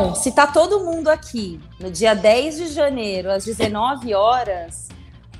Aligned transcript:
Bom, 0.00 0.14
se 0.14 0.30
tá 0.30 0.46
todo 0.46 0.84
mundo 0.84 1.08
aqui 1.08 1.58
no 1.80 1.90
dia 1.90 2.14
10 2.14 2.56
de 2.56 2.68
janeiro, 2.68 3.32
às 3.32 3.44
19 3.44 4.14
horas, 4.14 4.86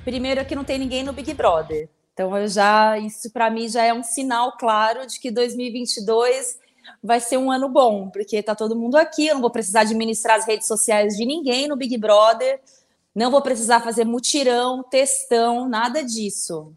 primeiro 0.03 0.41
é 0.41 0.43
que 0.43 0.53
não 0.53 0.65
tem 0.65 0.77
ninguém 0.77 1.01
no 1.01 1.13
Big 1.13 1.33
Brother. 1.33 1.87
Então 2.13 2.37
eu 2.37 2.45
já 2.45 2.99
isso 2.99 3.31
para 3.31 3.49
mim 3.49 3.69
já 3.69 3.85
é 3.85 3.93
um 3.93 4.03
sinal 4.03 4.57
claro 4.57 5.07
de 5.07 5.17
que 5.17 5.31
2022 5.31 6.59
vai 7.01 7.21
ser 7.21 7.37
um 7.37 7.49
ano 7.49 7.69
bom, 7.69 8.09
porque 8.09 8.43
tá 8.43 8.53
todo 8.53 8.75
mundo 8.75 8.97
aqui, 8.97 9.27
eu 9.27 9.35
não 9.35 9.41
vou 9.41 9.49
precisar 9.49 9.81
administrar 9.81 10.37
as 10.37 10.45
redes 10.45 10.67
sociais 10.67 11.15
de 11.15 11.25
ninguém 11.25 11.65
no 11.65 11.77
Big 11.77 11.97
Brother, 11.97 12.59
não 13.15 13.31
vou 13.31 13.41
precisar 13.41 13.79
fazer 13.79 14.03
mutirão, 14.03 14.83
textão, 14.83 15.69
nada 15.69 16.03
disso. 16.03 16.73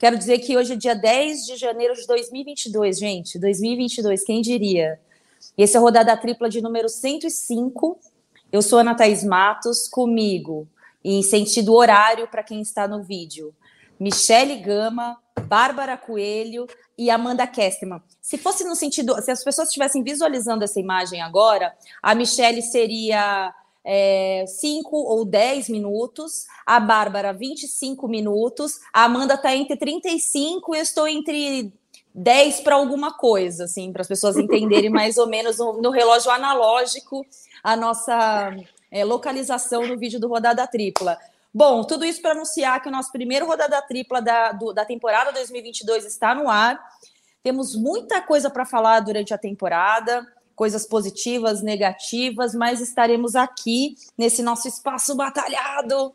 Quero 0.00 0.18
dizer 0.18 0.40
que 0.40 0.56
hoje 0.56 0.72
é 0.72 0.76
dia 0.76 0.96
10 0.96 1.46
de 1.46 1.54
janeiro 1.54 1.94
de 1.94 2.08
2022, 2.08 2.98
gente, 2.98 3.38
2022, 3.38 4.24
quem 4.24 4.42
diria? 4.42 4.98
Esse 5.62 5.76
é 5.76 5.78
a 5.78 5.82
rodada 5.82 6.16
tripla 6.16 6.48
de 6.48 6.62
número 6.62 6.88
105. 6.88 8.00
Eu 8.50 8.62
sou 8.62 8.78
Ana 8.78 8.94
Thaís 8.94 9.22
Matos, 9.22 9.88
comigo, 9.88 10.66
em 11.04 11.22
sentido 11.22 11.74
horário 11.74 12.26
para 12.28 12.42
quem 12.42 12.62
está 12.62 12.88
no 12.88 13.02
vídeo. 13.02 13.54
Michele 13.98 14.56
Gama, 14.56 15.18
Bárbara 15.42 15.98
Coelho 15.98 16.66
e 16.96 17.10
Amanda 17.10 17.46
Kesterman. 17.46 18.00
Se 18.22 18.38
fosse 18.38 18.64
no 18.64 18.74
sentido, 18.74 19.20
se 19.20 19.30
as 19.30 19.44
pessoas 19.44 19.68
estivessem 19.68 20.02
visualizando 20.02 20.64
essa 20.64 20.80
imagem 20.80 21.20
agora, 21.20 21.76
a 22.02 22.14
Michele 22.14 22.62
seria 22.62 23.54
5 24.46 24.96
é, 24.96 25.10
ou 25.10 25.26
10 25.26 25.68
minutos, 25.68 26.46
a 26.64 26.80
Bárbara 26.80 27.34
25 27.34 28.08
minutos, 28.08 28.78
a 28.94 29.04
Amanda 29.04 29.34
está 29.34 29.54
entre 29.54 29.76
35 29.76 30.74
e 30.74 30.78
eu 30.78 30.82
estou 30.82 31.06
entre 31.06 31.70
10 32.14 32.60
para 32.60 32.74
alguma 32.74 33.12
coisa, 33.12 33.64
assim, 33.64 33.92
para 33.92 34.02
as 34.02 34.08
pessoas 34.08 34.36
entenderem 34.36 34.90
mais 34.90 35.16
ou 35.16 35.26
menos 35.26 35.58
no, 35.58 35.80
no 35.80 35.90
relógio 35.90 36.30
analógico 36.30 37.24
a 37.62 37.76
nossa 37.76 38.54
é, 38.90 39.04
localização 39.04 39.86
no 39.86 39.96
vídeo 39.96 40.18
do 40.18 40.28
Rodada 40.28 40.66
Tripla. 40.66 41.18
Bom, 41.52 41.82
tudo 41.82 42.04
isso 42.04 42.22
para 42.22 42.32
anunciar 42.32 42.80
que 42.80 42.88
o 42.88 42.92
nosso 42.92 43.10
primeiro 43.10 43.46
Rodada 43.46 43.80
Tripla 43.82 44.22
da, 44.22 44.52
do, 44.52 44.72
da 44.72 44.84
temporada 44.84 45.32
2022 45.32 46.04
está 46.04 46.34
no 46.34 46.48
ar. 46.48 46.80
Temos 47.42 47.74
muita 47.74 48.20
coisa 48.20 48.50
para 48.50 48.66
falar 48.66 49.00
durante 49.00 49.32
a 49.34 49.38
temporada, 49.38 50.26
coisas 50.54 50.86
positivas, 50.86 51.62
negativas, 51.62 52.54
mas 52.54 52.80
estaremos 52.80 53.34
aqui 53.34 53.96
nesse 54.16 54.42
nosso 54.42 54.68
espaço 54.68 55.16
batalhado 55.16 56.12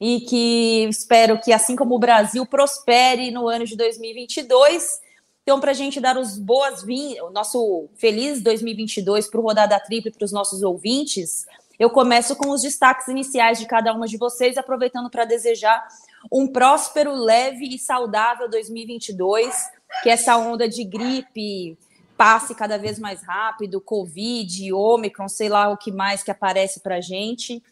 e 0.00 0.20
que 0.20 0.86
espero 0.88 1.38
que, 1.40 1.52
assim 1.52 1.76
como 1.76 1.96
o 1.96 1.98
Brasil, 1.98 2.46
prospere 2.46 3.30
no 3.30 3.48
ano 3.48 3.66
de 3.66 3.76
2022 3.76 5.00
então, 5.42 5.58
para 5.58 5.70
a 5.70 5.74
gente 5.74 6.00
dar 6.00 6.16
os 6.18 6.38
boas-vindas, 6.38 7.22
o 7.22 7.30
nosso 7.30 7.88
feliz 7.96 8.42
2022 8.42 9.28
para 9.28 9.40
o 9.40 9.42
Rodada 9.42 9.80
Tripla 9.80 10.10
e 10.10 10.12
para 10.12 10.24
os 10.24 10.32
nossos 10.32 10.62
ouvintes, 10.62 11.46
eu 11.78 11.88
começo 11.88 12.36
com 12.36 12.50
os 12.50 12.60
destaques 12.60 13.08
iniciais 13.08 13.58
de 13.58 13.66
cada 13.66 13.92
uma 13.94 14.06
de 14.06 14.18
vocês, 14.18 14.58
aproveitando 14.58 15.08
para 15.08 15.24
desejar 15.24 15.82
um 16.30 16.46
próspero, 16.46 17.14
leve 17.14 17.74
e 17.74 17.78
saudável 17.78 18.50
2022, 18.50 19.54
que 20.02 20.10
essa 20.10 20.36
onda 20.36 20.68
de 20.68 20.84
gripe 20.84 21.76
passe 22.18 22.54
cada 22.54 22.76
vez 22.76 22.98
mais 22.98 23.22
rápido, 23.22 23.80
Covid, 23.80 24.70
Ômicron, 24.74 25.26
sei 25.26 25.48
lá 25.48 25.70
o 25.70 25.76
que 25.78 25.90
mais 25.90 26.22
que 26.22 26.30
aparece 26.30 26.80
para 26.80 26.96
a 26.96 27.00
gente, 27.00 27.62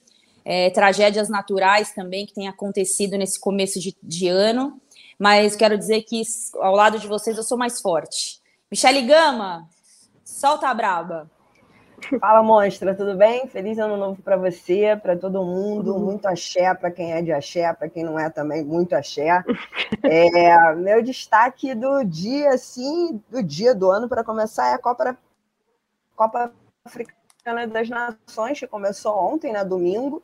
é, 0.42 0.70
tragédias 0.70 1.28
naturais 1.28 1.92
também 1.92 2.24
que 2.24 2.33
têm 2.33 2.48
acontecido 2.48 3.19
nesse 3.19 3.39
começo 3.39 3.78
de, 3.78 3.94
de 4.02 4.27
ano 4.27 4.80
mas 5.19 5.56
quero 5.56 5.77
dizer 5.77 6.02
que 6.02 6.22
ao 6.61 6.74
lado 6.74 6.98
de 6.98 7.08
vocês 7.08 7.36
eu 7.36 7.42
sou 7.42 7.58
mais 7.58 7.80
forte. 7.80 8.41
Michele 8.70 9.02
Gama, 9.02 9.69
solta 10.24 10.69
a 10.69 10.74
braba. 10.74 11.28
Fala, 12.20 12.42
monstra, 12.45 12.95
tudo 12.95 13.17
bem? 13.17 13.48
Feliz 13.48 13.77
ano 13.77 13.96
novo 13.96 14.23
para 14.23 14.36
você, 14.36 14.96
para 15.02 15.17
todo 15.17 15.45
mundo. 15.45 15.95
Uhum. 15.95 16.05
Muito 16.05 16.27
axé 16.27 16.73
para 16.73 16.92
quem 16.92 17.12
é 17.12 17.20
de 17.20 17.33
axé, 17.33 17.73
para 17.73 17.89
quem 17.89 18.05
não 18.05 18.17
é 18.17 18.30
também, 18.30 18.64
muito 18.64 18.95
axé. 18.95 19.42
É, 20.05 20.74
meu 20.74 21.02
destaque 21.02 21.74
do 21.74 22.05
dia, 22.05 22.56
sim, 22.56 23.20
do 23.30 23.42
dia 23.42 23.74
do 23.74 23.90
ano, 23.90 24.08
para 24.08 24.23
começar, 24.23 24.68
é 24.68 24.74
a 24.74 24.79
Copa, 24.79 25.17
Copa 26.14 26.52
Africana 26.85 27.67
das 27.67 27.89
Nações, 27.89 28.61
que 28.61 28.67
começou 28.67 29.12
ontem, 29.17 29.52
né, 29.52 29.64
domingo 29.64 30.23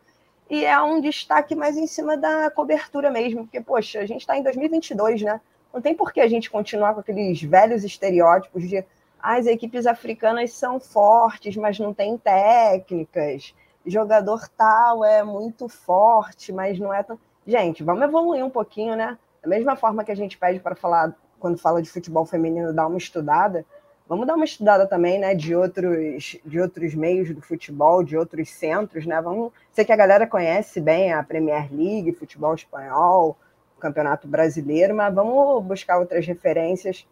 e 0.49 0.65
é 0.65 0.81
um 0.83 1.01
destaque 1.01 1.55
mais 1.55 1.77
em 1.77 1.87
cima 1.87 2.17
da 2.17 2.51
cobertura 2.51 3.11
mesmo, 3.11 3.45
porque, 3.45 3.61
poxa, 3.61 4.01
a 4.01 4.07
gente 4.07 4.21
está 4.21 4.37
em 4.37 4.43
2022, 4.43 5.23
né? 5.23 5.41
Não 5.73 5.81
tem 5.81 5.95
por 5.95 6.13
que 6.13 6.21
a 6.21 6.29
gente 6.29 6.51
continuar 6.51 6.95
com 6.95 7.01
aqueles 7.01 7.43
velhos 7.43 7.83
estereótipos 7.83 8.69
de 8.69 8.79
ah, 9.21 9.37
as 9.37 9.47
equipes 9.47 9.87
africanas 9.87 10.53
são 10.53 10.79
fortes, 10.79 11.57
mas 11.57 11.79
não 11.79 11.95
tem 11.95 12.19
técnicas, 12.19 13.55
jogador 13.87 14.49
tal 14.57 15.05
é 15.05 15.23
muito 15.23 15.69
forte, 15.69 16.53
mas 16.53 16.79
não 16.79 16.93
é 16.93 17.03
tão. 17.03 17.19
Gente, 17.47 17.83
vamos 17.83 18.03
evoluir 18.03 18.45
um 18.45 18.51
pouquinho, 18.51 18.95
né? 18.97 19.19
Da 19.43 19.49
mesma 19.49 19.77
forma 19.77 20.05
que 20.05 20.13
a 20.13 20.17
gente 20.17 20.39
pede 20.39 20.61
para 20.61 20.75
falar, 20.75 21.15
quando 21.39 21.59
fala 21.59 21.83
de 21.83 21.91
futebol 21.91 22.25
feminino, 22.25 22.73
dar 22.73 22.87
uma 22.87 22.99
estudada, 22.99 23.65
Vamos 24.07 24.27
dar 24.27 24.35
uma 24.35 24.45
estudada 24.45 24.87
também, 24.87 25.19
né, 25.19 25.35
de 25.35 25.57
outros, 25.57 26.39
de 26.45 26.61
outros 26.61 26.95
meios 26.95 27.35
do 27.35 27.41
futebol, 27.41 28.03
de 28.03 28.17
outros 28.17 28.51
centros, 28.51 29.07
né? 29.07 29.21
Vamos, 29.21 29.51
sei 29.73 29.85
que 29.85 29.93
a 29.93 29.97
galera 29.97 30.27
conhece 30.27 30.79
bem 30.79 31.13
a 31.13 31.23
Premier 31.23 31.73
League, 31.73 32.13
futebol 32.13 32.55
espanhol, 32.55 33.37
Campeonato 33.85 34.27
Brasileiro, 34.27 34.95
mas 34.95 35.15
vamos 35.15 35.63
buscar 35.63 35.99
outras 35.99 36.27
referências. 36.27 37.07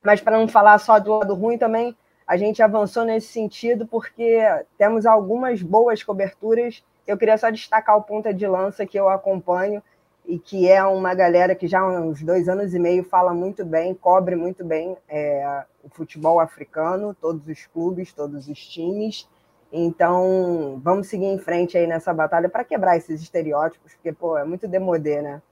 Mas 0.00 0.20
para 0.20 0.38
não 0.38 0.46
falar 0.46 0.78
só 0.78 1.00
do 1.00 1.18
lado 1.18 1.34
ruim 1.34 1.58
também, 1.58 1.96
a 2.24 2.36
gente 2.36 2.62
avançou 2.62 3.04
nesse 3.04 3.28
sentido 3.28 3.84
porque 3.84 4.38
temos 4.78 5.06
algumas 5.06 5.60
boas 5.60 6.04
coberturas. 6.04 6.84
Eu 7.04 7.18
queria 7.18 7.36
só 7.36 7.50
destacar 7.50 7.96
o 7.96 8.02
ponta 8.02 8.32
de 8.32 8.46
lança 8.46 8.86
que 8.86 8.98
eu 8.98 9.08
acompanho, 9.08 9.82
e 10.26 10.38
que 10.38 10.68
é 10.68 10.82
uma 10.82 11.14
galera 11.14 11.54
que 11.54 11.66
já 11.66 11.80
há 11.80 12.00
uns 12.00 12.22
dois 12.22 12.48
anos 12.48 12.74
e 12.74 12.78
meio 12.78 13.04
fala 13.04 13.34
muito 13.34 13.64
bem, 13.64 13.94
cobre 13.94 14.34
muito 14.34 14.64
bem 14.64 14.96
é, 15.08 15.64
o 15.82 15.88
futebol 15.88 16.40
africano, 16.40 17.14
todos 17.20 17.46
os 17.46 17.66
clubes, 17.66 18.12
todos 18.12 18.48
os 18.48 18.58
times. 18.58 19.28
Então, 19.70 20.80
vamos 20.82 21.08
seguir 21.08 21.26
em 21.26 21.38
frente 21.38 21.76
aí 21.76 21.86
nessa 21.86 22.14
batalha 22.14 22.48
para 22.48 22.64
quebrar 22.64 22.96
esses 22.96 23.20
estereótipos, 23.20 23.92
porque, 23.94 24.12
pô, 24.12 24.38
é 24.38 24.44
muito 24.44 24.68
demodê, 24.68 25.20
né? 25.20 25.42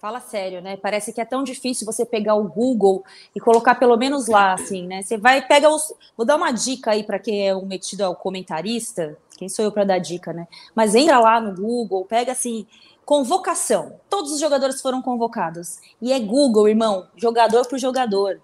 Fala 0.00 0.20
sério, 0.20 0.62
né? 0.62 0.76
Parece 0.76 1.12
que 1.12 1.20
é 1.20 1.24
tão 1.24 1.42
difícil 1.42 1.84
você 1.84 2.06
pegar 2.06 2.36
o 2.36 2.44
Google 2.44 3.04
e 3.34 3.40
colocar 3.40 3.74
pelo 3.74 3.96
menos 3.96 4.28
lá, 4.28 4.52
assim, 4.52 4.86
né? 4.86 5.02
Você 5.02 5.18
vai, 5.18 5.44
pega 5.44 5.68
os. 5.68 5.92
Vou 6.16 6.24
dar 6.24 6.36
uma 6.36 6.52
dica 6.52 6.92
aí 6.92 7.02
para 7.02 7.18
quem 7.18 7.48
é 7.48 7.54
um 7.54 7.66
metido 7.66 8.02
ao 8.02 8.14
comentarista. 8.14 9.18
Quem 9.36 9.48
sou 9.48 9.64
eu 9.64 9.72
para 9.72 9.84
dar 9.84 9.98
dica, 9.98 10.32
né? 10.32 10.46
Mas 10.74 10.94
entra 10.94 11.18
lá 11.18 11.40
no 11.40 11.52
Google, 11.54 12.04
pega 12.04 12.30
assim, 12.30 12.64
Convocação. 13.08 13.98
Todos 14.10 14.32
os 14.32 14.38
jogadores 14.38 14.82
foram 14.82 15.00
convocados. 15.00 15.78
E 15.98 16.12
é 16.12 16.20
Google, 16.20 16.68
irmão, 16.68 17.06
jogador 17.16 17.66
por 17.66 17.78
jogador. 17.78 18.38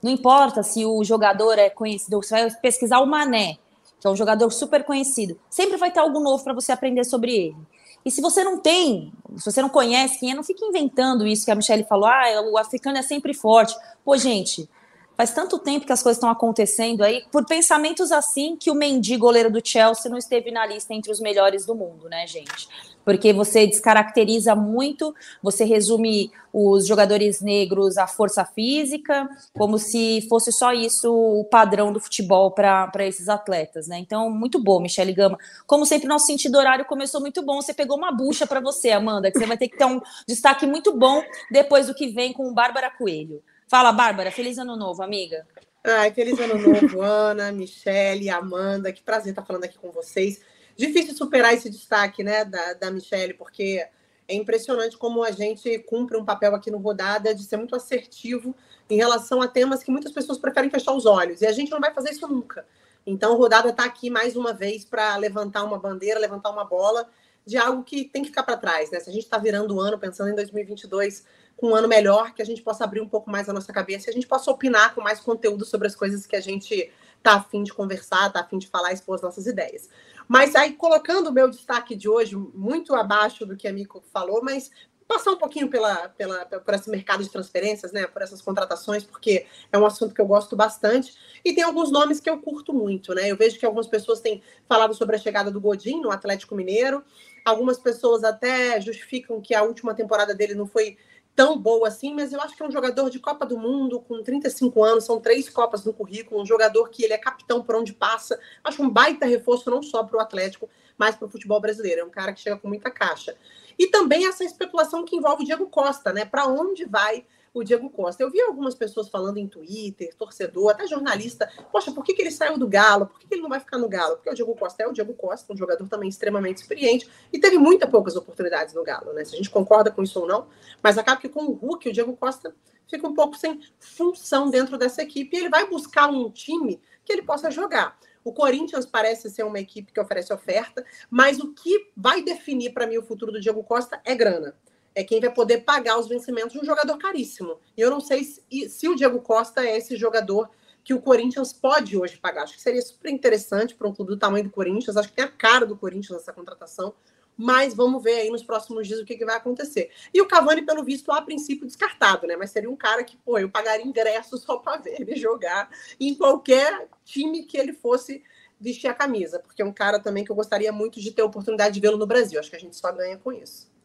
Não 0.00 0.08
importa 0.08 0.62
se 0.62 0.86
o 0.86 1.02
jogador 1.02 1.58
é 1.58 1.68
conhecido, 1.68 2.22
você 2.22 2.48
vai 2.48 2.60
pesquisar 2.62 3.00
o 3.00 3.06
Mané, 3.06 3.56
que 3.98 4.06
é 4.06 4.10
um 4.10 4.14
jogador 4.14 4.48
super 4.52 4.84
conhecido. 4.84 5.36
Sempre 5.50 5.76
vai 5.76 5.90
ter 5.90 5.98
algo 5.98 6.20
novo 6.20 6.44
para 6.44 6.54
você 6.54 6.70
aprender 6.70 7.02
sobre 7.02 7.34
ele. 7.34 7.56
E 8.04 8.10
se 8.12 8.20
você 8.20 8.44
não 8.44 8.60
tem, 8.60 9.12
se 9.36 9.50
você 9.50 9.60
não 9.60 9.68
conhece 9.68 10.20
quem 10.20 10.30
é, 10.30 10.34
não 10.36 10.44
fique 10.44 10.64
inventando 10.64 11.26
isso 11.26 11.44
que 11.44 11.50
a 11.50 11.56
Michelle 11.56 11.82
falou, 11.82 12.06
ah, 12.06 12.40
o 12.52 12.56
africano 12.56 12.98
é 12.98 13.02
sempre 13.02 13.34
forte. 13.34 13.74
Pô, 14.04 14.16
gente, 14.16 14.70
faz 15.16 15.32
tanto 15.32 15.58
tempo 15.58 15.84
que 15.84 15.92
as 15.92 16.04
coisas 16.04 16.18
estão 16.18 16.30
acontecendo 16.30 17.02
aí, 17.02 17.24
por 17.32 17.44
pensamentos 17.44 18.12
assim, 18.12 18.54
que 18.54 18.70
o 18.70 18.74
Mendy, 18.76 19.16
goleiro 19.16 19.50
do 19.50 19.60
Chelsea, 19.60 20.08
não 20.08 20.18
esteve 20.18 20.52
na 20.52 20.64
lista 20.64 20.94
entre 20.94 21.10
os 21.10 21.18
melhores 21.18 21.66
do 21.66 21.74
mundo, 21.74 22.08
né, 22.08 22.24
gente? 22.28 22.68
Porque 23.08 23.32
você 23.32 23.66
descaracteriza 23.66 24.54
muito, 24.54 25.14
você 25.42 25.64
resume 25.64 26.30
os 26.52 26.86
jogadores 26.86 27.40
negros 27.40 27.96
à 27.96 28.06
força 28.06 28.44
física, 28.44 29.26
como 29.54 29.78
se 29.78 30.26
fosse 30.28 30.52
só 30.52 30.74
isso 30.74 31.10
o 31.10 31.42
padrão 31.42 31.90
do 31.90 32.00
futebol 32.00 32.50
para 32.50 33.06
esses 33.06 33.30
atletas, 33.30 33.88
né? 33.88 33.96
Então, 33.96 34.28
muito 34.28 34.62
bom, 34.62 34.78
Michele 34.78 35.14
Gama. 35.14 35.38
Como 35.66 35.86
sempre, 35.86 36.06
nosso 36.06 36.26
sentido 36.26 36.58
horário 36.58 36.84
começou 36.84 37.18
muito 37.18 37.40
bom. 37.40 37.62
Você 37.62 37.72
pegou 37.72 37.96
uma 37.96 38.12
bucha 38.12 38.46
para 38.46 38.60
você, 38.60 38.90
Amanda, 38.90 39.30
que 39.32 39.38
você 39.38 39.46
vai 39.46 39.56
ter 39.56 39.68
que 39.70 39.78
ter 39.78 39.86
um 39.86 40.02
destaque 40.26 40.66
muito 40.66 40.94
bom 40.94 41.22
depois 41.50 41.86
do 41.86 41.94
que 41.94 42.08
vem 42.08 42.34
com 42.34 42.52
Bárbara 42.52 42.90
Coelho. 42.90 43.42
Fala, 43.68 43.90
Bárbara, 43.90 44.30
feliz 44.30 44.58
ano 44.58 44.76
novo, 44.76 45.02
amiga. 45.02 45.46
Ai, 45.82 46.12
feliz 46.12 46.38
ano 46.38 46.58
novo, 46.58 47.00
Ana, 47.00 47.50
Michele, 47.52 48.28
Amanda. 48.28 48.92
Que 48.92 49.02
prazer 49.02 49.30
estar 49.30 49.46
falando 49.46 49.64
aqui 49.64 49.78
com 49.78 49.90
vocês 49.90 50.42
difícil 50.78 51.14
superar 51.14 51.52
esse 51.52 51.68
destaque 51.68 52.22
né, 52.22 52.44
da, 52.44 52.74
da 52.74 52.90
Michelle, 52.90 53.34
porque 53.34 53.84
é 54.28 54.34
impressionante 54.34 54.96
como 54.96 55.24
a 55.24 55.32
gente 55.32 55.78
cumpre 55.80 56.16
um 56.16 56.24
papel 56.24 56.54
aqui 56.54 56.70
no 56.70 56.78
Rodada 56.78 57.34
de 57.34 57.42
ser 57.42 57.56
muito 57.56 57.74
assertivo 57.74 58.54
em 58.88 58.96
relação 58.96 59.42
a 59.42 59.48
temas 59.48 59.82
que 59.82 59.90
muitas 59.90 60.12
pessoas 60.12 60.38
preferem 60.38 60.70
fechar 60.70 60.92
os 60.92 61.04
olhos. 61.04 61.40
E 61.40 61.46
a 61.46 61.52
gente 61.52 61.70
não 61.70 61.80
vai 61.80 61.92
fazer 61.92 62.12
isso 62.12 62.28
nunca. 62.28 62.64
Então, 63.04 63.36
Rodada 63.36 63.70
está 63.70 63.84
aqui 63.84 64.08
mais 64.08 64.36
uma 64.36 64.52
vez 64.52 64.84
para 64.84 65.16
levantar 65.16 65.64
uma 65.64 65.78
bandeira, 65.78 66.20
levantar 66.20 66.50
uma 66.50 66.64
bola 66.64 67.08
de 67.44 67.56
algo 67.56 67.82
que 67.82 68.04
tem 68.04 68.22
que 68.22 68.28
ficar 68.28 68.42
para 68.42 68.56
trás. 68.56 68.90
Né? 68.90 69.00
Se 69.00 69.10
a 69.10 69.12
gente 69.12 69.24
está 69.24 69.38
virando 69.38 69.74
o 69.74 69.80
ano, 69.80 69.98
pensando 69.98 70.30
em 70.30 70.34
2022 70.34 71.24
com 71.56 71.70
um 71.70 71.74
ano 71.74 71.88
melhor, 71.88 72.34
que 72.34 72.42
a 72.42 72.44
gente 72.44 72.62
possa 72.62 72.84
abrir 72.84 73.00
um 73.00 73.08
pouco 73.08 73.30
mais 73.30 73.48
a 73.48 73.52
nossa 73.52 73.72
cabeça 73.72 74.08
e 74.08 74.10
a 74.10 74.12
gente 74.12 74.28
possa 74.28 74.50
opinar 74.50 74.94
com 74.94 75.00
mais 75.00 75.18
conteúdo 75.18 75.64
sobre 75.64 75.88
as 75.88 75.96
coisas 75.96 76.24
que 76.26 76.36
a 76.36 76.40
gente 76.40 76.92
tá 77.22 77.34
afim 77.34 77.62
de 77.62 77.72
conversar, 77.72 78.32
tá 78.32 78.40
afim 78.40 78.58
de 78.58 78.68
falar, 78.68 78.92
expor 78.92 79.16
as 79.16 79.22
nossas 79.22 79.46
ideias. 79.46 79.88
Mas 80.26 80.54
aí, 80.54 80.72
colocando 80.72 81.28
o 81.28 81.32
meu 81.32 81.48
destaque 81.48 81.96
de 81.96 82.08
hoje 82.08 82.36
muito 82.36 82.94
abaixo 82.94 83.46
do 83.46 83.56
que 83.56 83.66
a 83.66 83.72
Mico 83.72 84.02
falou, 84.12 84.42
mas 84.42 84.70
passar 85.08 85.32
um 85.32 85.38
pouquinho 85.38 85.68
pela, 85.70 86.10
pela, 86.10 86.44
por 86.44 86.74
esse 86.74 86.90
mercado 86.90 87.24
de 87.24 87.30
transferências, 87.30 87.92
né, 87.92 88.06
por 88.06 88.20
essas 88.20 88.42
contratações, 88.42 89.02
porque 89.02 89.46
é 89.72 89.78
um 89.78 89.86
assunto 89.86 90.14
que 90.14 90.20
eu 90.20 90.26
gosto 90.26 90.54
bastante. 90.54 91.16
E 91.42 91.54
tem 91.54 91.64
alguns 91.64 91.90
nomes 91.90 92.20
que 92.20 92.28
eu 92.28 92.38
curto 92.38 92.74
muito, 92.74 93.14
né? 93.14 93.30
Eu 93.30 93.36
vejo 93.36 93.58
que 93.58 93.64
algumas 93.64 93.86
pessoas 93.86 94.20
têm 94.20 94.42
falado 94.68 94.92
sobre 94.92 95.16
a 95.16 95.18
chegada 95.18 95.50
do 95.50 95.60
Godin 95.60 96.02
no 96.02 96.10
Atlético 96.10 96.54
Mineiro. 96.54 97.02
Algumas 97.42 97.78
pessoas 97.78 98.22
até 98.22 98.78
justificam 98.82 99.40
que 99.40 99.54
a 99.54 99.62
última 99.62 99.94
temporada 99.94 100.34
dele 100.34 100.54
não 100.54 100.66
foi 100.66 100.98
tão 101.38 101.56
boa 101.56 101.86
assim, 101.86 102.12
mas 102.12 102.32
eu 102.32 102.40
acho 102.40 102.56
que 102.56 102.62
é 102.64 102.66
um 102.66 102.70
jogador 102.72 103.08
de 103.10 103.20
Copa 103.20 103.46
do 103.46 103.56
Mundo, 103.56 104.00
com 104.00 104.20
35 104.24 104.82
anos, 104.82 105.04
são 105.04 105.20
três 105.20 105.48
Copas 105.48 105.84
no 105.84 105.92
currículo, 105.92 106.42
um 106.42 106.44
jogador 106.44 106.88
que 106.88 107.04
ele 107.04 107.12
é 107.12 107.16
capitão 107.16 107.62
por 107.62 107.76
onde 107.76 107.92
passa. 107.92 108.40
Acho 108.64 108.82
um 108.82 108.90
baita 108.90 109.24
reforço 109.24 109.70
não 109.70 109.80
só 109.80 110.02
para 110.02 110.16
o 110.16 110.20
Atlético, 110.20 110.68
mas 110.98 111.14
para 111.14 111.26
o 111.26 111.28
futebol 111.28 111.60
brasileiro. 111.60 112.00
É 112.00 112.04
um 112.04 112.10
cara 112.10 112.32
que 112.32 112.40
chega 112.40 112.58
com 112.58 112.66
muita 112.66 112.90
caixa. 112.90 113.36
E 113.78 113.86
também 113.86 114.26
essa 114.26 114.42
especulação 114.42 115.04
que 115.04 115.14
envolve 115.14 115.44
o 115.44 115.46
Diego 115.46 115.68
Costa, 115.68 116.12
né? 116.12 116.24
Para 116.24 116.44
onde 116.48 116.84
vai 116.84 117.24
o 117.60 117.64
Diego 117.64 117.90
Costa. 117.90 118.22
Eu 118.22 118.30
vi 118.30 118.40
algumas 118.40 118.74
pessoas 118.74 119.08
falando 119.08 119.38
em 119.38 119.46
Twitter, 119.46 120.14
torcedor, 120.14 120.70
até 120.70 120.86
jornalista, 120.86 121.50
poxa, 121.70 121.92
por 121.92 122.04
que, 122.04 122.14
que 122.14 122.22
ele 122.22 122.30
saiu 122.30 122.58
do 122.58 122.66
Galo? 122.66 123.06
Por 123.06 123.18
que, 123.18 123.26
que 123.26 123.34
ele 123.34 123.42
não 123.42 123.48
vai 123.48 123.60
ficar 123.60 123.78
no 123.78 123.88
Galo? 123.88 124.16
Porque 124.16 124.30
o 124.30 124.34
Diego 124.34 124.54
Costa 124.54 124.82
é 124.82 124.86
o 124.86 124.92
Diego 124.92 125.14
Costa, 125.14 125.52
um 125.52 125.56
jogador 125.56 125.86
também 125.88 126.08
extremamente 126.08 126.58
experiente 126.58 127.08
e 127.32 127.38
teve 127.38 127.58
muitas 127.58 127.88
poucas 127.90 128.16
oportunidades 128.16 128.74
no 128.74 128.82
Galo, 128.82 129.12
né? 129.12 129.24
Se 129.24 129.34
a 129.34 129.36
gente 129.36 129.50
concorda 129.50 129.90
com 129.90 130.02
isso 130.02 130.20
ou 130.20 130.26
não, 130.26 130.46
mas 130.82 130.98
acaba 130.98 131.20
que 131.20 131.28
com 131.28 131.44
o 131.44 131.52
Hulk, 131.52 131.88
o 131.88 131.92
Diego 131.92 132.16
Costa 132.16 132.54
fica 132.88 133.06
um 133.06 133.14
pouco 133.14 133.36
sem 133.36 133.60
função 133.78 134.50
dentro 134.50 134.78
dessa 134.78 135.02
equipe 135.02 135.36
e 135.36 135.40
ele 135.40 135.48
vai 135.48 135.68
buscar 135.68 136.08
um 136.08 136.30
time 136.30 136.80
que 137.04 137.12
ele 137.12 137.22
possa 137.22 137.50
jogar. 137.50 137.98
O 138.24 138.32
Corinthians 138.32 138.84
parece 138.84 139.30
ser 139.30 139.42
uma 139.44 139.58
equipe 139.58 139.92
que 139.92 140.00
oferece 140.00 140.32
oferta, 140.32 140.84
mas 141.10 141.38
o 141.38 141.52
que 141.54 141.90
vai 141.96 142.22
definir 142.22 142.72
para 142.72 142.86
mim 142.86 142.98
o 142.98 143.02
futuro 143.02 143.32
do 143.32 143.40
Diego 143.40 143.62
Costa 143.62 144.00
é 144.04 144.14
grana 144.14 144.54
é 144.98 145.04
quem 145.04 145.20
vai 145.20 145.32
poder 145.32 145.58
pagar 145.58 145.96
os 145.96 146.08
vencimentos 146.08 146.52
de 146.52 146.58
um 146.58 146.64
jogador 146.64 146.98
caríssimo. 146.98 147.60
E 147.76 147.80
eu 147.80 147.88
não 147.88 148.00
sei 148.00 148.24
se, 148.24 148.68
se 148.68 148.88
o 148.88 148.96
Diego 148.96 149.20
Costa 149.20 149.64
é 149.64 149.76
esse 149.76 149.96
jogador 149.96 150.50
que 150.82 150.92
o 150.92 151.00
Corinthians 151.00 151.52
pode 151.52 151.96
hoje 151.96 152.16
pagar. 152.16 152.42
Acho 152.42 152.54
que 152.54 152.60
seria 152.60 152.82
super 152.82 153.08
interessante 153.08 153.76
para 153.76 153.86
um 153.86 153.94
clube 153.94 154.10
do 154.10 154.18
tamanho 154.18 154.42
do 154.42 154.50
Corinthians. 154.50 154.96
Acho 154.96 155.08
que 155.10 155.14
tem 155.14 155.24
a 155.24 155.28
cara 155.28 155.64
do 155.64 155.76
Corinthians 155.76 156.20
essa 156.20 156.32
contratação. 156.32 156.92
Mas 157.36 157.74
vamos 157.74 158.02
ver 158.02 158.22
aí 158.22 158.28
nos 158.28 158.42
próximos 158.42 158.88
dias 158.88 158.98
o 158.98 159.04
que, 159.04 159.16
que 159.16 159.24
vai 159.24 159.36
acontecer. 159.36 159.92
E 160.12 160.20
o 160.20 160.26
Cavani, 160.26 160.62
pelo 160.62 160.82
visto, 160.82 161.12
a 161.12 161.22
princípio 161.22 161.64
descartado, 161.64 162.26
né? 162.26 162.34
Mas 162.34 162.50
seria 162.50 162.68
um 162.68 162.74
cara 162.74 163.04
que, 163.04 163.16
pô, 163.18 163.38
eu 163.38 163.48
pagaria 163.48 163.86
ingresso 163.86 164.36
só 164.36 164.56
para 164.56 164.78
ver 164.78 165.00
ele 165.00 165.14
jogar 165.14 165.70
em 166.00 166.12
qualquer 166.12 166.88
time 167.04 167.44
que 167.44 167.56
ele 167.56 167.72
fosse 167.72 168.24
vestir 168.58 168.88
a 168.88 168.94
camisa. 168.94 169.38
Porque 169.38 169.62
é 169.62 169.64
um 169.64 169.72
cara 169.72 170.00
também 170.00 170.24
que 170.24 170.32
eu 170.32 170.36
gostaria 170.36 170.72
muito 170.72 171.00
de 171.00 171.12
ter 171.12 171.22
a 171.22 171.26
oportunidade 171.26 171.74
de 171.74 171.80
vê-lo 171.80 171.96
no 171.96 172.06
Brasil. 172.06 172.40
Acho 172.40 172.50
que 172.50 172.56
a 172.56 172.60
gente 172.60 172.74
só 172.74 172.90
ganha 172.90 173.16
com 173.16 173.32
isso. 173.32 173.77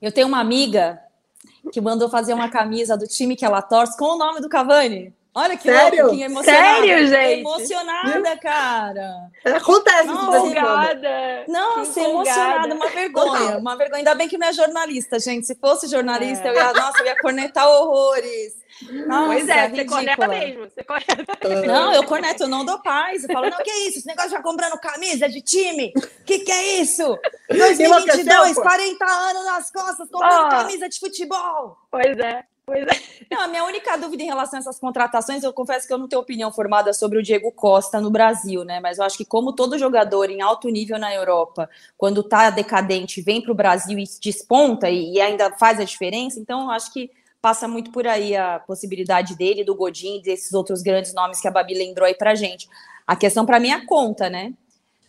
Eu 0.00 0.12
tenho 0.12 0.26
uma 0.26 0.40
amiga 0.40 1.00
que 1.72 1.80
mandou 1.80 2.08
fazer 2.08 2.34
uma 2.34 2.48
camisa 2.48 2.96
do 2.96 3.06
time 3.06 3.36
que 3.36 3.44
ela 3.44 3.62
torce 3.62 3.96
com 3.96 4.14
o 4.14 4.18
nome 4.18 4.40
do 4.40 4.48
Cavani. 4.48 5.12
Olha 5.38 5.54
que 5.54 5.64
Sério? 5.70 6.04
louco, 6.04 6.16
que 6.16 6.22
emocionada. 6.22 6.62
Sério, 6.64 7.08
gente? 7.08 7.40
Emocionada, 7.40 8.36
cara. 8.38 9.30
Acontece 9.44 10.04
isso 10.04 10.14
Não, 10.14 10.46
Empolgada. 10.46 11.44
Nossa, 11.46 12.00
emocionada, 12.00 12.74
uma 12.74 12.88
vergonha. 12.88 13.58
Uma 13.58 13.76
vergonha. 13.76 13.98
Ainda 13.98 14.14
bem 14.14 14.28
que 14.28 14.38
não 14.38 14.46
é 14.48 14.52
jornalista, 14.54 15.20
gente. 15.20 15.46
Se 15.46 15.54
fosse 15.54 15.88
jornalista, 15.88 16.48
É. 16.48 16.50
eu 16.52 16.54
ia, 16.54 16.72
nossa, 16.72 17.00
eu 17.00 17.06
ia 17.06 17.16
cornetar 17.20 17.68
horrores. 17.68 18.54
Nossa, 19.06 19.26
pois 19.26 19.48
é, 19.48 19.68
você 19.68 19.84
conecta 19.84 20.28
mesmo. 20.28 20.64
Você 20.70 20.84
conecta. 20.84 21.66
Não, 21.66 21.92
eu 21.92 22.04
corneto, 22.04 22.42
eu 22.44 22.48
não 22.48 22.64
dou 22.64 22.78
paz. 22.82 23.22
Eu 23.24 23.32
falo, 23.32 23.50
não, 23.50 23.58
que 23.58 23.70
é 23.70 23.88
isso? 23.88 23.98
Esse 23.98 24.06
negócio 24.06 24.30
de 24.30 24.36
ficar 24.36 24.48
comprando 24.48 24.78
camisa 24.80 25.28
de 25.28 25.42
time? 25.42 25.92
Que 26.24 26.38
que 26.40 26.50
é 26.52 26.80
isso? 26.80 27.18
2022, 27.50 27.80
Enlouqueceu, 28.26 28.54
pô. 28.54 28.62
40 28.62 29.04
anos 29.04 29.44
nas 29.44 29.70
costas, 29.70 30.08
comprando 30.10 30.46
Ó. 30.46 30.48
camisa 30.48 30.88
de 30.88 30.98
futebol. 30.98 31.76
Pois 31.90 32.18
é, 32.18 32.42
pois 32.66 32.86
é. 32.86 33.26
Não, 33.30 33.42
a 33.42 33.48
minha 33.48 33.64
única 33.64 33.96
dúvida 33.96 34.22
em 34.22 34.26
relação 34.26 34.58
a 34.58 34.60
essas 34.60 34.78
contratações, 34.78 35.42
eu 35.42 35.52
confesso 35.52 35.86
que 35.86 35.92
eu 35.92 35.98
não 35.98 36.08
tenho 36.08 36.20
opinião 36.20 36.52
formada 36.52 36.92
sobre 36.92 37.18
o 37.18 37.22
Diego 37.22 37.50
Costa 37.52 38.00
no 38.00 38.10
Brasil, 38.10 38.64
né? 38.64 38.80
Mas 38.80 38.98
eu 38.98 39.04
acho 39.04 39.16
que 39.16 39.24
como 39.24 39.52
todo 39.52 39.78
jogador 39.78 40.30
em 40.30 40.42
alto 40.42 40.68
nível 40.68 40.98
na 40.98 41.14
Europa, 41.14 41.70
quando 41.96 42.22
tá 42.22 42.50
decadente, 42.50 43.22
vem 43.22 43.40
para 43.40 43.52
o 43.52 43.54
Brasil 43.54 43.98
e 43.98 44.04
desponta 44.20 44.90
e, 44.90 45.14
e 45.14 45.20
ainda 45.20 45.50
faz 45.52 45.80
a 45.80 45.84
diferença, 45.84 46.38
então 46.40 46.62
eu 46.62 46.70
acho 46.70 46.92
que 46.92 47.10
passa 47.40 47.68
muito 47.68 47.92
por 47.92 48.06
aí 48.06 48.36
a 48.36 48.58
possibilidade 48.58 49.36
dele, 49.36 49.62
do 49.62 49.74
Godin, 49.74 50.20
desses 50.20 50.52
outros 50.52 50.82
grandes 50.82 51.14
nomes 51.14 51.40
que 51.40 51.46
a 51.46 51.50
Babi 51.50 51.74
lembrou 51.74 52.06
aí 52.06 52.14
pra 52.14 52.34
gente. 52.34 52.68
A 53.06 53.14
questão 53.14 53.46
para 53.46 53.60
mim 53.60 53.68
é 53.68 53.74
a 53.74 53.86
conta, 53.86 54.28
né? 54.28 54.52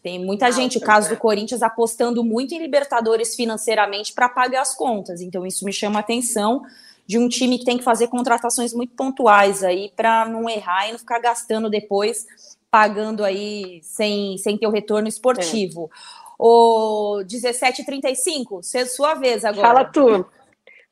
Tem 0.04 0.24
muita 0.24 0.48
Ah, 0.48 0.52
gente, 0.52 0.78
o 0.78 0.82
caso 0.82 1.08
é. 1.08 1.10
do 1.10 1.18
Corinthians, 1.18 1.64
apostando 1.64 2.24
muito 2.24 2.54
em 2.54 2.60
Libertadores 2.60 3.36
financeiramente 3.36 4.14
para 4.14 4.30
pagar 4.30 4.62
as 4.62 4.76
contas. 4.76 5.22
Então, 5.22 5.46
isso 5.46 5.66
me 5.66 5.74
chama 5.74 5.98
a 5.98 6.02
atenção 6.02 6.64
de 7.08 7.18
um 7.18 7.30
time 7.30 7.58
que 7.58 7.66
tem 7.66 7.78
que 7.78 7.84
fazer 7.84 8.08
contratações 8.10 8.74
muito 8.74 8.94
pontuais 8.94 9.64
aí 9.64 9.92
para 9.96 10.26
não 10.26 10.50
errar 10.50 10.88
e 10.88 10.92
não 10.92 11.00
ficar 11.00 11.20
gastando 11.20 11.70
depois, 11.70 12.26
pagando 12.70 13.24
aí 13.24 13.80
sem, 13.82 14.38
sem 14.38 14.58
ter 14.58 14.68
o 14.68 14.72
retorno 14.72 15.08
esportivo. 15.08 15.90
O 16.38 17.24
17,35, 17.26 18.62
se- 18.62 18.86
sua 18.88 19.16
vez 19.16 19.44
agora. 19.46 19.68
Fala 19.68 19.86
tu. 19.86 20.26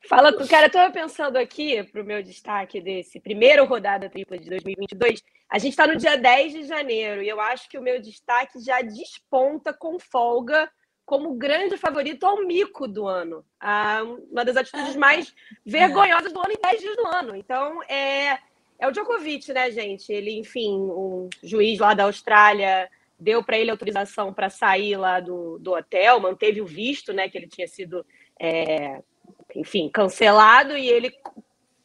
Fala 0.08 0.32
tu. 0.32 0.48
Cara, 0.48 0.66
eu 0.66 0.70
tava 0.70 0.92
pensando 0.92 1.36
aqui 1.36 1.82
pro 1.84 2.04
meu 2.04 2.22
destaque 2.22 2.80
desse 2.80 3.20
primeiro 3.20 3.64
rodada 3.64 4.08
tripla 4.08 4.38
de 4.38 4.48
2022. 4.48 5.22
A 5.50 5.58
gente 5.58 5.72
está 5.72 5.86
no 5.86 5.96
dia 5.96 6.16
10 6.16 6.52
de 6.52 6.62
janeiro 6.64 7.22
e 7.22 7.28
eu 7.28 7.40
acho 7.40 7.68
que 7.68 7.78
o 7.78 7.82
meu 7.82 8.00
destaque 8.00 8.58
já 8.60 8.80
desponta 8.82 9.72
com 9.72 9.98
folga 10.00 10.68
como 11.06 11.34
grande 11.34 11.76
favorito 11.76 12.26
ao 12.26 12.44
mico 12.44 12.88
do 12.88 13.06
ano. 13.06 13.44
Ah, 13.60 14.02
uma 14.28 14.44
das 14.44 14.56
atitudes 14.56 14.96
mais 14.96 15.32
vergonhosas 15.64 16.32
do 16.32 16.40
ano 16.40 16.50
em 16.50 16.60
10 16.60 16.80
dias 16.80 16.96
do 16.96 17.06
ano. 17.06 17.36
Então, 17.36 17.80
é, 17.84 18.40
é 18.76 18.88
o 18.88 18.90
Djokovic, 18.90 19.52
né, 19.52 19.70
gente? 19.70 20.12
Ele, 20.12 20.36
enfim, 20.36 20.76
um 20.76 21.30
juiz 21.44 21.78
lá 21.78 21.94
da 21.94 22.04
Austrália 22.04 22.90
deu 23.18 23.42
para 23.42 23.56
ele 23.56 23.70
autorização 23.70 24.34
para 24.34 24.50
sair 24.50 24.96
lá 24.96 25.20
do, 25.20 25.58
do 25.60 25.74
hotel, 25.74 26.18
manteve 26.18 26.60
o 26.60 26.66
visto, 26.66 27.12
né, 27.12 27.28
que 27.28 27.38
ele 27.38 27.46
tinha 27.46 27.68
sido, 27.68 28.04
é, 28.38 29.00
enfim, 29.54 29.88
cancelado 29.88 30.76
e 30.76 30.86
ele 30.88 31.14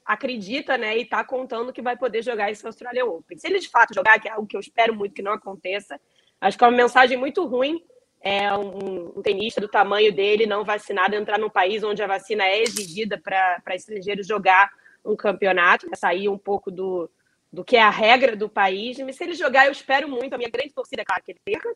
acredita, 0.03 0.77
né, 0.77 0.97
e 0.97 1.03
está 1.03 1.23
contando 1.23 1.71
que 1.71 1.81
vai 1.81 1.95
poder 1.95 2.21
jogar 2.21 2.51
esse 2.51 2.65
Australian 2.65 3.05
Open. 3.05 3.37
Se 3.37 3.47
ele 3.47 3.59
de 3.59 3.69
fato 3.69 3.93
jogar, 3.93 4.19
que 4.19 4.27
é 4.27 4.31
algo 4.31 4.47
que 4.47 4.57
eu 4.57 4.59
espero 4.59 4.93
muito 4.93 5.13
que 5.13 5.21
não 5.21 5.31
aconteça, 5.31 5.97
acho 6.41 6.57
que 6.57 6.63
é 6.63 6.67
uma 6.67 6.75
mensagem 6.75 7.17
muito 7.17 7.45
ruim 7.45 7.81
é 8.21 8.55
um, 8.55 9.17
um 9.17 9.21
tenista 9.21 9.59
do 9.59 9.67
tamanho 9.67 10.13
dele, 10.13 10.45
não 10.45 10.63
vacinado, 10.63 11.15
entrar 11.15 11.39
num 11.39 11.49
país 11.49 11.83
onde 11.83 12.03
a 12.03 12.07
vacina 12.07 12.45
é 12.45 12.61
exigida 12.61 13.17
para 13.17 13.75
estrangeiros 13.75 14.27
jogar 14.27 14.69
um 15.03 15.15
campeonato, 15.15 15.89
sair 15.95 16.29
um 16.29 16.37
pouco 16.37 16.69
do, 16.69 17.09
do 17.51 17.63
que 17.63 17.75
é 17.75 17.81
a 17.81 17.89
regra 17.89 18.35
do 18.35 18.47
país. 18.47 18.99
Mas 18.99 19.15
se 19.15 19.23
ele 19.23 19.33
jogar, 19.33 19.65
eu 19.65 19.71
espero 19.71 20.07
muito, 20.07 20.33
a 20.33 20.37
minha 20.37 20.51
grande 20.51 20.73
torcida 20.73 21.01
é 21.01 21.05
claro 21.05 21.23
que 21.23 21.31
ele 21.31 21.41
perca, 21.43 21.75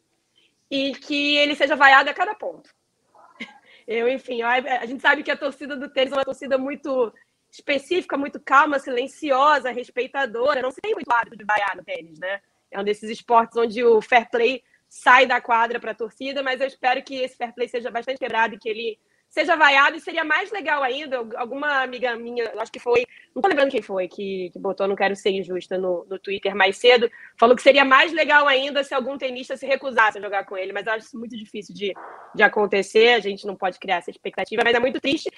e 0.70 0.94
que 0.94 1.36
ele 1.38 1.56
seja 1.56 1.76
vaiado 1.76 2.10
a 2.10 2.14
cada 2.14 2.36
ponto. 2.36 2.70
Eu, 3.88 4.10
enfim, 4.10 4.42
a 4.42 4.86
gente 4.86 5.02
sabe 5.02 5.22
que 5.22 5.30
a 5.30 5.38
torcida 5.38 5.76
do 5.76 5.88
tênis 5.88 6.12
é 6.12 6.16
uma 6.16 6.26
torcida 6.26 6.58
muito 6.58 7.14
específica, 7.52 8.18
muito 8.18 8.40
calma, 8.40 8.80
silenciosa, 8.80 9.72
respeitadora. 9.72 10.62
Não 10.62 10.72
se 10.72 10.82
tem 10.82 10.94
muito 10.94 11.12
hábito 11.12 11.38
de 11.38 11.46
vaiar 11.46 11.76
no 11.76 11.84
tênis, 11.84 12.18
né? 12.18 12.42
É 12.72 12.80
um 12.80 12.84
desses 12.84 13.10
esportes 13.10 13.56
onde 13.56 13.84
o 13.84 14.02
fair 14.02 14.28
play 14.30 14.64
sai 14.96 15.26
da 15.26 15.42
quadra 15.42 15.78
para 15.78 15.92
a 15.92 15.96
torcida, 15.96 16.42
mas 16.42 16.62
eu 16.62 16.68
espero 16.68 17.04
que 17.04 17.16
esse 17.16 17.36
fair 17.36 17.54
play 17.54 17.68
seja 17.68 17.92
bastante 17.92 18.18
quebrado 18.18 18.56
e 18.56 18.58
que 18.58 18.70
ele 18.70 18.98
seja 19.28 19.58
vaiado. 19.58 19.98
E 19.98 20.00
seria 20.00 20.24
mais 20.24 20.50
legal 20.52 20.82
ainda, 20.82 21.18
alguma 21.36 21.82
amiga 21.84 22.16
minha, 22.16 22.50
acho 22.62 22.72
que 22.72 22.80
foi, 22.80 23.06
não 23.36 23.42
tô 23.42 23.50
lembrando 23.50 23.72
quem 23.72 23.82
foi, 23.82 24.08
que, 24.08 24.50
que 24.54 24.58
botou 24.58 24.88
Não 24.88 24.96
Quero 24.96 25.14
Ser 25.14 25.32
Injusta 25.32 25.78
no, 25.78 26.06
no 26.10 26.18
Twitter 26.18 26.56
mais 26.56 26.78
cedo, 26.78 27.12
falou 27.38 27.58
que 27.58 27.62
seria 27.62 27.84
mais 27.84 28.14
legal 28.14 28.48
ainda 28.48 28.86
se 28.86 28.94
algum 28.94 29.18
tenista 29.18 29.58
se 29.58 29.68
recusasse 29.68 30.18
a 30.18 30.22
jogar 30.22 30.46
com 30.46 30.58
ele, 30.58 30.72
mas 30.72 30.88
eu 30.88 30.94
acho 30.94 31.08
isso 31.08 31.20
muito 31.20 31.36
difícil 31.36 31.76
de, 31.76 31.94
de 32.34 32.44
acontecer, 32.44 33.16
a 33.16 33.20
gente 33.20 33.46
não 33.46 33.56
pode 33.56 33.78
criar 33.78 33.98
essa 33.98 34.10
expectativa, 34.10 34.62
mas 34.64 34.76
é 34.76 34.80
muito 34.80 35.02
triste. 35.02 35.30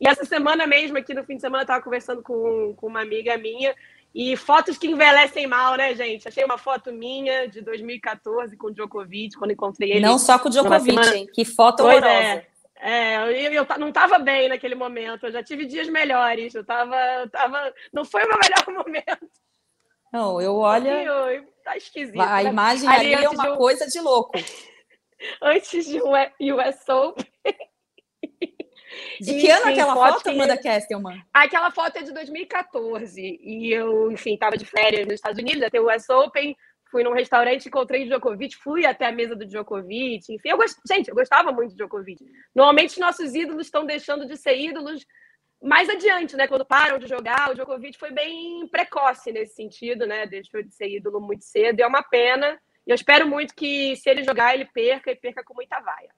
E 0.00 0.08
essa 0.08 0.24
semana 0.24 0.66
mesmo, 0.66 0.98
aqui 0.98 1.14
no 1.14 1.24
fim 1.24 1.36
de 1.36 1.42
semana, 1.42 1.62
eu 1.62 1.64
estava 1.64 1.82
conversando 1.82 2.22
com, 2.22 2.74
com 2.76 2.88
uma 2.88 3.02
amiga 3.02 3.38
minha, 3.38 3.72
e 4.14 4.36
fotos 4.36 4.78
que 4.78 4.86
envelhecem 4.86 5.46
mal, 5.46 5.76
né, 5.76 5.94
gente? 5.94 6.26
Achei 6.26 6.44
uma 6.44 6.56
foto 6.58 6.92
minha 6.92 7.46
de 7.48 7.60
2014 7.60 8.56
com 8.56 8.68
o 8.68 8.70
Djokovic, 8.74 9.36
quando 9.36 9.50
encontrei 9.52 9.92
ele. 9.92 10.00
Não 10.00 10.18
só 10.18 10.38
com 10.38 10.48
o 10.48 10.50
Djokovic, 10.50 10.98
hein? 11.14 11.26
Que 11.32 11.44
foto 11.44 11.82
Pois 11.82 11.96
horrorosa. 11.96 12.22
é. 12.22 12.46
É, 12.78 13.16
eu, 13.16 13.52
eu 13.64 13.66
não 13.78 13.88
estava 13.88 14.18
bem 14.18 14.50
naquele 14.50 14.74
momento, 14.74 15.24
eu 15.26 15.32
já 15.32 15.42
tive 15.42 15.64
dias 15.64 15.88
melhores, 15.88 16.54
eu 16.54 16.62
tava, 16.62 16.94
eu 17.22 17.30
tava, 17.30 17.72
não 17.90 18.04
foi 18.04 18.22
o 18.24 18.28
meu 18.28 18.38
melhor 18.38 18.66
momento. 18.86 19.30
Não, 20.12 20.40
eu 20.40 20.56
olha. 20.56 21.02
E 21.02 21.04
eu- 21.36 21.44
tá 21.64 21.76
esquisito. 21.76 22.20
A 22.20 22.42
né? 22.42 22.50
imagem 22.50 22.88
Ali 22.88 23.14
ali 23.14 23.24
é 23.24 23.28
uma 23.30 23.42
de 23.44 23.50
um- 23.50 23.56
coisa 23.56 23.86
de 23.86 23.98
louco. 23.98 24.32
Antes 25.42 25.86
de 25.86 26.00
um 26.02 26.10
US 26.12 26.88
Open. 26.88 27.26
De 29.20 29.34
que 29.40 29.50
ano 29.50 29.62
Enfim, 29.62 29.72
aquela 29.72 29.94
foto 29.94 30.14
foto, 30.14 30.30
Amanda 30.30 30.56
Kestelman? 30.56 31.22
Aquela 31.32 31.70
foto 31.70 31.96
é 31.96 32.02
de 32.02 32.12
2014 32.12 33.20
e 33.20 33.72
eu, 33.72 34.10
enfim, 34.10 34.34
estava 34.34 34.56
de 34.56 34.64
férias 34.64 35.06
nos 35.06 35.14
Estados 35.14 35.38
Unidos, 35.38 35.62
até 35.62 35.80
o 35.80 35.88
US 35.88 36.08
Open, 36.10 36.56
fui 36.90 37.02
num 37.02 37.12
restaurante, 37.12 37.66
encontrei 37.66 38.04
o 38.04 38.08
Djokovic, 38.08 38.56
fui 38.56 38.86
até 38.86 39.06
a 39.06 39.12
mesa 39.12 39.34
do 39.34 39.46
Djokovic. 39.46 40.32
Enfim, 40.32 40.48
eu 40.48 40.56
gost... 40.56 40.78
gente, 40.88 41.08
eu 41.08 41.14
gostava 41.14 41.52
muito 41.52 41.70
de 41.70 41.76
Djokovic. 41.76 42.24
Normalmente, 42.54 42.90
os 42.90 42.98
nossos 42.98 43.34
ídolos 43.34 43.66
estão 43.66 43.84
deixando 43.84 44.26
de 44.26 44.36
ser 44.36 44.56
ídolos 44.58 45.04
mais 45.62 45.88
adiante, 45.88 46.36
né? 46.36 46.46
Quando 46.46 46.64
param 46.64 46.98
de 46.98 47.06
jogar, 47.06 47.50
o 47.50 47.54
Djokovic 47.54 47.98
foi 47.98 48.10
bem 48.10 48.68
precoce 48.68 49.32
nesse 49.32 49.54
sentido, 49.54 50.06
né? 50.06 50.26
Deixou 50.26 50.62
de 50.62 50.72
ser 50.72 50.88
ídolo 50.88 51.20
muito 51.20 51.44
cedo, 51.44 51.80
e 51.80 51.82
é 51.82 51.86
uma 51.86 52.02
pena. 52.02 52.58
E 52.86 52.90
eu 52.90 52.94
espero 52.94 53.26
muito 53.26 53.54
que, 53.54 53.96
se 53.96 54.08
ele 54.08 54.22
jogar, 54.22 54.54
ele 54.54 54.66
perca 54.66 55.10
e 55.10 55.16
perca 55.16 55.42
com 55.42 55.54
muita 55.54 55.80
vaia. 55.80 56.10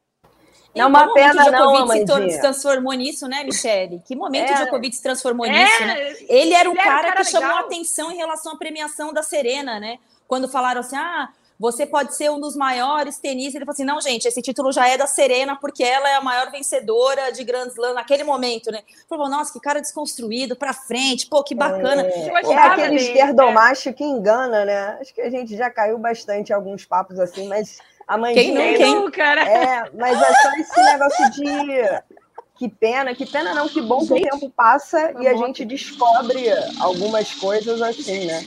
Não 0.75 0.85
é 0.85 0.87
uma 0.87 1.13
pena, 1.13 1.43
que 1.43 1.51
o 1.51 1.53
Djokovic 1.53 2.05
não, 2.07 2.31
se 2.31 2.41
transformou 2.41 2.93
nisso, 2.93 3.27
né, 3.27 3.43
Michele? 3.43 4.03
Que 4.07 4.15
momento 4.15 4.51
é, 4.51 4.55
o 4.55 4.57
Djokovic 4.57 4.95
se 4.95 5.03
transformou 5.03 5.47
é, 5.47 5.51
nisso, 5.51 5.85
né? 5.85 6.17
Ele 6.29 6.55
era 6.55 6.69
um 6.69 6.73
ele 6.73 6.83
cara, 6.83 6.91
era 6.91 7.09
um 7.09 7.13
cara 7.13 7.25
que 7.25 7.35
legal. 7.35 7.51
chamou 7.51 7.67
atenção 7.67 8.13
em 8.13 8.17
relação 8.17 8.53
à 8.53 8.57
premiação 8.57 9.13
da 9.13 9.23
Serena, 9.23 9.81
né? 9.81 9.99
Quando 10.27 10.49
falaram 10.49 10.81
assim, 10.81 10.97
ah, 10.97 11.31
você 11.59 11.85
pode 11.85 12.15
ser 12.15 12.31
um 12.31 12.39
dos 12.39 12.55
maiores 12.55 13.19
tenistas. 13.19 13.57
Ele 13.57 13.65
falou 13.65 13.75
assim: 13.75 13.85
não, 13.85 14.01
gente, 14.01 14.29
esse 14.29 14.41
título 14.41 14.71
já 14.71 14.87
é 14.87 14.97
da 14.97 15.07
Serena, 15.07 15.57
porque 15.57 15.83
ela 15.83 16.09
é 16.09 16.15
a 16.15 16.21
maior 16.21 16.51
vencedora 16.53 17.33
de 17.33 17.43
Grand 17.43 17.67
Slam 17.69 17.95
naquele 17.95 18.23
momento, 18.23 18.71
né? 18.71 18.79
Ele 18.87 19.05
falou, 19.09 19.29
nossa, 19.29 19.53
que 19.53 19.59
cara 19.59 19.81
desconstruído, 19.81 20.55
pra 20.55 20.73
frente, 20.73 21.27
pô, 21.27 21.43
que 21.43 21.55
bacana. 21.55 22.03
É, 22.03 22.29
é 22.29 22.57
aquele 22.57 22.97
esquerdomacho 22.97 23.89
é. 23.89 23.93
que 23.93 24.05
engana, 24.05 24.65
né? 24.65 24.99
Acho 25.01 25.13
que 25.13 25.21
a 25.21 25.31
gente 25.31 25.57
já 25.57 25.69
caiu 25.69 25.99
bastante 25.99 26.51
em 26.51 26.55
alguns 26.55 26.85
papos 26.85 27.19
assim, 27.19 27.49
mas 27.49 27.79
a 28.09 28.17
mãe 28.17 28.35
Quem 28.35 28.55
não, 28.55 28.63
quem? 28.63 29.11
cara? 29.11 29.47
É, 29.47 29.91
mas 29.95 30.21
é 30.21 30.35
só 30.35 30.53
esse 30.55 30.83
negócio 30.83 31.31
de 31.33 32.03
que 32.57 32.69
pena, 32.69 33.15
que 33.15 33.25
pena 33.25 33.55
não, 33.55 33.69
que 33.69 33.81
bom 33.81 34.05
que 34.05 34.15
o 34.15 34.21
tempo 34.21 34.51
passa 34.51 35.13
e 35.21 35.29
a 35.29 35.35
gente 35.35 35.65
descobre 35.65 36.49
algumas 36.81 37.33
coisas 37.35 37.81
assim, 37.81 38.27
né? 38.27 38.45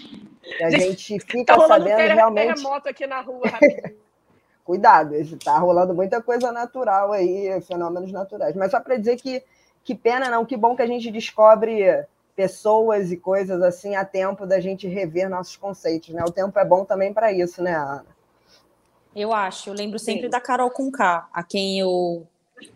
E 0.60 0.63
a 0.63 0.70
gente 0.72 1.20
fica 1.20 1.58
tá 1.58 1.68
sabendo 1.68 1.96
ter 1.96 2.13
realmente. 2.13 2.56
terremoto 2.56 2.89
aqui 2.89 3.08
na 3.08 3.22
rua. 3.22 3.44
Cuidado, 4.65 5.15
está 5.15 5.58
rolando 5.58 5.94
muita 5.94 6.22
coisa 6.22 6.51
natural 6.51 7.13
aí, 7.13 7.62
fenômenos 7.62 8.12
naturais. 8.12 8.56
Mas 8.56 8.72
só 8.72 8.80
para 8.80 8.98
dizer 8.98 9.18
que 9.18 9.41
que 9.84 9.96
pena 9.96 10.30
não, 10.30 10.46
que 10.46 10.56
bom 10.56 10.75
que 10.75 10.82
a 10.82 10.88
gente 10.88 11.10
descobre 11.10 12.06
pessoas 12.36 13.12
e 13.12 13.18
coisas 13.18 13.62
assim 13.62 13.96
a 13.96 14.06
tempo 14.06 14.46
da 14.46 14.60
gente 14.60 14.88
rever 14.88 15.30
nossos 15.30 15.56
conceitos, 15.56 16.10
né? 16.10 16.24
O 16.24 16.32
tempo 16.32 16.58
é 16.58 16.65
bom 16.65 16.86
também 16.86 17.13
para 17.13 17.32
isso, 17.32 17.62
né, 17.63 17.75
Ana? 17.75 18.06
Eu 19.15 19.34
acho. 19.34 19.70
Eu 19.70 19.74
lembro 19.74 20.00
sempre 20.00 20.24
Sim. 20.24 20.30
da 20.30 20.39
Carol 20.39 20.70
Conká, 20.70 21.27
a 21.34 21.44
quem 21.44 21.80
eu 21.80 22.27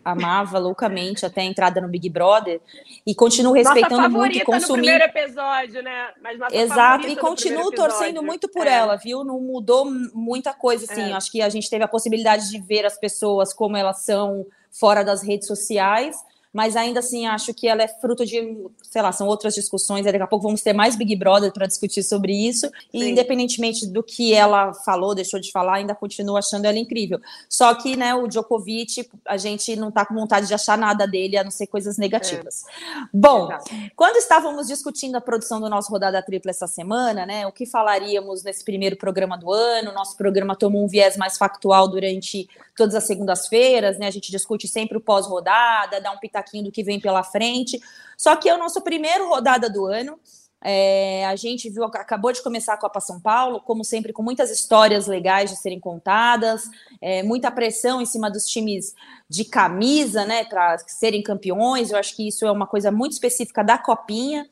amava 0.04 0.58
loucamente 0.58 1.24
até 1.24 1.42
a 1.42 1.44
entrada 1.44 1.80
no 1.80 1.88
Big 1.88 2.08
Brother 2.08 2.60
e 3.06 3.14
continuo 3.14 3.52
respeitando 3.52 4.10
muito 4.10 4.36
e 4.36 4.40
consumindo. 4.44 4.76
No 4.76 4.82
primeiro 4.82 5.04
episódio, 5.04 5.82
né? 5.82 6.08
Mas 6.20 6.40
Exato, 6.52 7.06
e 7.06 7.16
continuo 7.16 7.70
torcendo 7.70 8.22
muito 8.22 8.48
por 8.48 8.66
é. 8.66 8.72
ela, 8.72 8.96
viu? 8.96 9.24
Não 9.24 9.40
mudou 9.40 9.84
muita 10.12 10.52
coisa, 10.52 10.90
assim. 10.90 11.12
É. 11.12 11.12
Acho 11.12 11.30
que 11.30 11.40
a 11.40 11.48
gente 11.48 11.70
teve 11.70 11.84
a 11.84 11.88
possibilidade 11.88 12.50
de 12.50 12.60
ver 12.60 12.84
as 12.84 12.98
pessoas 12.98 13.52
como 13.52 13.76
elas 13.76 14.00
são 14.00 14.46
fora 14.70 15.04
das 15.04 15.22
redes 15.22 15.46
sociais 15.46 16.16
mas 16.56 16.74
ainda 16.74 17.00
assim 17.00 17.26
acho 17.26 17.52
que 17.52 17.68
ela 17.68 17.82
é 17.82 17.86
fruto 17.86 18.24
de, 18.24 18.56
sei 18.82 19.02
lá, 19.02 19.12
são 19.12 19.26
outras 19.26 19.54
discussões. 19.54 20.06
Daqui 20.06 20.16
a 20.16 20.26
pouco 20.26 20.44
vamos 20.44 20.62
ter 20.62 20.72
mais 20.72 20.96
Big 20.96 21.14
Brother 21.14 21.52
para 21.52 21.66
discutir 21.66 22.02
sobre 22.02 22.32
isso. 22.32 22.70
E 22.94 23.00
Sim. 23.00 23.10
independentemente 23.10 23.86
do 23.86 24.02
que 24.02 24.32
ela 24.32 24.72
falou, 24.72 25.14
deixou 25.14 25.38
de 25.38 25.52
falar, 25.52 25.74
ainda 25.74 25.94
continuo 25.94 26.34
achando 26.34 26.64
ela 26.64 26.78
incrível. 26.78 27.20
Só 27.46 27.74
que, 27.74 27.94
né, 27.94 28.14
o 28.14 28.26
Djokovic, 28.26 29.06
a 29.26 29.36
gente 29.36 29.76
não 29.76 29.90
está 29.90 30.06
com 30.06 30.14
vontade 30.14 30.46
de 30.46 30.54
achar 30.54 30.78
nada 30.78 31.06
dele, 31.06 31.36
a 31.36 31.44
não 31.44 31.50
ser 31.50 31.66
coisas 31.66 31.98
negativas. 31.98 32.64
É. 32.64 33.08
Bom, 33.12 33.50
quando 33.94 34.16
estávamos 34.16 34.66
discutindo 34.66 35.16
a 35.16 35.20
produção 35.20 35.60
do 35.60 35.68
nosso 35.68 35.92
Rodada 35.92 36.22
Tripla 36.22 36.52
essa 36.52 36.66
semana, 36.66 37.26
né, 37.26 37.46
o 37.46 37.52
que 37.52 37.66
falaríamos 37.66 38.42
nesse 38.42 38.64
primeiro 38.64 38.96
programa 38.96 39.36
do 39.36 39.52
ano? 39.52 39.92
Nosso 39.92 40.16
programa 40.16 40.56
tomou 40.56 40.82
um 40.82 40.88
viés 40.88 41.18
mais 41.18 41.36
factual 41.36 41.86
durante 41.86 42.48
todas 42.76 42.94
as 42.94 43.04
segundas-feiras, 43.04 43.98
né? 43.98 44.06
A 44.06 44.10
gente 44.10 44.30
discute 44.30 44.68
sempre 44.68 44.96
o 44.96 45.00
pós-rodada, 45.00 46.00
dá 46.00 46.12
um 46.12 46.18
pitaquinho 46.18 46.64
do 46.64 46.72
que 46.72 46.84
vem 46.84 47.00
pela 47.00 47.22
frente. 47.22 47.80
Só 48.16 48.36
que 48.36 48.48
é 48.48 48.54
o 48.54 48.58
nosso 48.58 48.80
primeiro 48.82 49.28
rodada 49.28 49.68
do 49.68 49.86
ano. 49.86 50.18
É, 50.64 51.24
a 51.26 51.36
gente 51.36 51.68
viu, 51.70 51.84
acabou 51.84 52.32
de 52.32 52.42
começar 52.42 52.74
a 52.74 52.78
Copa 52.78 52.98
São 53.00 53.20
Paulo, 53.20 53.60
como 53.60 53.84
sempre, 53.84 54.12
com 54.12 54.22
muitas 54.22 54.50
histórias 54.50 55.06
legais 55.06 55.50
de 55.50 55.56
serem 55.56 55.78
contadas, 55.78 56.64
é, 57.00 57.22
muita 57.22 57.50
pressão 57.50 58.00
em 58.00 58.06
cima 58.06 58.30
dos 58.30 58.46
times 58.46 58.94
de 59.28 59.44
camisa, 59.44 60.24
né, 60.24 60.44
para 60.44 60.78
serem 60.78 61.22
campeões. 61.22 61.90
Eu 61.90 61.98
acho 61.98 62.16
que 62.16 62.26
isso 62.26 62.46
é 62.46 62.50
uma 62.50 62.66
coisa 62.66 62.90
muito 62.90 63.12
específica 63.12 63.62
da 63.62 63.76
Copinha. 63.76 64.48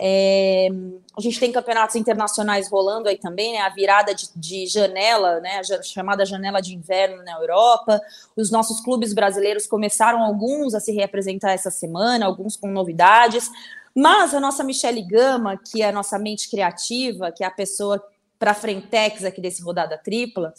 É, 0.00 0.68
a 1.16 1.20
gente 1.20 1.38
tem 1.38 1.52
campeonatos 1.52 1.96
internacionais 1.96 2.68
rolando 2.68 3.08
aí 3.08 3.16
também, 3.16 3.52
né? 3.52 3.60
A 3.60 3.68
virada 3.68 4.14
de, 4.14 4.28
de, 4.34 4.66
janela, 4.66 5.40
né? 5.40 5.60
A 5.60 5.82
chamada 5.82 6.24
janela 6.24 6.60
de 6.60 6.74
inverno 6.74 7.22
na 7.22 7.32
Europa. 7.32 8.00
Os 8.34 8.50
nossos 8.50 8.80
clubes 8.80 9.12
brasileiros 9.12 9.66
começaram 9.66 10.22
alguns 10.22 10.74
a 10.74 10.80
se 10.80 10.92
reapresentar 10.92 11.52
essa 11.52 11.70
semana, 11.70 12.26
alguns 12.26 12.56
com 12.56 12.68
novidades. 12.68 13.50
Mas 13.96 14.34
a 14.34 14.40
nossa 14.40 14.62
Michele 14.62 15.00
Gama, 15.00 15.56
que 15.56 15.80
é 15.80 15.88
a 15.88 15.92
nossa 15.92 16.18
mente 16.18 16.50
criativa, 16.50 17.32
que 17.32 17.42
é 17.42 17.46
a 17.46 17.50
pessoa 17.50 18.02
para 18.38 18.52
frentex 18.52 19.24
aqui 19.24 19.40
desse 19.40 19.62
rodada 19.62 19.96
tripla, 19.96 20.52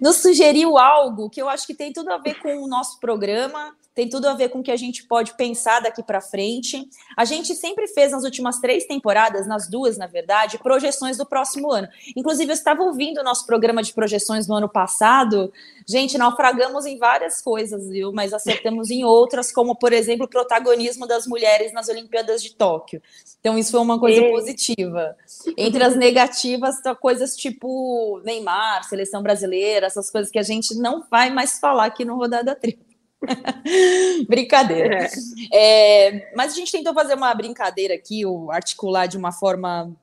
nos 0.00 0.16
sugeriu 0.16 0.78
algo 0.78 1.28
que 1.28 1.42
eu 1.42 1.50
acho 1.50 1.66
que 1.66 1.74
tem 1.74 1.92
tudo 1.92 2.10
a 2.10 2.16
ver 2.16 2.40
com 2.40 2.56
o 2.62 2.66
nosso 2.66 2.98
programa 2.98 3.76
tem 3.94 4.08
tudo 4.08 4.26
a 4.26 4.34
ver 4.34 4.48
com 4.48 4.60
o 4.60 4.62
que 4.62 4.70
a 4.70 4.76
gente 4.76 5.04
pode 5.04 5.36
pensar 5.36 5.80
daqui 5.80 6.02
para 6.02 6.20
frente. 6.20 6.88
A 7.16 7.24
gente 7.24 7.54
sempre 7.54 7.86
fez 7.88 8.12
nas 8.12 8.24
últimas 8.24 8.58
três 8.58 8.86
temporadas, 8.86 9.46
nas 9.46 9.68
duas, 9.68 9.98
na 9.98 10.06
verdade, 10.06 10.58
projeções 10.58 11.18
do 11.18 11.26
próximo 11.26 11.70
ano. 11.70 11.88
Inclusive, 12.16 12.50
eu 12.50 12.54
estava 12.54 12.82
ouvindo 12.82 13.20
o 13.20 13.24
nosso 13.24 13.46
programa 13.46 13.82
de 13.82 13.92
projeções 13.92 14.48
no 14.48 14.54
ano 14.54 14.68
passado. 14.68 15.52
Gente, 15.86 16.16
naufragamos 16.16 16.86
em 16.86 16.96
várias 16.96 17.42
coisas, 17.42 17.88
viu? 17.88 18.12
Mas 18.12 18.32
acertamos 18.32 18.90
em 18.90 19.04
outras, 19.04 19.52
como, 19.52 19.76
por 19.76 19.92
exemplo, 19.92 20.24
o 20.24 20.28
protagonismo 20.28 21.06
das 21.06 21.26
mulheres 21.26 21.72
nas 21.72 21.88
Olimpíadas 21.88 22.42
de 22.42 22.54
Tóquio. 22.54 23.02
Então, 23.40 23.58
isso 23.58 23.72
foi 23.72 23.80
uma 23.80 23.98
coisa 23.98 24.22
positiva. 24.30 25.16
Entre 25.58 25.84
as 25.84 25.96
negativas, 25.96 26.80
tá 26.80 26.94
coisas 26.94 27.36
tipo 27.36 28.20
Neymar, 28.24 28.84
seleção 28.84 29.22
brasileira, 29.22 29.86
essas 29.86 30.10
coisas 30.10 30.30
que 30.30 30.38
a 30.38 30.42
gente 30.42 30.74
não 30.76 31.04
vai 31.10 31.28
mais 31.30 31.58
falar 31.58 31.86
aqui 31.86 32.04
no 32.04 32.16
Rodada 32.16 32.54
Tripla. 32.54 32.91
brincadeira. 34.28 35.08
É. 35.52 36.08
é, 36.10 36.32
mas 36.34 36.52
a 36.52 36.56
gente 36.56 36.72
tentou 36.72 36.94
fazer 36.94 37.14
uma 37.14 37.34
brincadeira 37.34 37.94
aqui, 37.94 38.24
o 38.26 38.50
articular 38.50 39.06
de 39.06 39.16
uma 39.16 39.32
forma 39.32 39.94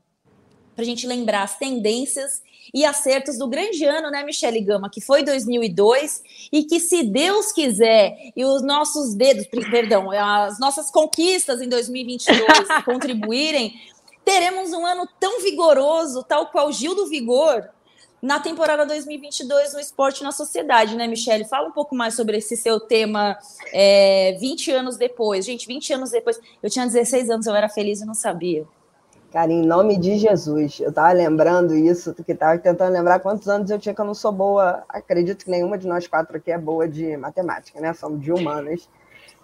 para 0.75 0.83
a 0.83 0.85
gente 0.85 1.05
lembrar 1.05 1.43
as 1.43 1.57
tendências 1.57 2.41
e 2.73 2.85
acertos 2.85 3.37
do 3.37 3.47
grande 3.47 3.83
ano, 3.83 4.09
né, 4.11 4.23
Michele 4.23 4.61
Gama, 4.61 4.89
que 4.89 5.01
foi 5.01 5.23
2002 5.23 6.23
e 6.51 6.63
que, 6.63 6.79
se 6.79 7.03
Deus 7.03 7.51
quiser, 7.51 8.31
e 8.35 8.45
os 8.45 8.61
nossos 8.61 9.13
dedos, 9.13 9.45
perdão, 9.47 10.11
as 10.11 10.59
nossas 10.59 10.91
conquistas 10.91 11.61
em 11.61 11.67
2022 11.67 12.39
contribuírem, 12.85 13.73
teremos 14.23 14.71
um 14.71 14.85
ano 14.85 15.07
tão 15.19 15.41
vigoroso, 15.41 16.23
tal 16.23 16.47
qual 16.47 16.71
Gil 16.71 16.95
do 16.95 17.07
Vigor, 17.07 17.67
na 18.21 18.39
temporada 18.39 18.85
2022 18.85 19.73
no 19.73 19.79
esporte 19.79 20.23
na 20.23 20.31
sociedade, 20.31 20.95
né, 20.95 21.07
Michele? 21.07 21.45
Fala 21.45 21.67
um 21.67 21.71
pouco 21.71 21.95
mais 21.95 22.15
sobre 22.15 22.37
esse 22.37 22.57
seu 22.57 22.79
tema 22.79 23.37
é, 23.73 24.37
20 24.39 24.71
anos 24.71 24.97
depois. 24.97 25.45
Gente, 25.45 25.67
20 25.67 25.93
anos 25.93 26.11
depois, 26.11 26.39
eu 26.61 26.69
tinha 26.69 26.85
16 26.85 27.29
anos, 27.29 27.47
eu 27.47 27.55
era 27.55 27.69
feliz 27.69 28.01
e 28.01 28.05
não 28.05 28.13
sabia. 28.13 28.65
Cara, 29.31 29.51
em 29.51 29.63
nome 29.63 29.95
de 29.95 30.17
Jesus, 30.17 30.79
eu 30.79 30.91
tava 30.91 31.11
lembrando 31.11 31.75
isso, 31.75 32.15
que 32.15 32.33
tava 32.33 32.57
tentando 32.57 32.91
lembrar 32.91 33.19
quantos 33.19 33.47
anos 33.47 33.69
eu 33.69 33.77
tinha 33.77 33.93
que 33.93 34.01
eu 34.01 34.05
não 34.05 34.15
sou 34.15 34.31
boa. 34.31 34.83
Acredito 34.89 35.45
que 35.45 35.51
nenhuma 35.51 35.77
de 35.77 35.87
nós 35.87 36.07
quatro 36.07 36.35
aqui 36.37 36.51
é 36.51 36.57
boa 36.57 36.87
de 36.87 37.15
matemática, 37.15 37.79
né? 37.79 37.93
Somos 37.93 38.21
de 38.21 38.31
humanas. 38.31 38.89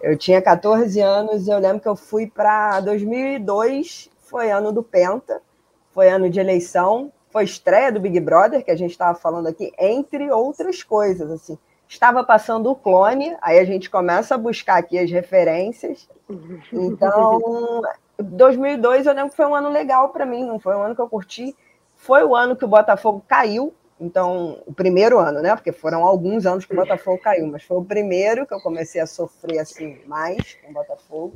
Eu 0.02 0.18
tinha 0.18 0.42
14 0.42 1.00
anos 1.00 1.46
e 1.46 1.50
eu 1.50 1.58
lembro 1.58 1.80
que 1.80 1.88
eu 1.88 1.94
fui 1.94 2.26
para 2.26 2.80
2002, 2.80 4.10
foi 4.18 4.50
ano 4.50 4.72
do 4.72 4.82
Penta, 4.82 5.40
foi 5.92 6.08
ano 6.08 6.28
de 6.28 6.40
eleição, 6.40 7.12
foi 7.30 7.44
estreia 7.44 7.92
do 7.92 8.00
Big 8.00 8.18
Brother, 8.20 8.64
que 8.64 8.70
a 8.70 8.76
gente 8.76 8.92
estava 8.92 9.18
falando 9.18 9.46
aqui, 9.46 9.72
entre 9.78 10.30
outras 10.30 10.82
coisas, 10.82 11.30
assim. 11.30 11.58
Estava 11.88 12.24
passando 12.24 12.70
o 12.70 12.74
clone, 12.74 13.36
aí 13.40 13.58
a 13.58 13.64
gente 13.64 13.88
começa 13.88 14.34
a 14.34 14.38
buscar 14.38 14.76
aqui 14.76 14.98
as 14.98 15.10
referências. 15.10 16.08
Então, 16.72 17.82
2002 18.18 19.06
eu 19.06 19.14
lembro 19.14 19.30
que 19.30 19.36
foi 19.36 19.46
um 19.46 19.54
ano 19.54 19.68
legal 19.68 20.08
para 20.08 20.26
mim, 20.26 20.44
não 20.44 20.58
foi 20.58 20.74
um 20.74 20.82
ano 20.82 20.94
que 20.94 21.00
eu 21.00 21.08
curti. 21.08 21.54
Foi 21.94 22.24
o 22.24 22.34
ano 22.34 22.56
que 22.56 22.64
o 22.64 22.68
Botafogo 22.68 23.22
caiu, 23.26 23.72
então, 23.98 24.62
o 24.66 24.74
primeiro 24.74 25.18
ano, 25.18 25.40
né? 25.40 25.54
Porque 25.54 25.72
foram 25.72 26.04
alguns 26.04 26.44
anos 26.44 26.66
que 26.66 26.72
o 26.72 26.76
Botafogo 26.76 27.18
caiu, 27.18 27.46
mas 27.46 27.62
foi 27.62 27.78
o 27.78 27.84
primeiro 27.84 28.46
que 28.46 28.52
eu 28.52 28.60
comecei 28.60 29.00
a 29.00 29.06
sofrer 29.06 29.58
assim 29.58 29.98
mais 30.06 30.54
com 30.62 30.70
o 30.70 30.74
Botafogo. 30.74 31.32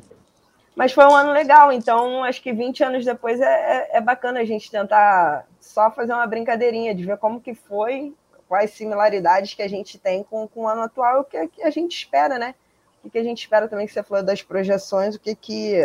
Mas 0.81 0.95
foi 0.95 1.05
um 1.05 1.15
ano 1.15 1.31
legal, 1.31 1.71
então 1.71 2.25
acho 2.25 2.41
que 2.41 2.55
20 2.55 2.83
anos 2.83 3.05
depois 3.05 3.39
é, 3.39 3.45
é, 3.45 3.99
é, 3.99 4.01
bacana 4.01 4.41
a 4.41 4.47
gente 4.47 4.71
tentar 4.71 5.47
só 5.61 5.91
fazer 5.91 6.15
uma 6.15 6.27
brincadeirinha 6.27 6.95
de 6.95 7.05
ver 7.05 7.19
como 7.19 7.39
que 7.39 7.53
foi, 7.53 8.15
quais 8.49 8.71
similaridades 8.71 9.53
que 9.53 9.61
a 9.61 9.69
gente 9.69 9.99
tem 9.99 10.23
com, 10.23 10.49
com 10.49 10.63
o 10.63 10.67
ano 10.69 10.81
atual, 10.81 11.21
o 11.21 11.25
que, 11.25 11.49
que 11.49 11.63
a 11.63 11.69
gente 11.69 11.95
espera, 11.95 12.39
né? 12.39 12.55
O 12.99 13.03
que, 13.03 13.11
que 13.11 13.19
a 13.19 13.23
gente 13.23 13.43
espera 13.43 13.69
também 13.69 13.87
que 13.87 13.93
você 13.93 14.03
falou 14.03 14.25
das 14.25 14.43
projeções, 14.43 15.17
o 15.17 15.21
que, 15.21 15.35
que 15.35 15.83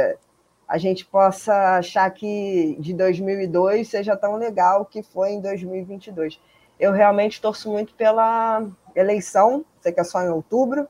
a 0.65 0.77
gente 0.77 1.05
possa 1.05 1.75
achar 1.77 2.09
que 2.11 2.77
de 2.79 2.93
2002 2.93 3.89
seja 3.89 4.15
tão 4.15 4.37
legal 4.37 4.85
que 4.85 5.03
foi 5.03 5.31
em 5.31 5.41
2022. 5.41 6.39
Eu 6.79 6.93
realmente 6.93 7.41
torço 7.41 7.69
muito 7.69 7.93
pela 7.95 8.65
eleição, 8.95 9.65
sei 9.81 9.91
que 9.91 9.99
é 9.99 10.05
só 10.05 10.21
em 10.21 10.29
outubro, 10.29 10.87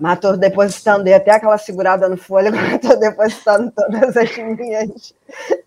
mas 0.00 0.14
estou 0.14 0.36
depositando, 0.36 1.04
dei 1.04 1.12
até 1.12 1.32
aquela 1.32 1.58
segurada 1.58 2.08
no 2.08 2.16
fôlego, 2.16 2.56
estou 2.74 2.98
depositando 2.98 3.70
todas 3.70 4.16
as 4.16 4.36
minhas 4.38 5.14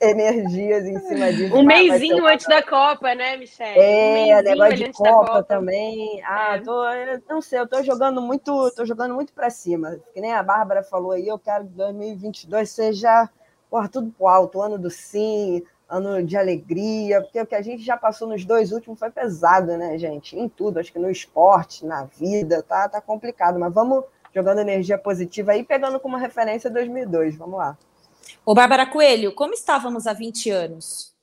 energias 0.01 0.85
em 0.85 0.99
cima 0.99 1.31
disso. 1.31 1.55
Um 1.55 1.59
ah, 1.59 1.63
mês 1.63 2.01
antes 2.01 2.47
da 2.47 2.63
Copa, 2.63 3.13
né, 3.13 3.37
Michelle? 3.37 3.79
É, 3.79 4.39
um 4.39 4.41
negócio 4.41 4.75
de 4.77 4.91
Copa, 4.91 5.25
Copa, 5.27 5.43
também. 5.43 6.19
Ah, 6.25 6.55
é. 6.55 6.59
tô, 6.59 6.83
não 7.29 7.41
sei, 7.41 7.59
eu 7.59 7.65
estou 7.65 7.83
jogando 7.83 8.19
muito, 8.21 8.71
tô 8.75 8.83
jogando 8.85 9.13
muito 9.13 9.31
para 9.31 9.51
cima. 9.51 9.99
Que 10.13 10.19
nem 10.19 10.33
a 10.33 10.41
Bárbara 10.41 10.81
falou 10.83 11.11
aí, 11.11 11.27
eu 11.27 11.37
quero 11.37 11.65
que 11.65 11.71
2022 11.71 12.69
seja 12.69 13.29
porra, 13.69 13.89
tudo 13.89 14.11
pro 14.11 14.27
alto, 14.27 14.61
ano 14.61 14.77
do 14.77 14.89
sim, 14.89 15.63
ano 15.89 16.23
de 16.23 16.37
alegria, 16.37 17.21
porque 17.21 17.41
o 17.41 17.45
que 17.45 17.55
a 17.55 17.61
gente 17.61 17.83
já 17.83 17.97
passou 17.97 18.27
nos 18.27 18.45
dois 18.45 18.71
últimos 18.71 18.99
foi 18.99 19.09
pesado, 19.09 19.75
né, 19.77 19.97
gente? 19.97 20.37
Em 20.37 20.47
tudo, 20.47 20.79
acho 20.79 20.93
que 20.93 20.99
no 20.99 21.09
esporte, 21.09 21.85
na 21.85 22.05
vida, 22.05 22.63
tá, 22.63 22.87
tá 22.87 23.01
complicado, 23.01 23.59
mas 23.59 23.73
vamos 23.73 24.03
jogando 24.33 24.59
energia 24.59 24.97
positiva 24.97 25.51
aí, 25.51 25.63
pegando 25.63 25.99
como 25.99 26.17
referência 26.17 26.69
2002. 26.69 27.35
Vamos 27.35 27.57
lá. 27.57 27.77
Ô, 28.45 28.53
Bárbara 28.53 28.85
Coelho, 28.85 29.33
como 29.33 29.53
estávamos 29.53 30.07
há 30.07 30.13
20 30.13 30.49
anos? 30.49 31.13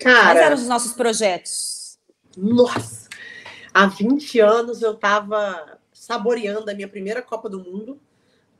Cara. 0.00 0.34
Quais 0.34 0.38
eram 0.38 0.56
os 0.56 0.68
nossos 0.68 0.92
projetos? 0.92 1.98
Nossa! 2.36 3.08
Há 3.72 3.86
20 3.86 4.40
anos 4.40 4.82
eu 4.82 4.92
estava 4.92 5.78
saboreando 5.92 6.70
a 6.70 6.74
minha 6.74 6.88
primeira 6.88 7.22
Copa 7.22 7.48
do 7.48 7.60
Mundo. 7.60 8.00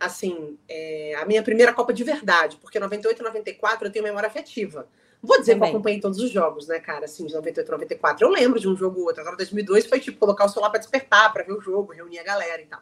Assim, 0.01 0.59
é, 0.69 1.15
a 1.21 1.27
minha 1.27 1.43
primeira 1.43 1.73
Copa 1.73 1.93
de 1.93 2.03
verdade, 2.03 2.57
porque 2.57 2.81
98 2.81 3.21
e 3.21 3.23
94 3.23 3.87
eu 3.87 3.93
tenho 3.93 4.05
memória 4.05 4.27
afetiva. 4.27 4.89
Não 5.23 5.29
vou 5.29 5.39
dizer 5.39 5.53
Também. 5.55 5.69
que 5.69 5.75
eu 5.75 5.79
acompanhei 5.79 6.01
todos 6.01 6.19
os 6.19 6.31
jogos, 6.31 6.67
né, 6.67 6.81
cara? 6.81 7.05
Assim, 7.05 7.27
de 7.27 7.35
98 7.35 7.69
e 7.69 7.71
94. 7.71 8.27
Eu 8.27 8.31
lembro 8.31 8.59
de 8.59 8.69
um 8.69 8.77
jogo 8.77 8.99
ou 8.99 9.07
outro. 9.07 9.21
Agora, 9.21 9.37
2002 9.37 9.87
foi 9.87 10.01
tipo 10.01 10.19
colocar 10.19 10.47
o 10.47 10.49
celular 10.49 10.71
para 10.71 10.81
despertar, 10.81 11.33
para 11.33 11.45
ver 11.45 11.53
o 11.53 11.61
jogo, 11.61 11.93
reunir 11.93 12.19
a 12.19 12.25
galera 12.25 12.61
e 12.61 12.67
tal. 12.67 12.81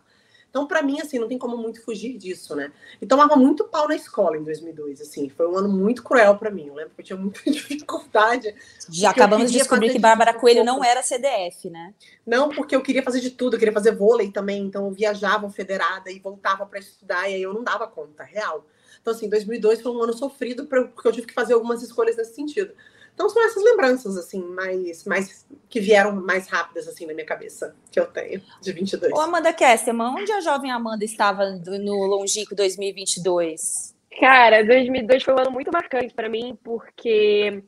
Então, 0.50 0.66
para 0.66 0.83
mim, 0.83 1.00
assim, 1.00 1.19
não 1.19 1.28
tem 1.28 1.38
como 1.38 1.57
muito 1.57 1.80
fugir 1.80 2.19
disso, 2.19 2.57
né? 2.57 2.73
E 3.00 3.07
tomava 3.07 3.37
muito 3.37 3.64
pau 3.64 3.87
na 3.87 3.95
escola 3.95 4.37
em 4.37 4.42
2002, 4.42 5.00
assim. 5.00 5.28
Foi 5.28 5.47
um 5.47 5.57
ano 5.57 5.69
muito 5.69 6.02
cruel 6.02 6.37
para 6.37 6.50
mim. 6.50 6.66
Eu 6.66 6.75
lembro 6.75 6.92
que 6.92 7.00
eu 7.00 7.04
tinha 7.04 7.16
muita 7.16 7.40
dificuldade. 7.49 8.52
Já 8.88 9.11
acabamos 9.11 9.52
de 9.52 9.59
descobrir 9.59 9.90
que 9.90 9.99
Bárbara 9.99 10.35
Coelho 10.35 10.64
não 10.64 10.83
era 10.83 11.04
CDF, 11.04 11.71
né? 11.71 11.95
Não, 12.26 12.49
porque 12.49 12.75
eu 12.75 12.83
queria 12.83 13.02
fazer 13.02 13.21
de 13.21 13.30
tudo. 13.30 13.54
Eu 13.54 13.59
queria 13.61 13.73
fazer 13.73 13.95
vôlei 13.95 14.33
também. 14.33 14.64
Então, 14.64 14.87
eu 14.87 14.90
viajava 14.90 15.49
federada 15.49 16.11
e 16.11 16.19
voltava 16.19 16.66
para 16.66 16.80
estudar. 16.80 17.30
E 17.30 17.35
aí 17.35 17.42
eu 17.42 17.54
não 17.54 17.62
dava 17.62 17.87
conta, 17.87 18.25
real. 18.25 18.66
Então, 19.00 19.14
assim, 19.14 19.28
2002 19.28 19.80
foi 19.80 19.92
um 19.92 20.02
ano 20.02 20.12
sofrido 20.12 20.66
porque 20.66 21.09
eu 21.09 21.12
tive 21.12 21.28
que 21.28 21.33
fazer 21.33 21.54
algumas 21.54 21.80
escolhas 21.80 22.16
nesse 22.16 22.35
sentido. 22.35 22.75
Então 23.20 23.28
são 23.28 23.44
essas 23.44 23.62
lembranças, 23.62 24.16
assim, 24.16 24.42
mais, 24.42 25.04
mais 25.04 25.46
que 25.68 25.78
vieram 25.78 26.10
mais 26.12 26.48
rápidas, 26.48 26.88
assim, 26.88 27.04
na 27.04 27.12
minha 27.12 27.26
cabeça, 27.26 27.76
que 27.92 28.00
eu 28.00 28.06
tenho, 28.06 28.40
de 28.62 28.72
22. 28.72 29.12
Ô, 29.12 29.20
Amanda 29.20 29.52
Kesselman, 29.52 30.14
onde 30.14 30.32
a 30.32 30.40
jovem 30.40 30.70
Amanda 30.70 31.04
estava 31.04 31.50
no 31.50 32.06
Longico 32.06 32.54
2022? 32.54 33.94
Cara, 34.18 34.64
2002 34.64 35.22
foi 35.22 35.34
um 35.34 35.38
ano 35.38 35.50
muito 35.50 35.70
marcante 35.70 36.14
para 36.14 36.30
mim, 36.30 36.58
porque, 36.64 37.62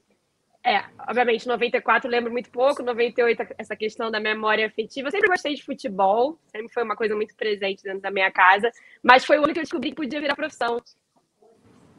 é, 0.64 0.84
obviamente, 1.06 1.46
94 1.46 2.10
lembro 2.10 2.32
muito 2.32 2.50
pouco, 2.50 2.82
98 2.82 3.48
essa 3.58 3.76
questão 3.76 4.10
da 4.10 4.18
memória 4.18 4.66
afetiva. 4.66 5.08
Eu 5.08 5.12
sempre 5.12 5.28
gostei 5.28 5.54
de 5.54 5.62
futebol, 5.62 6.38
sempre 6.50 6.72
foi 6.72 6.82
uma 6.82 6.96
coisa 6.96 7.14
muito 7.14 7.36
presente 7.36 7.82
dentro 7.82 8.00
da 8.00 8.10
minha 8.10 8.30
casa, 8.30 8.70
mas 9.02 9.22
foi 9.22 9.38
o 9.38 9.44
ano 9.44 9.52
que 9.52 9.58
eu 9.58 9.64
descobri 9.64 9.90
que 9.90 9.96
podia 9.96 10.18
virar 10.18 10.34
profissão. 10.34 10.80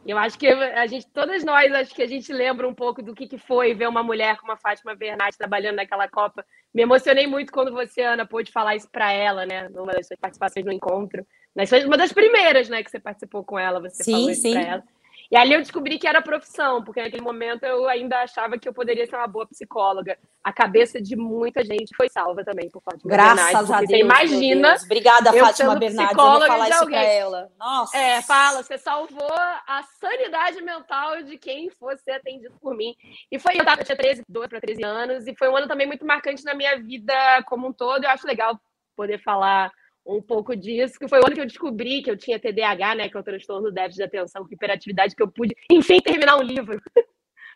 Eu 0.06 0.18
acho 0.18 0.38
que 0.38 0.48
a 0.48 0.86
gente, 0.86 1.08
todas 1.08 1.44
nós, 1.46 1.72
acho 1.74 1.96
que 1.96 2.02
a 2.02 2.08
gente 2.08 2.32
lembra 2.34 2.68
um 2.68 2.74
pouco 2.74 3.02
do 3.02 3.16
que, 3.16 3.28
que 3.28 3.38
foi 3.38 3.74
ver 3.74 3.88
uma 3.88 4.04
mulher 4.04 4.38
como 4.38 4.52
a 4.52 4.58
Fátima 4.58 4.94
Bernardes 4.94 5.38
trabalhando 5.38 5.78
naquela 5.78 6.08
Copa. 6.10 6.46
Me 6.74 6.82
emocionei 6.82 7.26
muito 7.26 7.54
quando 7.54 7.72
você, 7.72 8.02
Ana, 8.02 8.26
pôde 8.26 8.52
falar 8.52 8.76
isso 8.76 8.90
para 8.92 9.12
ela, 9.12 9.46
né? 9.46 9.70
Numa 9.70 9.94
das 9.94 10.08
suas 10.08 10.20
participações 10.20 10.66
no 10.66 10.74
encontro. 10.74 11.26
Uma 11.86 11.98
das 11.98 12.12
primeiras, 12.12 12.68
né, 12.68 12.84
que 12.84 12.90
você 12.90 13.00
participou 13.00 13.44
com 13.44 13.58
ela, 13.58 13.80
você 13.80 14.04
sim, 14.04 14.12
falou 14.12 14.32
isso 14.32 14.52
para 14.52 14.62
ela. 14.62 14.84
E 15.34 15.36
ali 15.36 15.56
eu 15.56 15.62
descobri 15.62 15.98
que 15.98 16.08
era 16.08 16.22
profissão, 16.22 16.84
porque 16.84 17.02
naquele 17.02 17.24
momento 17.24 17.64
eu 17.64 17.90
ainda 17.90 18.20
achava 18.20 18.56
que 18.56 18.70
eu 18.70 18.74
poderia 18.74 19.04
ser 19.08 19.16
uma 19.16 19.26
boa 19.26 19.48
psicóloga. 19.48 20.16
A 20.44 20.54
cabeça 20.54 21.02
de 21.02 21.16
muita 21.16 21.66
gente 21.66 21.96
foi 21.98 22.08
salva 22.08 22.44
também 22.44 22.70
por 22.70 22.84
Fátima 22.84 23.12
Graças 23.12 23.44
Bernardes. 23.44 23.72
a 23.72 23.78
Deus. 23.80 23.90
Você 23.90 23.98
imagina. 23.98 24.76
Obrigada, 24.86 25.34
Fátima 25.34 25.76
Bernardes. 25.76 26.16
Eu 26.16 26.24
vou 26.24 26.46
falar 26.46 26.70
isso 26.70 26.86
para 26.86 27.02
ela. 27.02 27.52
Nossa. 27.58 27.98
É, 27.98 28.22
fala, 28.22 28.62
você 28.62 28.78
salvou 28.78 29.34
a 29.34 29.82
sanidade 30.00 30.62
mental 30.62 31.24
de 31.24 31.36
quem 31.40 31.68
fosse 31.80 32.12
atendido 32.12 32.54
por 32.62 32.78
mim. 32.78 32.94
E 33.32 33.40
foi, 33.40 33.54
eu, 33.56 33.66
eu 33.66 33.84
tinha 33.84 33.98
13, 33.98 34.22
12 34.30 34.48
para 34.48 34.62
13 34.62 34.84
anos, 34.86 35.26
e 35.26 35.34
foi 35.36 35.50
um 35.50 35.58
ano 35.58 35.68
também 35.68 35.88
muito 35.88 36.06
marcante 36.06 36.46
na 36.46 36.54
minha 36.54 36.80
vida 36.80 37.16
como 37.48 37.70
um 37.70 37.74
todo. 37.74 38.04
Eu 38.04 38.12
acho 38.12 38.28
legal 38.28 38.56
poder 38.96 39.18
falar 39.24 39.72
um 40.06 40.22
pouco 40.22 40.56
disso, 40.56 41.00
que 41.00 41.08
foi 41.08 41.20
o 41.20 41.26
ano 41.26 41.36
que 41.36 41.42
eu 41.42 41.46
descobri 41.46 42.02
que 42.02 42.12
eu 42.12 42.18
tinha 42.18 42.40
TDAH, 42.40 42.96
né, 42.96 43.10
que 43.10 43.16
é 43.16 43.20
o 43.20 43.24
transtorno 43.24 43.72
déficit 43.72 43.98
de 43.98 44.04
atenção 44.04 44.46
com 44.46 44.54
hiperatividade, 44.54 45.16
que 45.16 45.24
eu 45.24 45.32
pude, 45.32 45.56
enfim, 45.72 46.00
terminar 46.00 46.38
um 46.38 46.44
livro. 46.44 46.80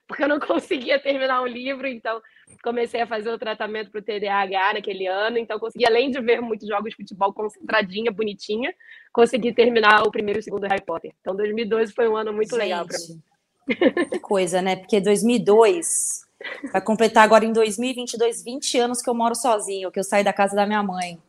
Porque 0.08 0.24
eu 0.24 0.28
não 0.30 0.40
conseguia 0.40 0.98
terminar 0.98 1.42
um 1.42 1.46
livro, 1.46 1.86
então 1.86 2.22
comecei 2.64 3.02
a 3.02 3.08
fazer 3.08 3.30
o 3.30 3.38
tratamento 3.38 3.92
para 3.92 4.00
o 4.00 4.02
TDAH 4.02 4.76
naquele 4.76 5.06
ano, 5.06 5.38
então 5.38 5.60
consegui, 5.60 5.86
além 5.86 6.10
de 6.10 6.22
ver 6.22 6.40
muitos 6.42 6.66
jogos 6.66 6.92
de 6.92 6.96
futebol 6.96 7.34
concentradinha, 7.34 8.10
bonitinha, 8.10 8.74
consegui 9.12 9.54
terminar 9.54 10.08
o 10.08 10.12
primeiro 10.12 10.40
e 10.40 10.42
o 10.42 10.44
segundo 10.44 10.66
Harry 10.66 10.86
Potter. 10.86 11.12
Então 11.20 11.36
2012 11.36 11.92
foi 11.92 12.08
um 12.08 12.16
ano 12.16 12.32
muito 12.32 12.52
Gente, 12.52 12.60
legal 12.60 12.86
para 12.88 12.98
mim. 12.98 13.22
Que 14.10 14.20
coisa, 14.20 14.62
né? 14.62 14.78
Porque 14.78 15.02
2002 15.02 16.22
vai 16.72 16.82
completar 16.82 17.26
agora 17.26 17.44
em 17.44 17.52
2022 17.52 18.46
20 18.46 18.80
anos 18.80 19.02
que 19.02 19.10
eu 19.10 19.14
moro 19.14 19.36
sozinho, 19.36 19.92
que 19.92 20.00
eu 20.00 20.06
saí 20.06 20.24
da 20.24 20.32
casa 20.32 20.56
da 20.56 20.66
minha 20.66 20.82
mãe. 20.82 21.20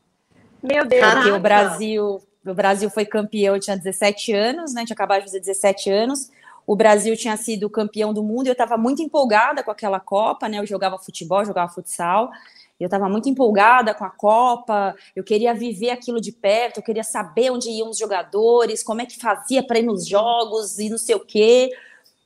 Meu 0.63 0.87
Deus! 0.87 1.15
Porque 1.15 1.31
o 1.31 1.41
Brasil, 1.41 2.21
o 2.47 2.55
Brasil 2.55 2.91
foi 2.91 3.05
campeão, 3.05 3.55
eu 3.55 3.61
tinha 3.61 3.77
17 3.77 4.33
anos, 4.33 4.75
né? 4.75 4.85
Tinha 4.85 4.95
acabado 4.95 5.21
de 5.21 5.27
fazer 5.27 5.41
17 5.41 5.91
anos. 5.91 6.31
O 6.67 6.77
Brasil 6.77 7.17
tinha 7.17 7.37
sido 7.37 7.71
campeão 7.71 8.13
do 8.13 8.23
mundo 8.23 8.47
e 8.47 8.49
eu 8.51 8.53
estava 8.53 8.77
muito 8.77 9.03
empolgada 9.03 9.63
com 9.63 9.71
aquela 9.71 9.99
Copa, 9.99 10.49
né? 10.49 10.59
Eu 10.59 10.67
jogava 10.67 10.99
futebol, 10.99 11.45
jogava 11.45 11.73
futsal. 11.73 12.31
Eu 12.79 12.87
estava 12.87 13.09
muito 13.09 13.29
empolgada 13.29 13.93
com 13.93 14.05
a 14.05 14.11
Copa, 14.11 14.95
eu 15.17 15.25
queria 15.25 15.53
viver 15.53 15.91
aquilo 15.91 16.21
de 16.21 16.31
perto, 16.31 16.79
eu 16.79 16.83
queria 16.83 17.03
saber 17.03 17.51
onde 17.51 17.69
iam 17.71 17.91
os 17.91 17.99
jogadores, 17.99 18.85
como 18.85 19.03
é 19.03 19.07
que 19.07 19.19
fazia 19.19 19.67
para 19.67 19.81
ir 19.81 19.83
nos 19.83 20.07
jogos 20.07 20.79
e 20.79 20.89
não 20.89 20.99
sei 20.99 21.17
o 21.17 21.21
quê. 21.21 21.71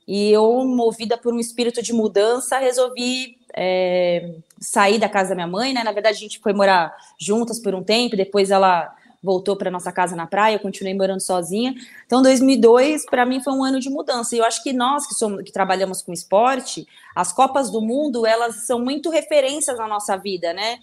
E 0.07 0.31
eu, 0.31 0.65
movida 0.65 1.17
por 1.17 1.33
um 1.33 1.39
espírito 1.39 1.81
de 1.81 1.93
mudança, 1.93 2.57
resolvi 2.57 3.37
é, 3.55 4.31
sair 4.59 4.97
da 4.97 5.07
casa 5.07 5.29
da 5.29 5.35
minha 5.35 5.47
mãe, 5.47 5.73
né? 5.73 5.83
Na 5.83 5.91
verdade, 5.91 6.17
a 6.17 6.19
gente 6.19 6.39
foi 6.39 6.53
morar 6.53 6.95
juntas 7.17 7.59
por 7.59 7.73
um 7.73 7.83
tempo, 7.83 8.17
depois 8.17 8.51
ela 8.51 8.93
voltou 9.23 9.55
para 9.55 9.71
nossa 9.71 9.91
casa 9.91 10.17
na 10.17 10.27
praia, 10.27 10.55
eu 10.55 10.59
continuei 10.59 10.93
morando 10.93 11.21
sozinha. 11.21 11.73
Então, 12.05 12.21
2002 12.21 13.05
para 13.05 13.25
mim 13.25 13.41
foi 13.41 13.53
um 13.53 13.63
ano 13.63 13.79
de 13.79 13.89
mudança. 13.89 14.35
E 14.35 14.39
eu 14.39 14.45
acho 14.45 14.61
que 14.61 14.73
nós 14.73 15.07
que 15.07 15.15
somos 15.15 15.43
que 15.43 15.51
trabalhamos 15.51 16.01
com 16.01 16.11
esporte, 16.11 16.85
as 17.15 17.31
Copas 17.31 17.71
do 17.71 17.81
Mundo, 17.81 18.25
elas 18.25 18.65
são 18.65 18.79
muito 18.79 19.09
referências 19.09 19.77
na 19.77 19.87
nossa 19.87 20.17
vida, 20.17 20.51
né? 20.51 20.79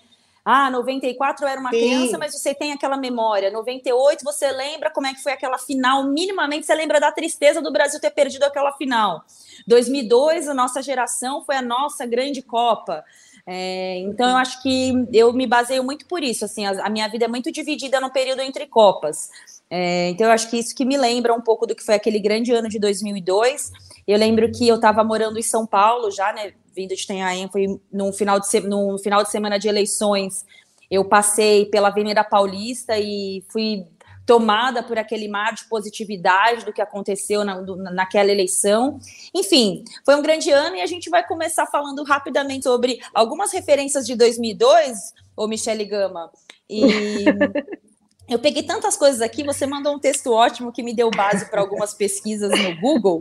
Ah, 0.53 0.69
94 0.69 1.45
eu 1.45 1.49
era 1.49 1.61
uma 1.61 1.71
Sim. 1.71 1.79
criança, 1.79 2.19
mas 2.19 2.33
você 2.33 2.53
tem 2.53 2.73
aquela 2.73 2.97
memória. 2.97 3.53
98 3.53 4.25
você 4.25 4.51
lembra 4.51 4.91
como 4.91 5.07
é 5.07 5.15
que 5.15 5.23
foi 5.23 5.31
aquela 5.31 5.57
final, 5.59 6.09
minimamente 6.09 6.67
você 6.67 6.75
lembra 6.75 6.99
da 6.99 7.13
tristeza 7.13 7.63
do 7.63 7.71
Brasil 7.71 8.01
ter 8.01 8.11
perdido 8.11 8.43
aquela 8.43 8.73
final. 8.73 9.23
2002, 9.69 10.49
a 10.49 10.55
nossa 10.55 10.83
geração 10.83 11.45
foi 11.45 11.55
a 11.55 11.63
nossa 11.63 12.05
grande 12.05 12.43
Copa. 12.43 13.05
É, 13.47 13.99
então 13.99 14.29
eu 14.29 14.37
acho 14.37 14.61
que 14.61 14.93
eu 15.13 15.33
me 15.33 15.47
baseio 15.47 15.85
muito 15.85 16.05
por 16.07 16.21
isso. 16.21 16.45
Assim, 16.45 16.67
a, 16.67 16.85
a 16.85 16.91
minha 16.91 17.09
vida 17.09 17.27
é 17.27 17.29
muito 17.29 17.53
dividida 17.53 18.01
no 18.01 18.11
período 18.11 18.43
entre 18.43 18.67
Copas. 18.67 19.31
É, 19.71 20.09
então 20.09 20.27
eu 20.27 20.33
acho 20.33 20.51
que 20.51 20.59
isso 20.59 20.75
que 20.75 20.85
me 20.85 20.97
lembra 20.97 21.33
um 21.33 21.41
pouco 21.41 21.65
do 21.65 21.77
que 21.77 21.85
foi 21.85 21.95
aquele 21.95 22.19
grande 22.19 22.51
ano 22.51 22.69
de 22.69 22.81
2002. 22.81 23.71
Eu 24.07 24.19
lembro 24.19 24.51
que 24.51 24.67
eu 24.67 24.77
estava 24.77 25.05
morando 25.05 25.39
em 25.39 25.43
São 25.43 25.67
Paulo 25.67 26.11
já, 26.11 26.33
né? 26.33 26.53
vindo 26.75 26.95
de 26.95 27.03
Itanhaém, 27.03 27.49
foi 27.51 27.81
no 27.93 28.13
final 28.13 28.39
de, 28.41 28.61
no 28.61 28.99
final 28.99 29.23
de 29.23 29.31
semana 29.31 29.59
de 29.59 29.69
eleições, 29.69 30.45
eu 30.91 31.05
passei 31.05 31.67
pela 31.67 31.89
Avenida 31.89 32.25
Paulista 32.25 32.99
e 32.99 33.45
fui 33.51 33.87
tomada 34.27 34.83
por 34.83 34.99
aquele 34.99 35.29
mar 35.29 35.55
de 35.55 35.65
positividade 35.65 36.65
do 36.65 36.73
que 36.73 36.81
aconteceu 36.81 37.45
na, 37.45 37.61
do, 37.61 37.77
naquela 37.77 38.31
eleição. 38.31 38.99
Enfim, 39.35 39.85
foi 40.05 40.17
um 40.17 40.23
grande 40.23 40.51
ano 40.51 40.77
e 40.77 40.81
a 40.81 40.87
gente 40.87 41.11
vai 41.11 41.27
começar 41.27 41.67
falando 41.67 42.03
rapidamente 42.05 42.65
sobre 42.65 43.01
algumas 43.15 43.53
referências 43.53 44.07
de 44.07 44.15
2002, 44.17 45.13
ô 45.37 45.47
Michele 45.47 45.85
Gama. 45.85 46.31
E 46.69 47.25
Eu 48.31 48.39
peguei 48.39 48.63
tantas 48.63 48.97
coisas 48.97 49.21
aqui, 49.21 49.43
você 49.43 49.67
mandou 49.67 49.93
um 49.93 49.99
texto 49.99 50.33
ótimo 50.33 50.71
que 50.71 50.85
me 50.85 50.95
deu 50.95 51.11
base 51.11 51.51
para 51.51 51.61
algumas 51.61 51.93
pesquisas 51.93 52.49
no 52.49 52.81
Google. 52.81 53.19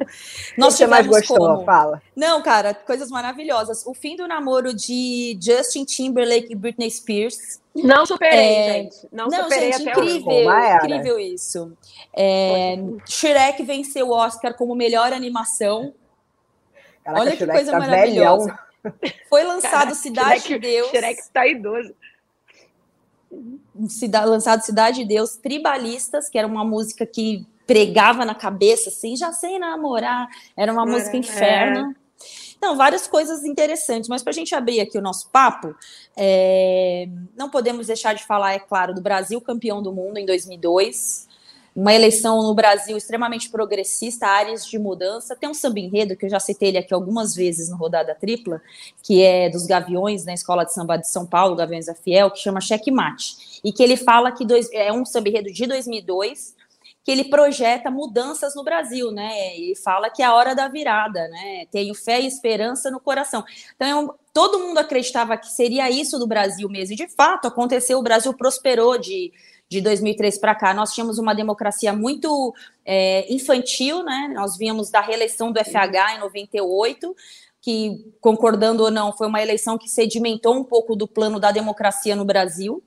Nós 0.56 0.76
você 0.76 0.86
mais 0.86 1.08
gostou? 1.08 1.36
Como... 1.36 1.66
Fala. 1.66 2.00
Não, 2.16 2.44
cara, 2.44 2.76
coisas 2.76 3.10
maravilhosas. 3.10 3.84
O 3.88 3.94
fim 3.96 4.16
do 4.16 4.28
namoro 4.28 4.72
de 4.72 5.36
Justin 5.42 5.84
Timberlake 5.84 6.52
e 6.52 6.56
Britney 6.56 6.92
Spears. 6.92 7.60
Não 7.74 8.06
superei, 8.06 8.40
é... 8.40 8.74
gente. 8.74 9.08
Não, 9.12 9.28
Não 9.28 9.44
superei 9.44 9.74
gente, 9.74 9.90
até 9.90 10.00
incrível, 10.00 10.76
incrível 10.76 11.20
isso. 11.20 11.76
É... 12.16 12.76
Shrek 13.08 13.64
venceu 13.64 14.10
o 14.10 14.14
Oscar 14.14 14.54
como 14.54 14.76
melhor 14.76 15.12
animação. 15.12 15.92
Caraca, 17.04 17.22
Olha 17.22 17.32
que 17.32 17.38
Shrek 17.38 17.54
coisa 17.54 17.72
tá 17.72 17.80
maravilhosa. 17.80 18.46
Velhão. 18.46 19.10
Foi 19.28 19.44
lançado 19.44 19.72
Caraca, 19.72 19.96
Cidade 19.96 20.42
Shrek, 20.42 20.54
de 20.54 20.60
Deus. 20.60 20.90
Shrek 20.90 21.20
está 21.20 21.48
idoso 21.48 21.94
lançado 24.26 24.62
Cidade 24.62 25.00
de 25.00 25.06
Deus, 25.06 25.36
Tribalistas, 25.36 26.30
que 26.30 26.38
era 26.38 26.48
uma 26.48 26.66
música 26.66 27.06
que 27.06 27.46
pregava 27.66 28.26
na 28.26 28.34
cabeça, 28.34 28.90
assim, 28.90 29.16
já 29.16 29.32
sei 29.32 29.60
namorar, 29.60 30.28
era 30.58 30.74
uma 30.74 30.84
é, 30.84 30.92
música 30.92 31.16
inferno. 31.16 31.92
É. 31.92 32.10
Então, 32.58 32.76
várias 32.76 33.08
coisas 33.08 33.46
interessantes, 33.46 34.10
mas 34.10 34.22
para 34.22 34.32
a 34.32 34.34
gente 34.34 34.54
abrir 34.54 34.82
aqui 34.82 34.98
o 34.98 35.02
nosso 35.02 35.30
papo, 35.30 35.74
é... 36.18 37.08
não 37.38 37.50
podemos 37.50 37.88
deixar 37.88 38.14
de 38.14 38.26
falar, 38.26 38.54
é 38.54 38.60
claro, 38.60 38.94
do 38.94 39.02
Brasil 39.02 39.40
campeão 39.40 39.82
do 39.82 39.94
mundo 39.94 40.18
em 40.18 40.26
2002, 40.26 41.29
uma 41.80 41.94
eleição 41.94 42.44
no 42.44 42.54
Brasil 42.54 42.98
extremamente 42.98 43.50
progressista, 43.50 44.28
áreas 44.28 44.68
de 44.68 44.78
mudança. 44.78 45.34
Tem 45.34 45.48
um 45.48 45.54
samba 45.54 45.80
enredo, 45.80 46.14
que 46.14 46.26
eu 46.26 46.30
já 46.30 46.38
citei 46.38 46.70
ele 46.70 46.78
aqui 46.78 46.94
algumas 46.94 47.34
vezes 47.34 47.70
no 47.70 47.78
Rodada 47.78 48.14
Tripla, 48.14 48.62
que 49.02 49.24
é 49.24 49.50
dos 49.50 49.66
Gaviões, 49.66 50.26
na 50.26 50.34
Escola 50.34 50.66
de 50.66 50.74
Samba 50.74 50.98
de 50.98 51.08
São 51.08 51.26
Paulo, 51.26 51.56
Gaviões 51.56 51.86
da 51.86 51.96
Fiel, 51.96 52.32
que 52.32 52.40
chama 52.40 52.60
Cheque 52.60 52.92
Mate. 52.92 53.62
E 53.64 53.72
que 53.72 53.82
ele 53.82 53.96
fala 53.96 54.30
que 54.30 54.46
dois, 54.46 54.70
é 54.74 54.92
um 54.92 55.06
samba 55.06 55.30
enredo 55.30 55.54
de 55.54 55.66
2002, 55.66 56.54
que 57.02 57.12
ele 57.12 57.24
projeta 57.24 57.90
mudanças 57.90 58.56
no 58.56 58.64
Brasil, 58.64 59.10
né? 59.10 59.56
E 59.58 59.74
fala 59.78 60.10
que 60.10 60.22
é 60.22 60.26
a 60.26 60.36
hora 60.36 60.54
da 60.54 60.68
virada, 60.68 61.30
né? 61.30 61.66
Tenho 61.72 61.96
fé 61.96 62.20
e 62.20 62.28
esperança 62.28 62.92
no 62.92 63.00
coração. 63.00 63.46
Então, 63.78 64.16
todo 64.34 64.60
mundo 64.60 64.80
acreditava 64.80 65.38
que 65.38 65.48
seria 65.48 65.90
isso 65.90 66.20
do 66.20 66.28
Brasil 66.28 66.68
mesmo. 66.68 66.94
E, 66.94 66.98
de 66.98 67.08
fato, 67.08 67.48
aconteceu. 67.48 68.00
O 68.00 68.04
Brasil 68.04 68.34
prosperou 68.34 68.98
de 68.98 69.32
de 69.70 69.82
2003 69.82 70.38
para 70.40 70.56
cá, 70.56 70.74
nós 70.74 70.94
tínhamos 70.94 71.20
uma 71.20 71.36
democracia 71.36 71.94
muito 71.94 72.54
é, 72.84 73.32
infantil, 73.32 74.04
né? 74.04 74.32
Nós 74.34 74.58
víamos 74.58 74.90
da 74.90 75.00
reeleição 75.00 75.52
do 75.52 75.60
FH 75.60 76.16
em 76.16 76.20
98, 76.20 77.16
que, 77.62 78.12
concordando 78.20 78.84
ou 78.84 78.90
não, 78.90 79.16
foi 79.16 79.28
uma 79.28 79.42
eleição 79.42 79.78
que 79.78 79.88
sedimentou 79.88 80.56
um 80.56 80.64
pouco 80.64 80.96
do 80.96 81.08
plano 81.08 81.40
da 81.40 81.52
democracia 81.52 82.16
no 82.16 82.26
Brasil 82.26 82.84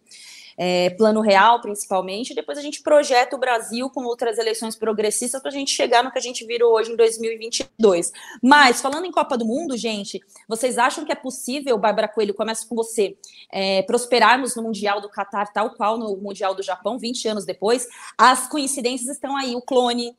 é, 0.56 0.90
plano 0.90 1.20
real, 1.20 1.60
principalmente. 1.60 2.34
Depois 2.34 2.58
a 2.58 2.62
gente 2.62 2.82
projeta 2.82 3.36
o 3.36 3.38
Brasil 3.38 3.88
com 3.90 4.04
outras 4.04 4.38
eleições 4.38 4.76
progressistas 4.76 5.40
para 5.40 5.50
a 5.50 5.54
gente 5.54 5.70
chegar 5.70 6.02
no 6.02 6.10
que 6.10 6.18
a 6.18 6.22
gente 6.22 6.44
virou 6.46 6.74
hoje 6.74 6.92
em 6.92 6.96
2022. 6.96 8.12
Mas, 8.42 8.80
falando 8.80 9.04
em 9.04 9.12
Copa 9.12 9.36
do 9.36 9.44
Mundo, 9.44 9.76
gente, 9.76 10.20
vocês 10.48 10.78
acham 10.78 11.04
que 11.04 11.12
é 11.12 11.16
possível, 11.16 11.78
Bárbara 11.78 12.08
Coelho, 12.08 12.34
começa 12.34 12.66
com 12.66 12.74
você, 12.74 13.16
é, 13.50 13.82
prosperarmos 13.82 14.54
no 14.56 14.62
Mundial 14.62 15.00
do 15.00 15.08
Catar, 15.08 15.52
tal 15.52 15.70
qual 15.70 15.98
no 15.98 16.16
Mundial 16.16 16.54
do 16.54 16.62
Japão, 16.62 16.98
20 16.98 17.28
anos 17.28 17.44
depois? 17.44 17.86
As 18.16 18.48
coincidências 18.48 19.08
estão 19.08 19.36
aí. 19.36 19.54
O 19.54 19.62
clone 19.62 20.14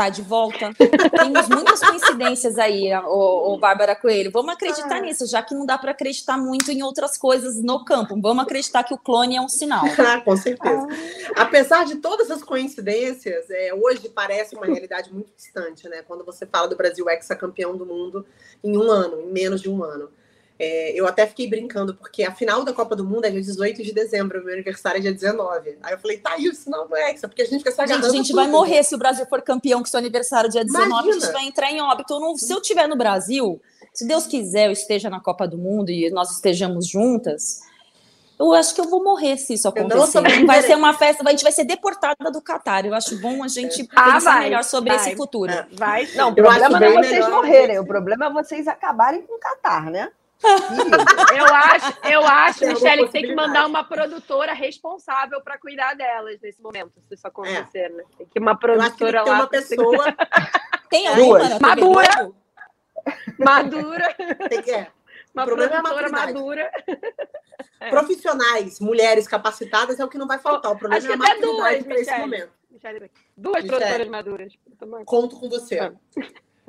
tá 0.00 0.08
de 0.08 0.22
volta. 0.22 0.72
Temos 0.74 1.48
muitas 1.48 1.80
coincidências 1.80 2.58
aí, 2.58 2.90
o, 3.04 3.54
o 3.54 3.58
Bárbara 3.58 3.94
Coelho. 3.94 4.30
Vamos 4.30 4.54
acreditar 4.54 4.96
ah. 4.96 5.00
nisso, 5.00 5.26
já 5.26 5.42
que 5.42 5.54
não 5.54 5.66
dá 5.66 5.76
para 5.76 5.90
acreditar 5.90 6.38
muito 6.38 6.70
em 6.70 6.82
outras 6.82 7.18
coisas 7.18 7.62
no 7.62 7.84
campo. 7.84 8.18
Vamos 8.18 8.44
acreditar 8.44 8.82
que 8.82 8.94
o 8.94 8.98
clone 8.98 9.36
é 9.36 9.40
um 9.40 9.48
sinal. 9.48 9.84
Ah, 10.10 10.18
com 10.20 10.34
certeza. 10.36 10.88
Ah. 11.36 11.42
Apesar 11.42 11.84
de 11.84 11.96
todas 11.96 12.30
as 12.30 12.42
coincidências, 12.42 13.48
é, 13.50 13.72
hoje 13.74 14.08
parece 14.08 14.56
uma 14.56 14.66
realidade 14.66 15.12
muito 15.12 15.30
distante, 15.36 15.88
né? 15.88 16.02
Quando 16.02 16.24
você 16.24 16.46
fala 16.46 16.66
do 16.66 16.74
Brasil 16.74 17.08
ex-campeão 17.08 17.76
do 17.76 17.84
mundo 17.84 18.26
em 18.64 18.76
um 18.76 18.90
ano, 18.90 19.20
em 19.20 19.30
menos 19.30 19.60
de 19.60 19.68
um 19.68 19.84
ano. 19.84 20.10
É, 20.62 20.92
eu 20.92 21.06
até 21.06 21.26
fiquei 21.26 21.48
brincando, 21.48 21.94
porque 21.94 22.22
a 22.22 22.34
final 22.34 22.62
da 22.62 22.70
Copa 22.74 22.94
do 22.94 23.02
Mundo 23.02 23.24
é 23.24 23.30
dia 23.30 23.40
18 23.40 23.82
de 23.82 23.94
dezembro, 23.94 24.44
meu 24.44 24.52
aniversário 24.52 24.98
é 24.98 25.00
dia 25.00 25.12
19. 25.14 25.78
Aí 25.82 25.94
eu 25.94 25.98
falei, 25.98 26.18
tá 26.18 26.36
isso, 26.36 26.68
não, 26.68 26.86
não 26.86 26.94
é 26.98 27.14
isso, 27.14 27.26
porque 27.26 27.40
a 27.40 27.46
gente 27.46 27.64
quer 27.64 27.70
se 27.70 27.86
Gente, 27.86 28.04
a 28.04 28.10
gente 28.10 28.26
tudo. 28.26 28.36
vai 28.36 28.46
morrer 28.46 28.82
se 28.82 28.94
o 28.94 28.98
Brasil 28.98 29.24
for 29.24 29.40
campeão, 29.40 29.82
que 29.82 29.88
seu 29.88 29.98
aniversário 29.98 30.48
é 30.48 30.50
dia 30.50 30.62
19, 30.62 30.86
Imagina. 30.86 31.16
a 31.16 31.18
gente 31.18 31.32
vai 31.32 31.46
entrar 31.46 31.72
em 31.72 31.80
óbito. 31.80 32.20
Não, 32.20 32.36
se 32.36 32.52
eu 32.52 32.58
estiver 32.58 32.86
no 32.86 32.94
Brasil, 32.94 33.58
se 33.94 34.06
Deus 34.06 34.26
quiser, 34.26 34.66
eu 34.66 34.72
esteja 34.72 35.08
na 35.08 35.18
Copa 35.18 35.48
do 35.48 35.56
Mundo 35.56 35.90
e 35.90 36.10
nós 36.10 36.30
estejamos 36.30 36.86
juntas, 36.86 37.60
eu 38.38 38.52
acho 38.52 38.74
que 38.74 38.82
eu 38.82 38.88
vou 38.90 39.02
morrer 39.02 39.38
se 39.38 39.54
isso 39.54 39.66
acontecer. 39.66 40.44
Vai 40.44 40.60
ser 40.60 40.74
uma 40.74 40.92
festa, 40.92 41.26
a 41.26 41.30
gente 41.30 41.42
vai 41.42 41.52
ser 41.52 41.64
deportada 41.64 42.30
do 42.30 42.42
Catar. 42.42 42.84
Eu 42.84 42.92
acho 42.92 43.18
bom 43.18 43.42
a 43.42 43.48
gente 43.48 43.88
ah, 43.96 44.12
pensar 44.12 44.32
vai, 44.32 44.40
melhor 44.44 44.64
sobre 44.64 44.90
vai, 44.90 44.98
esse 44.98 45.16
futuro. 45.16 45.52
Vai. 45.72 46.06
Não, 46.14 46.32
o 46.32 46.34
problema 46.34 46.78
não 46.78 46.86
é 46.86 47.02
vocês 47.02 47.28
morrerem, 47.30 47.78
o 47.78 47.86
problema 47.86 48.26
é 48.26 48.30
vocês 48.30 48.68
acabarem 48.68 49.22
com 49.22 49.36
o 49.36 49.38
Catar, 49.38 49.90
né? 49.90 50.10
Eu 50.42 51.44
acho, 51.44 51.98
eu 52.04 52.26
acho, 52.26 52.66
Michelle, 52.66 53.06
que 53.06 53.12
tem 53.12 53.22
que 53.22 53.34
mandar 53.34 53.66
uma 53.66 53.84
produtora 53.84 54.52
responsável 54.52 55.40
para 55.42 55.58
cuidar 55.58 55.94
delas 55.94 56.40
nesse 56.40 56.62
momento, 56.62 56.92
se 57.08 57.14
isso 57.14 57.26
acontecer, 57.26 57.78
é. 57.78 57.88
né? 57.90 58.04
Tem 58.16 58.26
que 58.26 58.38
uma 58.38 58.58
produtora 58.58 59.22
lá. 59.22 59.34
uma 59.34 59.46
pessoa. 59.46 60.06
Tem 60.88 61.06
alguma? 61.06 61.58
Madura. 61.60 62.32
Madura. 63.38 64.14
Tem 64.48 64.62
que, 64.62 64.70
é. 64.70 64.90
Uma 65.32 65.44
produtora 65.44 66.08
madura. 66.10 66.70
É. 67.78 67.88
Profissionais, 67.88 68.78
mulheres 68.78 69.26
capacitadas 69.26 69.98
é 69.98 70.04
o 70.04 70.08
que 70.08 70.18
não 70.18 70.26
vai 70.26 70.38
faltar. 70.38 70.70
O 70.70 70.78
problema 70.78 71.02
Acho 71.02 71.10
é 71.10 71.14
a 71.14 71.16
maturidade 71.16 71.84
para 71.84 71.98
esse 71.98 72.18
momento. 72.18 72.52
Michelle. 72.70 73.10
Duas 73.34 73.62
Michelle. 73.62 73.80
produtoras 73.80 74.08
maduras. 74.08 74.52
Conto 75.06 75.40
com 75.40 75.48
você. 75.48 75.78
Ah. 75.78 75.92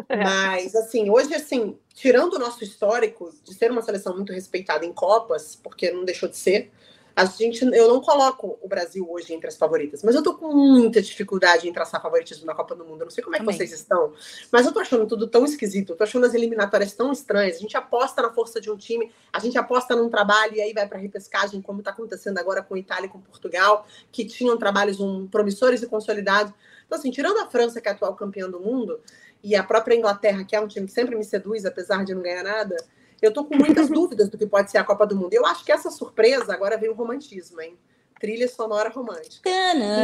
Mas, 0.10 0.76
assim, 0.76 1.10
hoje, 1.10 1.34
assim, 1.34 1.78
tirando 1.94 2.34
o 2.34 2.40
nosso 2.40 2.64
histórico 2.64 3.34
de 3.44 3.54
ser 3.54 3.72
uma 3.72 3.82
seleção 3.82 4.16
muito 4.16 4.34
respeitada 4.34 4.86
em 4.86 4.94
Copas, 4.94 5.56
porque 5.56 5.92
não 5.92 6.06
deixou 6.06 6.30
de 6.30 6.38
ser, 6.38 6.72
a 7.16 7.26
gente, 7.26 7.64
eu 7.64 7.88
não 7.88 8.00
coloco 8.00 8.58
o 8.62 8.68
Brasil 8.68 9.06
hoje 9.10 9.34
entre 9.34 9.48
as 9.48 9.58
favoritas, 9.58 10.02
mas 10.02 10.16
eu 10.16 10.24
tô 10.24 10.34
com 10.34 10.54
muita 10.54 11.02
dificuldade 11.02 11.68
em 11.68 11.74
traçar 11.74 12.02
favoritismo 12.02 12.46
na 12.46 12.56
Copa 12.56 12.74
do 12.74 12.86
Mundo. 12.86 13.02
Eu 13.02 13.06
não 13.06 13.12
sei 13.12 13.24
como 13.24 13.36
é 13.36 13.40
que 13.40 13.46
Também. 13.46 13.58
vocês 13.58 13.74
estão, 13.74 14.14
mas 14.52 14.66
eu 14.66 14.72
tô 14.72 14.80
achando 14.80 15.06
tudo 15.06 15.28
tão 15.28 15.44
esquisito, 15.44 15.92
eu 15.92 15.98
tô 15.98 16.04
achando 16.04 16.26
as 16.26 16.34
eliminatórias 16.34 16.94
tão 16.94 17.12
estranhas. 17.12 17.58
A 17.58 17.60
gente 17.60 17.76
aposta 17.76 18.22
na 18.22 18.32
força 18.32 18.62
de 18.62 18.72
um 18.72 18.78
time, 18.78 19.12
a 19.32 19.40
gente 19.40 19.58
aposta 19.58 19.96
num 19.96 20.10
trabalho 20.10 20.56
e 20.56 20.62
aí 20.62 20.74
vai 20.74 20.88
para 20.88 20.98
repescagem, 20.98 21.62
como 21.62 21.84
tá 21.84 21.92
acontecendo 21.92 22.38
agora 22.38 22.62
com 22.62 22.78
Itália 22.78 23.08
e 23.08 23.10
com 23.10 23.20
Portugal, 23.20 23.86
que 24.12 24.26
tinham 24.26 24.58
trabalhos 24.58 25.00
um, 25.00 25.28
promissores 25.28 25.82
e 25.84 25.88
consolidados. 25.88 26.54
Então, 26.86 26.98
assim, 26.98 27.12
tirando 27.12 27.40
a 27.40 27.48
França, 27.48 27.80
que 27.80 27.88
é 27.88 27.92
a 27.92 27.94
atual 27.94 28.16
campeã 28.16 28.50
do 28.50 28.60
mundo, 28.60 29.00
e 29.44 29.56
a 29.56 29.64
própria 29.64 29.96
Inglaterra, 29.96 30.44
que 30.44 30.56
é 30.56 30.60
um 30.60 30.68
time 30.68 30.86
que 30.86 30.94
sempre 30.94 31.16
me 31.16 31.24
seduz, 31.24 31.66
apesar 31.66 32.04
de 32.04 32.14
não 32.14 32.22
ganhar 32.22 32.44
nada, 32.44 32.76
eu 33.22 33.30
estou 33.30 33.46
com 33.46 33.56
muitas 33.56 33.90
dúvidas 33.90 34.30
do 34.30 34.38
que 34.38 34.46
pode 34.46 34.72
ser 34.72 34.78
a 34.78 34.84
Copa 34.84 35.06
do 35.06 35.16
Mundo. 35.16 35.34
Eu 35.34 35.46
acho 35.46 35.64
que 35.64 35.72
essa 35.72 35.90
surpresa 35.90 36.54
agora 36.54 36.78
vem 36.78 36.90
o 36.90 36.94
romantismo, 36.94 37.62
hein? 37.62 37.78
Trilha 38.20 38.48
sonora 38.48 38.90
romântica. 38.90 39.50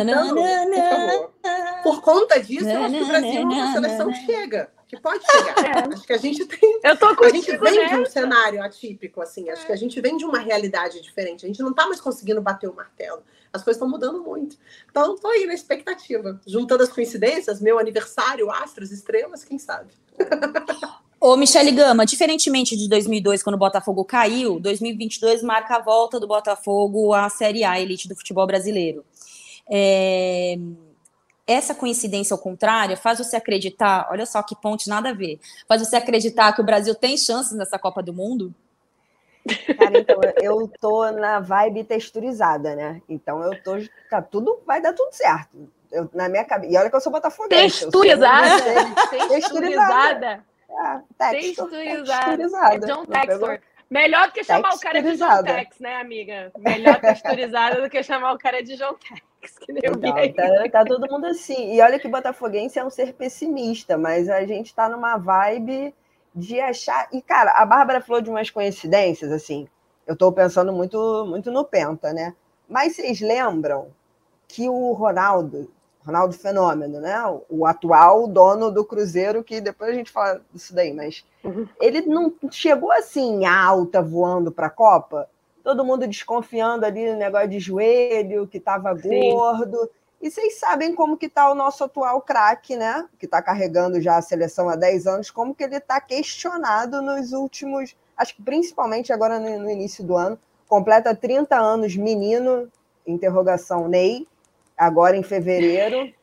Então, 0.02 0.36
por, 0.76 0.90
favor, 0.90 1.84
por 1.84 2.02
conta 2.02 2.40
disso, 2.40 2.68
eu 2.68 2.84
acho 2.84 2.96
que 2.96 3.04
o 3.04 3.08
Brasil 3.08 3.42
é 3.42 3.44
uma 3.44 3.74
seleção 3.74 4.12
que 4.12 4.26
chega, 4.26 4.72
que 4.88 5.00
pode 5.00 5.24
chegar. 5.30 5.66
É. 5.66 5.94
Acho 5.94 6.08
que 6.08 6.14
a 6.14 6.18
gente 6.18 6.46
tem. 6.46 6.80
Eu 6.84 6.98
tô 6.98 7.08
a 7.08 7.30
gente 7.30 7.58
vem 7.58 7.76
né? 7.76 7.88
de 7.90 7.96
um 7.96 8.06
cenário 8.06 8.64
atípico, 8.64 9.22
assim. 9.22 9.50
Acho 9.50 9.66
que 9.66 9.72
a 9.72 9.76
gente 9.76 10.00
vem 10.00 10.16
de 10.16 10.24
uma 10.24 10.40
realidade 10.40 11.02
diferente. 11.02 11.46
A 11.46 11.48
gente 11.48 11.62
não 11.62 11.72
está 11.72 11.86
mais 11.86 12.00
conseguindo 12.00 12.42
bater 12.42 12.70
o 12.70 12.74
martelo. 12.74 13.22
As 13.52 13.64
coisas 13.64 13.78
estão 13.78 13.90
mudando 13.90 14.24
muito. 14.24 14.58
Então, 14.90 15.16
estou 15.16 15.32
aí 15.32 15.46
na 15.46 15.54
expectativa. 15.54 16.40
Juntando 16.48 16.84
as 16.84 16.90
coincidências, 16.90 17.60
meu 17.60 17.78
aniversário, 17.78 18.50
astros, 18.50 18.92
estrelas, 18.92 19.44
quem 19.44 19.60
sabe? 19.60 19.92
Ô, 21.20 21.36
Michele 21.36 21.72
Gama, 21.72 22.06
diferentemente 22.06 22.78
de 22.78 22.88
2002, 22.88 23.42
quando 23.42 23.56
o 23.56 23.60
Botafogo 23.60 24.06
caiu, 24.06 24.60
2022 24.60 25.42
marca 25.42 25.78
a 25.78 25.82
volta 25.82 26.20
do 26.20 26.28
Botafogo 26.28 27.14
à 27.14 27.28
Série 27.30 27.64
A, 27.64 27.80
elite 27.80 28.08
do 28.08 28.16
futebol 28.16 28.46
brasileiro. 28.46 29.04
É... 29.70 30.58
Essa 31.48 31.74
coincidência 31.74 32.34
ao 32.34 32.40
contrário 32.40 32.98
faz 32.98 33.20
você 33.20 33.38
acreditar, 33.38 34.08
olha 34.12 34.26
só 34.26 34.44
que 34.44 34.56
ponte 34.56 34.90
nada 34.90 35.10
a 35.10 35.14
ver, 35.14 35.40
faz 35.68 35.82
você 35.82 35.96
acreditar 35.96 36.54
que 36.54 36.62
o 36.62 36.66
Brasil 36.66 36.94
tem 36.94 37.18
chances 37.18 37.58
nessa 37.58 37.80
Copa 37.80 38.04
do 38.04 38.14
Mundo? 38.14 38.54
Cara, 39.78 39.98
então, 39.98 40.20
eu 40.42 40.70
tô 40.80 41.10
na 41.12 41.40
vibe 41.40 41.86
texturizada, 41.86 42.76
né? 42.76 43.02
Então 43.08 43.42
eu 43.42 43.62
tô. 43.64 43.78
Tá, 44.10 44.22
tudo 44.22 44.62
vai 44.66 44.82
dar 44.82 44.94
tudo 44.94 45.12
certo. 45.14 45.70
Eu, 45.92 46.10
na 46.14 46.28
minha 46.28 46.44
cabeça. 46.44 46.74
E 46.74 46.78
olha 46.78 46.90
que 46.90 46.96
eu 46.96 47.02
sou 47.02 47.12
botafoguense. 47.12 47.80
Texturizada? 47.80 48.50
Texturizada. 49.30 50.44
É, 51.20 51.30
texturizada. 51.32 52.44
É 52.44 52.80
John 52.80 53.06
Textor. 53.06 53.60
Melhor 53.90 54.28
do 54.28 54.34
que 54.34 54.44
chamar 54.44 54.74
o 54.74 54.80
cara 54.80 55.02
de 55.02 55.16
John 55.16 55.44
Tex, 55.44 55.80
né, 55.80 55.96
amiga? 55.96 56.52
Melhor 56.58 57.00
texturizada 57.02 57.82
do 57.82 57.90
que 57.90 58.04
chamar 58.04 58.34
o 58.34 58.38
cara 58.38 58.62
de 58.62 58.76
John 58.76 58.96
Tex. 58.96 59.22
Então, 59.70 60.34
tá, 60.34 60.70
tá 60.70 60.86
todo 60.86 61.10
mundo 61.10 61.26
assim. 61.26 61.74
E 61.74 61.82
olha 61.82 62.00
que 62.00 62.08
botafoguense 62.08 62.80
é 62.80 62.86
um 62.86 62.90
ser 62.90 63.14
pessimista, 63.14 63.98
mas 63.98 64.30
a 64.30 64.46
gente 64.46 64.74
tá 64.74 64.90
numa 64.90 65.18
vibe 65.18 65.94
de 66.34 66.60
achar. 66.60 67.08
E, 67.12 67.22
cara, 67.22 67.52
a 67.52 67.66
Bárbara 67.66 68.02
falou 68.02 68.22
de 68.22 68.30
umas 68.30 68.50
coincidências, 68.50 69.32
assim. 69.32 69.68
Eu 70.06 70.14
estou 70.14 70.32
pensando 70.32 70.72
muito, 70.72 71.26
muito 71.28 71.52
no 71.52 71.66
Penta, 71.66 72.14
né? 72.14 72.34
Mas 72.70 72.96
vocês 72.96 73.20
lembram 73.22 73.88
que 74.48 74.70
o 74.70 74.94
Ronaldo, 74.94 75.70
Ronaldo 76.06 76.34
Fenômeno, 76.34 77.00
né? 77.02 77.16
O 77.50 77.66
atual 77.66 78.28
dono 78.28 78.72
do 78.72 78.86
Cruzeiro, 78.86 79.44
que 79.44 79.60
depois 79.60 79.92
a 79.92 79.94
gente 79.94 80.12
fala 80.12 80.42
disso 80.54 80.74
daí, 80.74 80.94
mas 80.94 81.26
uhum. 81.44 81.68
ele 81.82 82.02
não 82.02 82.34
chegou 82.50 82.92
assim 82.92 83.46
alta 83.46 84.02
voando 84.02 84.52
para 84.52 84.68
a 84.68 84.72
Copa. 84.72 85.30
Todo 85.68 85.84
mundo 85.84 86.08
desconfiando 86.08 86.86
ali 86.86 87.12
no 87.12 87.18
negócio 87.18 87.50
de 87.50 87.60
joelho, 87.60 88.48
que 88.48 88.58
estava 88.58 88.94
gordo. 88.94 89.92
E 90.22 90.32
vocês 90.32 90.58
sabem 90.58 90.96
como 90.96 91.18
que 91.18 91.26
está 91.26 91.52
o 91.52 91.54
nosso 91.54 91.84
atual 91.84 92.22
craque, 92.22 92.78
né? 92.78 93.06
Que 93.20 93.26
está 93.26 93.42
carregando 93.42 94.00
já 94.00 94.16
a 94.16 94.22
seleção 94.22 94.70
há 94.70 94.78
10 94.78 95.08
anos, 95.08 95.30
como 95.30 95.54
que 95.54 95.66
ele 95.66 95.76
está 95.76 96.00
questionado 96.00 97.02
nos 97.02 97.34
últimos, 97.34 97.98
acho 98.16 98.38
que 98.38 98.42
principalmente 98.42 99.12
agora 99.12 99.42
no, 99.42 99.60
no 99.60 99.70
início 99.70 100.06
do 100.06 100.16
ano, 100.16 100.40
completa 100.70 101.14
30 101.14 101.58
anos, 101.58 101.98
menino, 101.98 102.72
interrogação 103.06 103.90
Ney, 103.90 104.26
agora 104.78 105.18
em 105.18 105.24
fevereiro. 105.24 106.14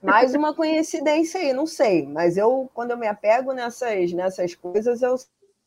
Mais 0.00 0.32
uma 0.32 0.54
coincidência 0.54 1.40
aí, 1.40 1.52
não 1.52 1.66
sei. 1.66 2.06
Mas 2.06 2.36
eu, 2.36 2.70
quando 2.72 2.92
eu 2.92 2.96
me 2.96 3.08
apego 3.08 3.52
nessas, 3.52 4.12
nessas 4.12 4.54
coisas, 4.54 5.02
eu 5.02 5.16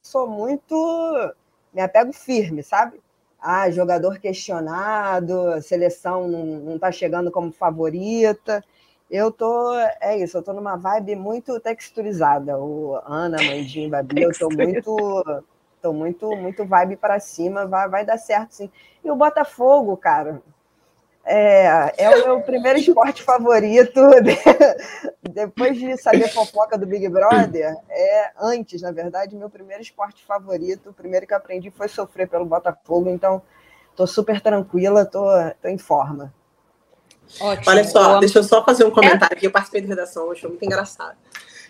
sou 0.01 0.25
muito. 0.25 1.35
Me 1.73 1.81
apego 1.81 2.13
firme, 2.13 2.63
sabe? 2.63 3.03
Ah, 3.47 3.69
jogador 3.69 4.17
questionado, 4.17 5.61
seleção 5.61 6.27
não 6.27 6.75
está 6.75 6.91
chegando 6.91 7.29
como 7.29 7.51
favorita. 7.51 8.63
Eu 9.09 9.31
tô, 9.31 9.71
é 10.01 10.17
isso, 10.17 10.35
eu 10.35 10.41
tô 10.41 10.51
numa 10.51 10.75
vibe 10.75 11.15
muito 11.15 11.59
texturizada. 11.59 12.57
O 12.57 12.99
Ana, 13.05 13.37
Mandinho, 13.43 13.87
Babi, 13.91 14.23
eu 14.23 14.31
tô 14.35 14.49
muito, 14.49 15.43
tô 15.79 15.93
muito, 15.93 16.35
muito 16.35 16.65
vibe 16.65 16.95
para 16.95 17.19
cima, 17.19 17.67
vai, 17.67 17.87
vai 17.87 18.03
dar 18.03 18.17
certo 18.17 18.55
sim. 18.55 18.71
E 19.03 19.11
o 19.11 19.15
Botafogo, 19.15 19.95
cara, 19.95 20.41
é, 21.25 21.91
é 21.97 22.09
o 22.09 22.27
meu 22.27 22.41
primeiro 22.41 22.77
esporte 22.77 23.23
favorito. 23.23 23.99
Depois 25.27 25.75
de 25.77 25.97
saber 25.97 26.29
fofoca 26.29 26.77
do 26.77 26.85
Big 26.85 27.09
Brother, 27.09 27.75
é 27.89 28.31
antes, 28.39 28.83
na 28.83 28.91
verdade, 28.91 29.35
meu 29.35 29.49
primeiro 29.49 29.81
esporte 29.81 30.23
favorito. 30.23 30.91
O 30.91 30.93
primeiro 30.93 31.25
que 31.25 31.33
eu 31.33 31.37
aprendi 31.37 31.71
foi 31.71 31.87
sofrer 31.87 32.29
pelo 32.29 32.45
Botafogo, 32.45 33.09
então 33.09 33.41
tô 33.95 34.05
super 34.05 34.39
tranquila, 34.39 35.03
tô, 35.03 35.25
tô 35.59 35.67
em 35.67 35.79
forma. 35.79 36.31
Ótimo. 37.41 37.71
Olha 37.71 37.83
só, 37.83 38.19
deixa 38.19 38.37
eu 38.39 38.43
só 38.43 38.63
fazer 38.63 38.85
um 38.85 38.91
comentário 38.91 39.35
aqui. 39.35 39.47
Eu 39.47 39.51
participei 39.51 39.81
da 39.81 39.87
redação, 39.87 40.31
achei 40.31 40.47
muito 40.47 40.63
engraçado. 40.63 41.17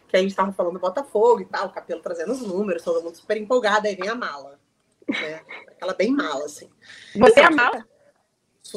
Que 0.10 0.18
a 0.18 0.20
gente 0.20 0.32
estava 0.32 0.52
falando 0.52 0.74
do 0.74 0.80
Botafogo 0.80 1.39
e 1.39 1.46
tal, 1.46 1.68
o 1.68 1.72
Capelo 1.72 2.02
trazendo 2.02 2.34
os 2.34 2.41
números, 2.41 2.84
todo 2.84 3.02
mundo 3.02 3.15
super 3.15 3.38
empolgado, 3.38 3.88
aí 3.88 3.96
vem 3.96 4.10
a 4.10 4.15
mala. 4.15 4.60
Né? 5.08 5.39
Aquela 5.70 5.94
bem 5.94 6.12
mala, 6.12 6.44
assim. 6.44 6.70
Você 7.15 7.39
é 7.39 7.46
a 7.46 7.52
mala? 7.52 7.86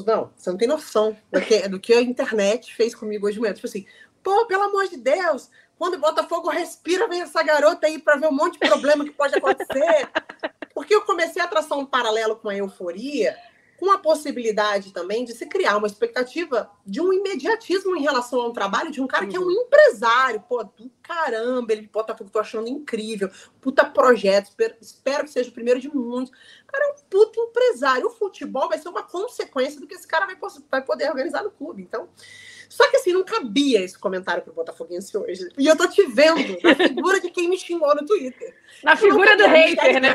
Não, 0.07 0.31
você 0.37 0.51
não 0.51 0.57
tem 0.57 0.69
noção 0.69 1.17
do 1.33 1.41
que, 1.41 1.69
do 1.69 1.81
que 1.81 1.93
a 1.93 2.03
internet 2.03 2.75
fez 2.75 2.95
comigo 2.95 3.27
hoje 3.27 3.35
de 3.35 3.41
manhã. 3.41 3.55
Tipo 3.55 3.67
assim, 3.67 3.87
pô, 4.23 4.47
pelo 4.47 4.65
amor 4.65 4.87
de 4.89 4.97
Deus, 4.97 5.51
quando 5.79 5.95
o 5.95 6.01
Botafogo 6.01 6.51
respira, 6.51 7.09
vem 7.09 7.23
essa 7.23 7.43
garota 7.43 7.87
aí 7.87 7.99
para 7.99 8.17
ver 8.17 8.29
um 8.29 8.33
monte 8.33 8.59
de 8.59 8.69
problema 8.69 9.05
que 9.05 9.13
pode 9.13 9.35
acontecer. 9.35 10.11
Porque 10.75 10.95
eu 10.95 11.03
comecei 11.03 11.41
a 11.41 11.47
traçar 11.47 11.79
um 11.79 11.87
paralelo 11.87 12.37
com 12.37 12.49
a 12.49 12.57
euforia 12.57 13.37
com 13.79 13.93
a 13.93 13.99
possibilidade 13.99 14.93
também 14.93 15.25
de 15.25 15.33
se 15.33 15.47
criar 15.47 15.77
uma 15.77 15.87
expectativa 15.87 16.69
de 16.85 17.01
um 17.01 17.13
imediatismo 17.13 17.97
em 17.97 18.03
relação 18.03 18.41
ao 18.41 18.53
trabalho 18.53 18.91
de 18.91 19.01
um 19.01 19.07
cara 19.07 19.25
que 19.25 19.37
é 19.37 19.41
um 19.41 19.45
uhum. 19.45 19.53
empresário, 19.53 20.43
pô, 20.49 20.65
do 20.65 20.91
caramba, 21.01 21.73
ele 21.73 21.89
bota 21.91 22.13
que 22.13 22.25
tô 22.25 22.41
achando 22.41 22.69
incrível, 22.69 23.31
puta 23.61 23.85
projeto, 23.85 24.47
espero, 24.47 24.75
espero 24.81 25.25
que 25.25 25.31
seja 25.31 25.49
o 25.49 25.53
primeiro 25.53 25.79
de 25.79 25.89
muitos. 25.89 26.33
cara 26.67 26.85
é 26.87 26.93
um 26.93 26.97
puta 27.09 27.41
empresário. 27.41 28.07
O 28.09 28.11
futebol 28.11 28.69
vai 28.69 28.79
ser 28.79 28.89
uma 28.89 29.05
consequência 29.05 29.81
do 29.81 29.87
que 29.87 29.95
esse 29.95 30.09
cara 30.09 30.27
vai, 30.27 30.37
vai 30.69 30.83
poder 30.83 31.09
organizar 31.09 31.45
no 31.45 31.51
clube. 31.51 31.83
Então, 31.83 32.09
só 32.69 32.89
que 32.91 32.97
assim, 32.97 33.13
não 33.13 33.25
cabia 33.25 33.83
esse 33.83 33.99
comentário 33.99 34.43
pro 34.43 34.53
Botafoguense 34.53 35.17
hoje. 35.17 35.49
E 35.57 35.67
eu 35.67 35.77
tô 35.77 35.89
te 35.89 36.05
vendo 36.07 36.59
na 36.63 36.75
figura 36.75 37.21
de 37.21 37.31
quem 37.31 37.49
me 37.49 37.57
xingou 37.57 37.95
no 37.95 38.05
Twitter. 38.05 38.55
Na 38.83 38.95
figura 38.95 39.37
do 39.37 39.47
hater, 39.47 40.01
né? 40.01 40.13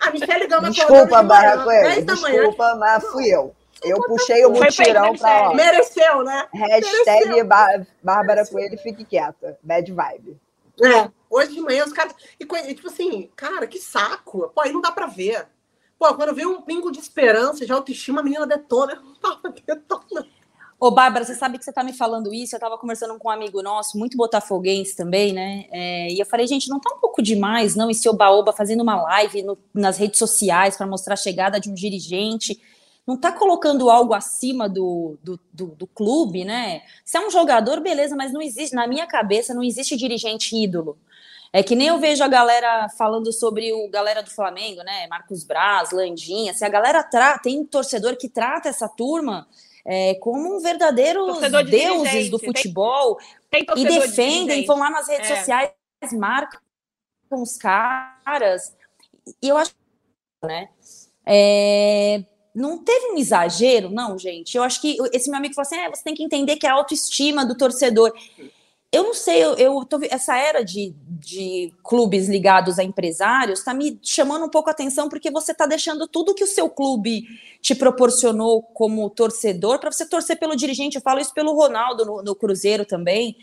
A 0.00 0.10
Michelle 0.10 0.46
Gama 0.46 0.70
Desculpa, 0.70 1.22
Barra 1.22 1.62
Coelho. 1.62 2.04
Desculpa, 2.04 2.74
mas 2.76 3.04
fui 3.04 3.28
eu. 3.28 3.54
Eu 3.82 3.96
puxei 4.02 4.44
o 4.44 4.50
mutirão 4.50 5.14
para 5.16 5.48
lá. 5.48 5.54
Mereceu, 5.54 6.22
né? 6.22 6.48
Hashtag 6.52 7.28
Mereceu. 7.28 7.86
Bárbara 8.02 8.46
Coelho, 8.46 8.78
fique 8.78 9.04
quieta. 9.04 9.58
Bad 9.62 9.92
vibe. 9.92 10.40
É, 10.82 11.10
hoje 11.28 11.52
de 11.52 11.60
manhã 11.60 11.84
os 11.84 11.92
caras. 11.92 12.14
E, 12.38 12.74
tipo 12.74 12.88
assim, 12.88 13.30
cara, 13.36 13.66
que 13.66 13.78
saco. 13.78 14.50
Pô, 14.54 14.62
aí 14.62 14.72
não 14.72 14.80
dá 14.80 14.90
pra 14.90 15.06
ver. 15.06 15.46
Pô, 15.98 16.14
quando 16.14 16.34
vem 16.34 16.46
um 16.46 16.62
pingo 16.62 16.90
de 16.90 16.98
esperança, 16.98 17.66
já 17.66 17.74
autoestima, 17.74 18.20
a 18.20 18.24
menina 18.24 18.46
detona. 18.46 18.94
Eu 18.96 19.02
não 19.02 19.14
tava 19.14 19.50
detonando. 19.50 20.39
Ô, 20.80 20.90
Bárbara, 20.90 21.26
você 21.26 21.34
sabe 21.34 21.58
que 21.58 21.64
você 21.64 21.70
tá 21.74 21.84
me 21.84 21.92
falando 21.92 22.32
isso? 22.32 22.56
Eu 22.56 22.58
tava 22.58 22.78
conversando 22.78 23.18
com 23.18 23.28
um 23.28 23.30
amigo 23.30 23.62
nosso, 23.62 23.98
muito 23.98 24.16
botafoguense 24.16 24.96
também, 24.96 25.30
né? 25.30 25.66
É, 25.70 26.10
e 26.10 26.18
eu 26.18 26.24
falei, 26.24 26.46
gente, 26.46 26.70
não 26.70 26.80
tá 26.80 26.94
um 26.94 26.98
pouco 26.98 27.20
demais, 27.20 27.76
não? 27.76 27.90
Esse 27.90 28.08
Oba-Oba 28.08 28.50
fazendo 28.54 28.80
uma 28.80 28.96
live 29.02 29.42
no, 29.42 29.58
nas 29.74 29.98
redes 29.98 30.18
sociais 30.18 30.78
para 30.78 30.86
mostrar 30.86 31.12
a 31.12 31.16
chegada 31.18 31.60
de 31.60 31.68
um 31.68 31.74
dirigente. 31.74 32.58
Não 33.06 33.14
tá 33.14 33.30
colocando 33.30 33.90
algo 33.90 34.14
acima 34.14 34.70
do, 34.70 35.18
do, 35.22 35.38
do, 35.52 35.66
do, 35.66 35.86
clube, 35.86 36.46
né? 36.46 36.80
Se 37.04 37.18
é 37.18 37.26
um 37.26 37.30
jogador, 37.30 37.80
beleza, 37.80 38.16
mas 38.16 38.32
não 38.32 38.40
existe, 38.40 38.74
na 38.74 38.86
minha 38.86 39.06
cabeça, 39.06 39.52
não 39.52 39.62
existe 39.62 39.98
dirigente 39.98 40.56
ídolo. 40.56 40.96
É 41.52 41.62
que 41.62 41.76
nem 41.76 41.88
eu 41.88 41.98
vejo 41.98 42.24
a 42.24 42.28
galera 42.28 42.88
falando 42.96 43.30
sobre 43.34 43.70
o 43.70 43.86
galera 43.90 44.22
do 44.22 44.30
Flamengo, 44.30 44.82
né? 44.82 45.06
Marcos 45.08 45.44
Braz, 45.44 45.90
Landinha. 45.90 46.54
Se 46.54 46.64
a 46.64 46.70
galera 46.70 47.02
tra 47.02 47.38
tem 47.38 47.66
torcedor 47.66 48.16
que 48.16 48.30
trata 48.30 48.70
essa 48.70 48.88
turma 48.88 49.46
é, 49.92 50.14
como 50.14 50.56
um 50.56 50.60
verdadeiro 50.60 51.26
de 51.40 51.64
deuses 51.64 52.30
do 52.30 52.38
futebol 52.38 53.18
tem, 53.50 53.64
tem 53.64 53.82
e 53.82 53.84
defendem, 53.84 54.60
de 54.60 54.66
vão 54.66 54.78
lá 54.78 54.88
nas 54.88 55.08
redes 55.08 55.28
é. 55.28 55.36
sociais, 55.36 55.72
marcam 56.12 56.60
os 57.32 57.56
caras. 57.56 58.76
E 59.42 59.48
eu 59.48 59.56
acho, 59.56 59.74
né? 60.44 60.68
É, 61.26 62.22
não 62.54 62.78
teve 62.84 63.06
um 63.06 63.16
exagero, 63.16 63.90
não, 63.90 64.16
gente. 64.16 64.56
Eu 64.56 64.62
acho 64.62 64.80
que 64.80 64.96
esse 65.12 65.28
meu 65.28 65.38
amigo 65.38 65.56
falou 65.56 65.66
assim: 65.66 65.76
é, 65.76 65.90
você 65.90 66.04
tem 66.04 66.14
que 66.14 66.22
entender 66.22 66.54
que 66.54 66.68
é 66.68 66.70
a 66.70 66.74
autoestima 66.74 67.44
do 67.44 67.56
torcedor 67.56 68.12
eu 68.92 69.04
não 69.04 69.14
sei, 69.14 69.42
eu, 69.42 69.54
eu 69.54 69.84
tô, 69.84 70.00
essa 70.10 70.36
era 70.36 70.64
de, 70.64 70.92
de 71.08 71.72
clubes 71.84 72.28
ligados 72.28 72.76
a 72.76 72.82
empresários 72.82 73.60
está 73.60 73.72
me 73.72 74.00
chamando 74.02 74.46
um 74.46 74.48
pouco 74.48 74.68
a 74.68 74.72
atenção 74.72 75.08
porque 75.08 75.30
você 75.30 75.52
está 75.52 75.64
deixando 75.64 76.08
tudo 76.08 76.34
que 76.34 76.42
o 76.42 76.46
seu 76.46 76.68
clube 76.68 77.24
te 77.62 77.72
proporcionou 77.72 78.62
como 78.62 79.08
torcedor 79.08 79.78
para 79.78 79.92
você 79.92 80.04
torcer 80.04 80.40
pelo 80.40 80.56
dirigente. 80.56 80.96
Eu 80.96 81.02
falo 81.02 81.20
isso 81.20 81.32
pelo 81.32 81.54
Ronaldo 81.54 82.04
no, 82.04 82.22
no 82.22 82.34
Cruzeiro 82.34 82.84
também. 82.84 83.36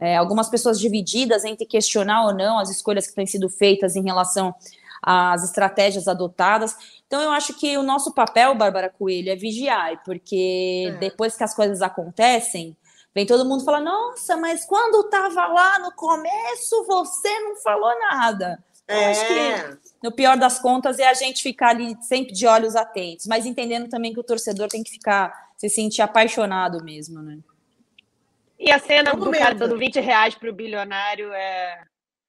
É, 0.00 0.16
algumas 0.16 0.48
pessoas 0.48 0.80
divididas 0.80 1.44
entre 1.44 1.66
questionar 1.66 2.24
ou 2.24 2.34
não 2.34 2.58
as 2.58 2.70
escolhas 2.70 3.06
que 3.06 3.14
têm 3.14 3.26
sido 3.26 3.50
feitas 3.50 3.96
em 3.96 4.02
relação 4.02 4.54
às 5.02 5.44
estratégias 5.44 6.08
adotadas. 6.08 6.74
Então, 7.06 7.20
eu 7.20 7.30
acho 7.30 7.52
que 7.54 7.76
o 7.76 7.82
nosso 7.82 8.12
papel, 8.12 8.54
Bárbara 8.54 8.88
Coelho, 8.88 9.30
é 9.30 9.36
vigiar, 9.36 10.02
porque 10.02 10.86
é. 10.88 10.96
depois 10.96 11.36
que 11.36 11.44
as 11.44 11.54
coisas 11.54 11.82
acontecem 11.82 12.74
Vem 13.14 13.24
todo 13.24 13.44
mundo 13.44 13.64
falar, 13.64 13.80
nossa, 13.80 14.36
mas 14.36 14.64
quando 14.64 15.06
estava 15.06 15.46
lá 15.46 15.78
no 15.78 15.92
começo, 15.92 16.84
você 16.84 17.38
não 17.40 17.56
falou 17.56 17.96
nada. 18.00 18.62
É. 18.88 19.10
Acho 19.10 19.26
que, 19.26 19.96
no 20.02 20.12
pior 20.12 20.36
das 20.36 20.58
contas, 20.58 20.98
é 20.98 21.08
a 21.08 21.14
gente 21.14 21.42
ficar 21.42 21.70
ali 21.70 21.96
sempre 22.02 22.32
de 22.32 22.46
olhos 22.46 22.74
atentos, 22.74 23.26
mas 23.26 23.46
entendendo 23.46 23.88
também 23.88 24.12
que 24.12 24.20
o 24.20 24.24
torcedor 24.24 24.68
tem 24.68 24.82
que 24.82 24.90
ficar, 24.90 25.52
se 25.56 25.68
sentir 25.68 26.02
apaixonado 26.02 26.82
mesmo, 26.84 27.22
né? 27.22 27.38
E 28.58 28.70
a 28.70 28.78
cena 28.78 29.14
do 29.14 29.30
cara 29.30 29.54
dando 29.54 29.78
20 29.78 30.00
reais 30.00 30.34
para 30.34 30.50
o 30.50 30.54
bilionário 30.54 31.32
é 31.32 31.82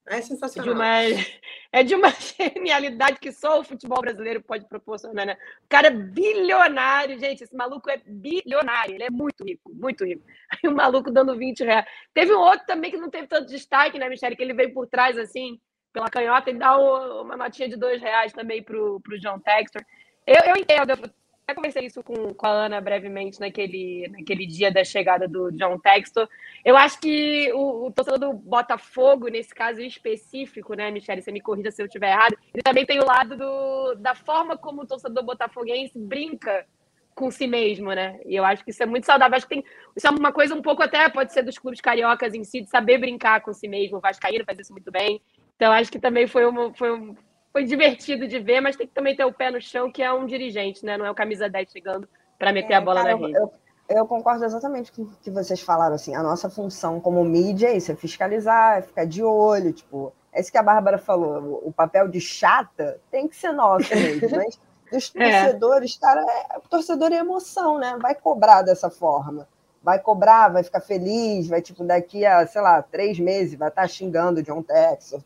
é 0.08 0.22
sensacional. 0.22 0.74
De 0.74 0.80
uma, 0.80 0.88
é 1.72 1.84
de 1.84 1.96
uma 1.96 2.10
genialidade 2.56 3.20
que 3.20 3.32
só 3.32 3.60
o 3.60 3.64
futebol 3.64 4.02
brasileiro 4.02 4.42
pode 4.42 4.68
proporcionar, 4.68 5.26
né? 5.26 5.38
O 5.64 5.68
cara 5.70 5.88
é 5.88 5.92
bilionário, 5.92 7.20
gente. 7.20 7.44
Esse 7.44 7.56
maluco 7.56 7.90
é 7.90 7.98
bilionário, 8.06 8.96
ele 8.96 9.04
é 9.04 9.10
muito 9.10 9.44
rico, 9.44 9.72
muito 9.74 10.06
rico. 10.06 10.24
Aí 10.52 10.70
o 10.70 10.76
maluco 10.76 11.12
dando 11.12 11.38
20 11.38 11.64
reais. 11.64 11.86
Teve 12.14 12.34
um 12.34 12.40
outro 12.40 12.66
também 12.66 12.92
que 12.92 12.98
não 12.98 13.10
teve 13.10 13.28
tanto 13.28 13.48
destaque, 13.48 13.98
né, 13.98 14.08
Michele? 14.08 14.36
Que 14.36 14.44
ele 14.44 14.54
veio 14.54 14.74
por 14.74 14.88
trás, 14.88 15.18
assim, 15.18 15.60
pela 15.92 16.10
canhota, 16.10 16.52
e 16.52 16.54
dá 16.54 16.78
uma 17.22 17.38
notinha 17.38 17.70
de 17.70 17.78
dois 17.78 18.02
reais 18.02 18.34
também 18.34 18.62
pro, 18.62 19.00
pro 19.02 19.20
John 19.20 19.40
Textor. 19.40 19.84
Eu, 20.28 20.54
eu 20.54 20.58
entendo, 20.58 20.90
eu 20.90 20.98
até 21.46 21.54
conversei 21.54 21.86
isso 21.86 22.02
com, 22.02 22.34
com 22.34 22.48
a 22.48 22.66
Ana 22.66 22.82
brevemente 22.82 23.40
naquele, 23.40 24.08
naquele 24.10 24.48
dia 24.48 24.72
da 24.72 24.84
chegada 24.84 25.28
do 25.28 25.52
John 25.52 25.78
Textor. 25.78 26.28
Eu 26.64 26.76
acho 26.76 27.00
que 27.00 27.52
o, 27.54 27.86
o 27.86 27.92
torcedor 27.92 28.18
do 28.18 28.34
Botafogo, 28.34 29.28
nesse 29.28 29.54
caso 29.54 29.80
específico, 29.82 30.74
né, 30.74 30.90
Michele, 30.90 31.22
você 31.22 31.32
me 31.32 31.40
corrija 31.40 31.70
se 31.70 31.84
eu 31.84 31.86
estiver 31.86 32.12
errado, 32.12 32.36
ele 32.52 32.64
também 32.64 32.84
tem 32.84 33.00
o 33.00 33.06
lado 33.06 33.38
do, 33.38 33.94
da 33.96 34.16
forma 34.16 34.58
como 34.58 34.82
o 34.82 34.88
torcedor 34.88 35.24
botafoguense 35.24 36.00
brinca 36.00 36.66
com 37.14 37.30
si 37.30 37.46
mesmo, 37.46 37.94
né? 37.94 38.20
E 38.26 38.36
eu 38.36 38.44
acho 38.44 38.64
que 38.66 38.72
isso 38.72 38.82
é 38.82 38.86
muito 38.86 39.06
saudável. 39.06 39.38
Acho 39.38 39.48
que 39.48 39.56
tem, 39.56 39.64
isso 39.96 40.08
é 40.08 40.10
uma 40.10 40.34
coisa 40.34 40.56
um 40.56 40.64
pouco 40.64 40.82
até, 40.82 41.08
pode 41.10 41.32
ser 41.32 41.44
dos 41.44 41.60
clubes 41.60 41.80
cariocas 41.80 42.34
em 42.34 42.44
si, 42.44 42.62
de 42.62 42.70
saber 42.70 42.98
brincar 42.98 43.42
com 43.42 43.54
si 43.54 43.68
mesmo. 43.68 43.98
O 43.98 44.02
Vascaíno 44.02 44.44
faz 44.44 44.60
isso 44.60 44.74
muito 44.74 44.92
bem. 44.92 45.22
Então, 45.56 45.72
acho 45.72 45.92
que 45.92 46.00
também 46.00 46.28
foi, 46.28 46.46
uma, 46.46 46.74
foi 46.74 46.92
um, 46.92 47.16
foi 47.56 47.64
divertido 47.64 48.28
de 48.28 48.38
ver, 48.38 48.60
mas 48.60 48.76
tem 48.76 48.86
que 48.86 48.94
também 48.94 49.16
ter 49.16 49.24
o 49.24 49.32
pé 49.32 49.50
no 49.50 49.62
chão, 49.62 49.90
que 49.90 50.04
é 50.04 50.12
um 50.12 50.26
dirigente, 50.26 50.86
né? 50.86 50.98
Não 50.98 51.06
é 51.06 51.12
o 51.12 51.16
camisa 51.16 51.48
10 51.48 51.72
chegando 51.72 52.06
para 52.38 52.52
meter 52.52 52.74
é, 52.74 52.76
a 52.76 52.82
bola 52.82 53.02
cara, 53.02 53.16
na 53.16 53.28
rede. 53.28 53.38
Eu, 53.38 53.54
Eu 53.88 54.06
concordo 54.06 54.44
exatamente 54.44 54.92
com 54.92 55.04
o 55.04 55.10
que 55.24 55.32
vocês 55.32 55.62
falaram. 55.62 55.96
Assim, 55.96 56.14
a 56.14 56.22
nossa 56.22 56.50
função 56.50 57.00
como 57.00 57.24
mídia 57.24 57.70
é 57.70 57.78
isso, 57.78 57.94
é 57.94 57.96
fiscalizar, 57.96 58.80
é 58.80 58.82
ficar 58.82 59.06
de 59.06 59.24
olho. 59.24 59.72
Tipo, 59.72 60.12
é 60.34 60.42
isso 60.42 60.52
que 60.52 60.58
a 60.58 60.64
Bárbara 60.64 60.98
falou. 60.98 61.62
O 61.64 61.72
papel 61.72 62.10
de 62.10 62.20
chata 62.20 63.00
tem 63.10 63.26
que 63.26 63.38
ser 63.38 63.54
nosso 63.54 63.88
mesmo. 63.96 64.28
Mas 64.36 64.60
dos 64.92 65.14
é. 65.16 65.44
torcedores, 65.44 65.98
cara, 65.98 66.26
é, 66.30 66.58
o 66.58 66.68
torcedor 66.68 67.14
é 67.14 67.20
emoção, 67.20 67.80
né? 67.80 67.98
Vai 68.02 68.16
cobrar 68.16 68.64
dessa 68.64 68.90
forma. 68.90 69.48
Vai 69.86 70.00
cobrar, 70.00 70.48
vai 70.48 70.64
ficar 70.64 70.82
feliz, 70.82 71.48
vai, 71.48 71.62
tipo, 71.62 71.84
daqui 71.84 72.26
a, 72.26 72.48
sei 72.48 72.60
lá, 72.60 72.82
três 72.82 73.20
meses, 73.20 73.54
vai 73.54 73.70
estar 73.70 73.84
tá 73.84 73.88
xingando 73.88 74.42
John 74.42 74.64
Texas. 74.64 75.22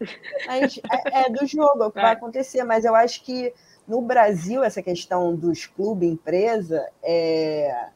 Mas 0.46 0.82
é, 0.92 1.22
é 1.22 1.30
do 1.30 1.48
jogo, 1.48 1.84
é 1.84 1.88
o 1.88 1.92
que 1.92 2.02
vai 2.02 2.12
é. 2.12 2.14
acontecer. 2.14 2.66
Mas 2.66 2.84
eu 2.84 2.94
acho 2.94 3.24
que 3.24 3.54
no 3.88 4.02
Brasil, 4.02 4.62
essa 4.62 4.82
questão 4.82 5.34
dos 5.34 5.66
clubes 5.66 6.12
empresa, 6.12 6.86
é, 7.02 7.88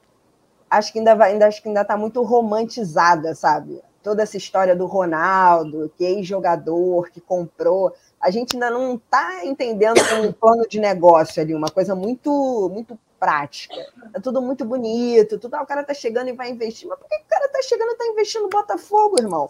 acho 0.70 0.94
que 0.94 1.00
ainda 1.00 1.16
vai, 1.16 1.34
ainda 1.34 1.48
acho 1.48 1.62
que 1.62 1.68
ainda 1.68 1.82
está 1.82 1.98
muito 1.98 2.24
romantizada, 2.24 3.36
sabe? 3.36 3.82
Toda 4.02 4.24
essa 4.24 4.38
história 4.38 4.74
do 4.74 4.86
Ronaldo, 4.86 5.92
que 5.98 6.06
ex-jogador, 6.06 7.10
que 7.12 7.20
comprou, 7.20 7.94
a 8.20 8.32
gente 8.32 8.56
ainda 8.56 8.70
não 8.70 8.96
está 8.96 9.46
entendendo 9.46 10.00
um 10.24 10.32
plano 10.32 10.66
de 10.68 10.80
negócio 10.80 11.42
ali, 11.42 11.54
uma 11.54 11.70
coisa 11.70 11.94
muito 11.94 12.70
muito 12.74 12.98
prática. 13.24 13.74
É 14.14 14.20
tudo 14.20 14.42
muito 14.42 14.66
bonito, 14.66 15.40
tudo, 15.40 15.56
ah, 15.56 15.62
o 15.62 15.66
cara 15.66 15.80
está 15.80 15.94
chegando 15.94 16.28
e 16.28 16.34
vai 16.34 16.52
investir. 16.52 16.90
Mas 16.90 17.00
por 17.00 17.08
que 17.08 17.16
o 17.16 17.30
cara 17.30 17.46
está 17.46 17.62
chegando 17.62 17.88
e 17.88 17.94
está 17.94 18.06
investindo 18.08 18.44
no 18.44 18.50
Botafogo, 18.50 19.16
irmão? 19.18 19.48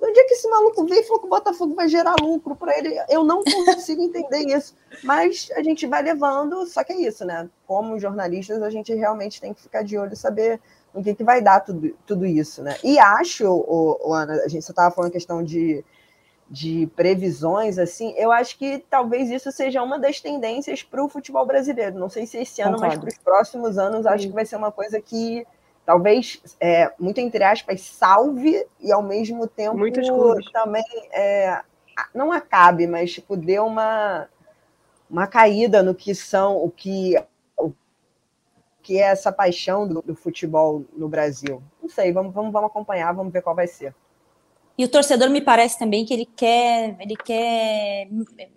Onde 0.00 0.20
é 0.20 0.24
que 0.24 0.34
esse 0.34 0.48
maluco 0.48 0.86
veio 0.86 1.00
e 1.00 1.04
falou 1.04 1.20
que 1.20 1.26
o 1.26 1.30
Botafogo 1.30 1.74
vai 1.74 1.88
gerar 1.88 2.14
lucro 2.20 2.54
para 2.54 2.78
ele? 2.78 2.94
Eu 3.08 3.24
não 3.24 3.42
consigo 3.42 4.00
entender 4.00 4.46
isso. 4.54 4.76
Mas 5.02 5.50
a 5.56 5.62
gente 5.62 5.88
vai 5.88 6.02
levando, 6.02 6.64
só 6.66 6.84
que 6.84 6.92
é 6.92 7.00
isso, 7.00 7.24
né? 7.24 7.48
Como 7.66 7.98
jornalistas, 7.98 8.62
a 8.62 8.70
gente 8.70 8.94
realmente 8.94 9.40
tem 9.40 9.52
que 9.52 9.62
ficar 9.62 9.82
de 9.82 9.98
olho 9.98 10.12
e 10.12 10.16
saber 10.16 10.60
o 10.94 11.02
que, 11.02 11.14
que 11.14 11.24
vai 11.24 11.42
dar 11.42 11.60
tudo, 11.60 11.96
tudo 12.06 12.24
isso, 12.24 12.62
né? 12.62 12.76
E 12.84 12.96
acho, 12.96 13.50
o, 13.50 14.08
o 14.08 14.14
Ana, 14.14 14.34
a 14.44 14.48
gente 14.48 14.64
só 14.64 14.70
estava 14.70 14.94
falando 14.94 15.10
questão 15.10 15.42
de, 15.42 15.84
de 16.48 16.86
previsões, 16.94 17.76
assim, 17.76 18.14
eu 18.16 18.30
acho 18.30 18.56
que 18.56 18.78
talvez 18.88 19.30
isso 19.30 19.50
seja 19.50 19.82
uma 19.82 19.98
das 19.98 20.20
tendências 20.20 20.82
para 20.82 21.04
o 21.04 21.08
futebol 21.08 21.44
brasileiro. 21.44 21.98
Não 21.98 22.08
sei 22.08 22.24
se 22.24 22.38
esse 22.38 22.62
ano, 22.62 22.74
Concordo. 22.74 22.94
mas 22.94 22.98
para 22.98 23.08
os 23.08 23.18
próximos 23.18 23.78
anos, 23.78 24.06
acho 24.06 24.28
que 24.28 24.32
vai 24.32 24.46
ser 24.46 24.56
uma 24.56 24.70
coisa 24.70 25.00
que 25.00 25.44
talvez, 25.84 26.40
é, 26.60 26.92
muito 26.98 27.18
entre 27.18 27.42
aspas, 27.42 27.80
salve 27.80 28.66
e 28.80 28.92
ao 28.92 29.02
mesmo 29.02 29.46
tempo 29.46 29.78
também 30.52 30.84
é, 31.12 31.62
não 32.14 32.32
acabe, 32.32 32.86
mas 32.86 33.12
tipo, 33.12 33.36
dê 33.36 33.58
uma, 33.58 34.28
uma 35.10 35.26
caída 35.26 35.82
no 35.82 35.94
que 35.94 36.14
são, 36.14 36.56
o 36.56 36.70
que, 36.70 37.14
o 37.56 37.72
que 38.82 38.98
é 38.98 39.06
essa 39.06 39.32
paixão 39.32 39.86
do, 39.86 40.02
do 40.02 40.14
futebol 40.14 40.84
no 40.92 41.08
Brasil. 41.08 41.62
Não 41.82 41.88
sei, 41.88 42.12
vamos, 42.12 42.32
vamos, 42.32 42.52
vamos 42.52 42.70
acompanhar, 42.70 43.12
vamos 43.12 43.32
ver 43.32 43.42
qual 43.42 43.54
vai 43.54 43.66
ser. 43.66 43.94
E 44.78 44.84
o 44.84 44.88
torcedor 44.88 45.30
me 45.30 45.40
parece 45.40 45.78
também 45.78 46.04
que 46.04 46.12
ele 46.12 46.28
quer, 46.36 46.96
ele 47.00 47.16
quer, 47.16 48.08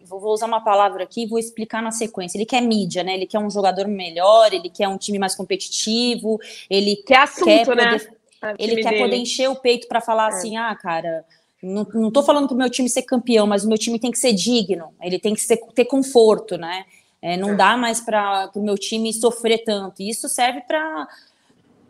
vou 0.05 0.33
usar 0.33 0.47
uma 0.47 0.59
palavra 0.61 1.03
aqui, 1.03 1.25
vou 1.25 1.39
explicar 1.39 1.81
na 1.81 1.91
sequência. 1.91 2.37
Ele 2.37 2.45
quer 2.45 2.61
mídia, 2.61 3.03
né? 3.03 3.13
Ele 3.13 3.25
quer 3.25 3.39
um 3.39 3.49
jogador 3.49 3.87
melhor, 3.87 4.51
ele 4.53 4.69
quer 4.69 4.89
um 4.89 4.97
time 4.97 5.17
mais 5.17 5.33
competitivo, 5.33 6.37
ele 6.69 6.97
quer 6.97 7.19
assunto, 7.19 7.45
quer 7.45 7.59
né? 7.59 7.65
poder, 7.65 8.11
né? 8.41 8.55
ele 8.59 8.75
quer 8.81 8.89
dele. 8.89 9.03
poder 9.03 9.15
encher 9.15 9.49
o 9.49 9.55
peito 9.55 9.87
para 9.87 10.01
falar 10.01 10.25
é. 10.25 10.35
assim, 10.35 10.57
ah, 10.57 10.75
cara, 10.75 11.23
não, 11.63 11.87
não 11.93 12.11
tô 12.11 12.21
falando 12.21 12.47
pro 12.47 12.57
meu 12.57 12.69
time 12.69 12.89
ser 12.89 13.03
campeão, 13.03 13.47
mas 13.47 13.63
o 13.63 13.69
meu 13.69 13.77
time 13.77 13.97
tem 13.97 14.11
que 14.11 14.19
ser 14.19 14.33
digno, 14.33 14.93
ele 15.01 15.19
tem 15.19 15.33
que 15.33 15.41
ser, 15.41 15.57
ter 15.73 15.85
conforto, 15.85 16.57
né? 16.57 16.83
É, 17.21 17.35
não 17.35 17.51
é. 17.51 17.55
dá 17.55 17.77
mais 17.77 17.99
para 17.99 18.49
o 18.55 18.61
meu 18.61 18.77
time 18.77 19.13
sofrer 19.13 19.63
tanto. 19.63 20.01
E 20.01 20.09
isso 20.09 20.29
serve 20.29 20.61
para 20.61 21.07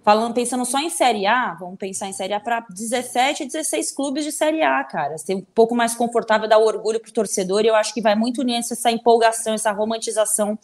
falando, 0.10 0.34
pensando 0.34 0.66
só 0.66 0.80
em 0.80 0.90
Série 0.90 1.28
A, 1.28 1.54
vamos 1.54 1.78
pensar 1.78 2.08
em 2.08 2.14
Série 2.14 2.34
A 2.34 2.40
para 2.40 2.66
17, 2.68 3.46
16 3.46 3.92
clubes 3.92 4.26
de 4.26 4.32
Série 4.32 4.64
A, 4.64 4.84
cara. 4.84 5.16
Ser 5.20 5.36
um 5.36 5.42
pouco 5.54 5.76
mais 5.76 5.94
confortável, 5.94 6.50
dar 6.50 6.58
orgulho 6.58 7.00
para 7.00 7.12
o 7.12 7.14
torcedor, 7.14 7.64
e 7.64 7.68
eu 7.68 7.76
acho 7.76 7.94
que 7.94 8.02
vai 8.02 8.16
muito 8.16 8.42
nisso 8.42 8.74
essa 8.74 8.90
empolgação, 8.90 9.54
essa 9.54 9.72
romantização, 9.72 10.58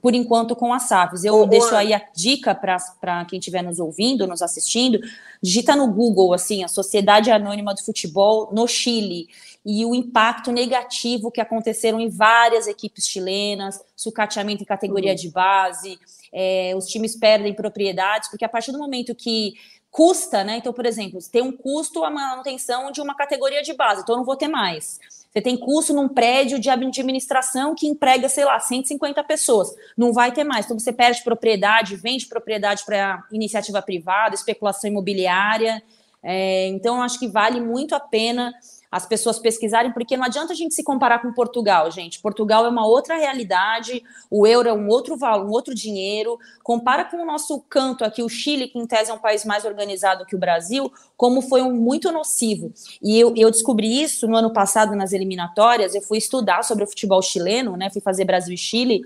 por 0.00 0.14
enquanto, 0.14 0.54
com 0.54 0.72
as 0.72 0.84
SAFs. 0.84 1.24
Eu 1.24 1.44
deixo 1.44 1.74
aí 1.74 1.92
a 1.92 2.00
dica 2.14 2.54
para 2.54 3.24
quem 3.24 3.40
estiver 3.40 3.62
nos 3.62 3.80
ouvindo, 3.80 4.28
nos 4.28 4.42
assistindo, 4.42 5.00
digita 5.42 5.74
no 5.74 5.88
Google, 5.88 6.32
assim, 6.32 6.62
a 6.62 6.68
Sociedade 6.68 7.32
Anônima 7.32 7.74
do 7.74 7.82
Futebol 7.82 8.50
no 8.52 8.68
Chile, 8.68 9.26
e 9.64 9.84
o 9.86 9.94
impacto 9.94 10.52
negativo 10.52 11.30
que 11.30 11.40
aconteceram 11.40 11.98
em 11.98 12.08
várias 12.08 12.66
equipes 12.66 13.06
chilenas, 13.06 13.80
sucateamento 13.96 14.62
em 14.62 14.66
categoria 14.66 15.10
uhum. 15.10 15.16
de 15.16 15.30
base, 15.30 15.98
é, 16.32 16.74
os 16.76 16.86
times 16.86 17.16
perdem 17.16 17.54
propriedades, 17.54 18.28
porque 18.28 18.44
a 18.44 18.48
partir 18.48 18.72
do 18.72 18.78
momento 18.78 19.14
que 19.14 19.54
custa, 19.90 20.42
né? 20.42 20.56
Então, 20.56 20.72
por 20.72 20.84
exemplo, 20.84 21.20
tem 21.30 21.40
um 21.40 21.52
custo 21.52 22.02
a 22.02 22.10
manutenção 22.10 22.90
de 22.90 23.00
uma 23.00 23.14
categoria 23.14 23.62
de 23.62 23.72
base, 23.72 24.02
então 24.02 24.14
eu 24.14 24.18
não 24.18 24.24
vou 24.24 24.36
ter 24.36 24.48
mais. 24.48 24.98
Você 25.34 25.40
tem 25.40 25.56
custo 25.56 25.92
num 25.92 26.08
prédio 26.08 26.60
de 26.60 26.68
administração 26.68 27.74
que 27.74 27.86
emprega, 27.86 28.28
sei 28.28 28.44
lá, 28.44 28.58
150 28.58 29.22
pessoas. 29.24 29.74
Não 29.96 30.12
vai 30.12 30.30
ter 30.30 30.44
mais. 30.44 30.64
Então 30.64 30.78
você 30.78 30.92
perde 30.92 31.22
propriedade, 31.22 31.96
vende 31.96 32.26
propriedade 32.26 32.84
para 32.84 33.24
iniciativa 33.32 33.80
privada, 33.82 34.34
especulação 34.34 34.90
imobiliária. 34.90 35.82
É, 36.22 36.68
então, 36.68 37.02
acho 37.02 37.18
que 37.18 37.26
vale 37.28 37.60
muito 37.60 37.94
a 37.94 38.00
pena 38.00 38.54
as 38.94 39.04
pessoas 39.04 39.40
pesquisarem, 39.40 39.90
porque 39.90 40.16
não 40.16 40.24
adianta 40.24 40.52
a 40.52 40.56
gente 40.56 40.72
se 40.72 40.84
comparar 40.84 41.20
com 41.20 41.32
Portugal, 41.32 41.90
gente. 41.90 42.20
Portugal 42.20 42.64
é 42.64 42.68
uma 42.68 42.86
outra 42.86 43.16
realidade, 43.16 44.04
o 44.30 44.46
euro 44.46 44.68
é 44.68 44.72
um 44.72 44.86
outro 44.86 45.16
valor, 45.16 45.44
um 45.44 45.50
outro 45.50 45.74
dinheiro. 45.74 46.38
Compara 46.62 47.04
com 47.04 47.16
o 47.16 47.26
nosso 47.26 47.58
canto 47.68 48.04
aqui, 48.04 48.22
o 48.22 48.28
Chile, 48.28 48.68
que 48.68 48.78
em 48.78 48.86
tese 48.86 49.10
é 49.10 49.14
um 49.14 49.18
país 49.18 49.44
mais 49.44 49.64
organizado 49.64 50.24
que 50.24 50.36
o 50.36 50.38
Brasil, 50.38 50.92
como 51.16 51.42
foi 51.42 51.60
um 51.60 51.72
muito 51.72 52.12
nocivo. 52.12 52.72
E 53.02 53.18
eu, 53.18 53.34
eu 53.36 53.50
descobri 53.50 54.00
isso 54.00 54.28
no 54.28 54.36
ano 54.36 54.52
passado 54.52 54.94
nas 54.94 55.12
eliminatórias. 55.12 55.92
Eu 55.96 56.00
fui 56.00 56.18
estudar 56.18 56.62
sobre 56.62 56.84
o 56.84 56.86
futebol 56.86 57.20
chileno, 57.20 57.76
né? 57.76 57.90
Fui 57.90 58.00
fazer 58.00 58.24
Brasil 58.24 58.54
e 58.54 58.56
Chile 58.56 59.02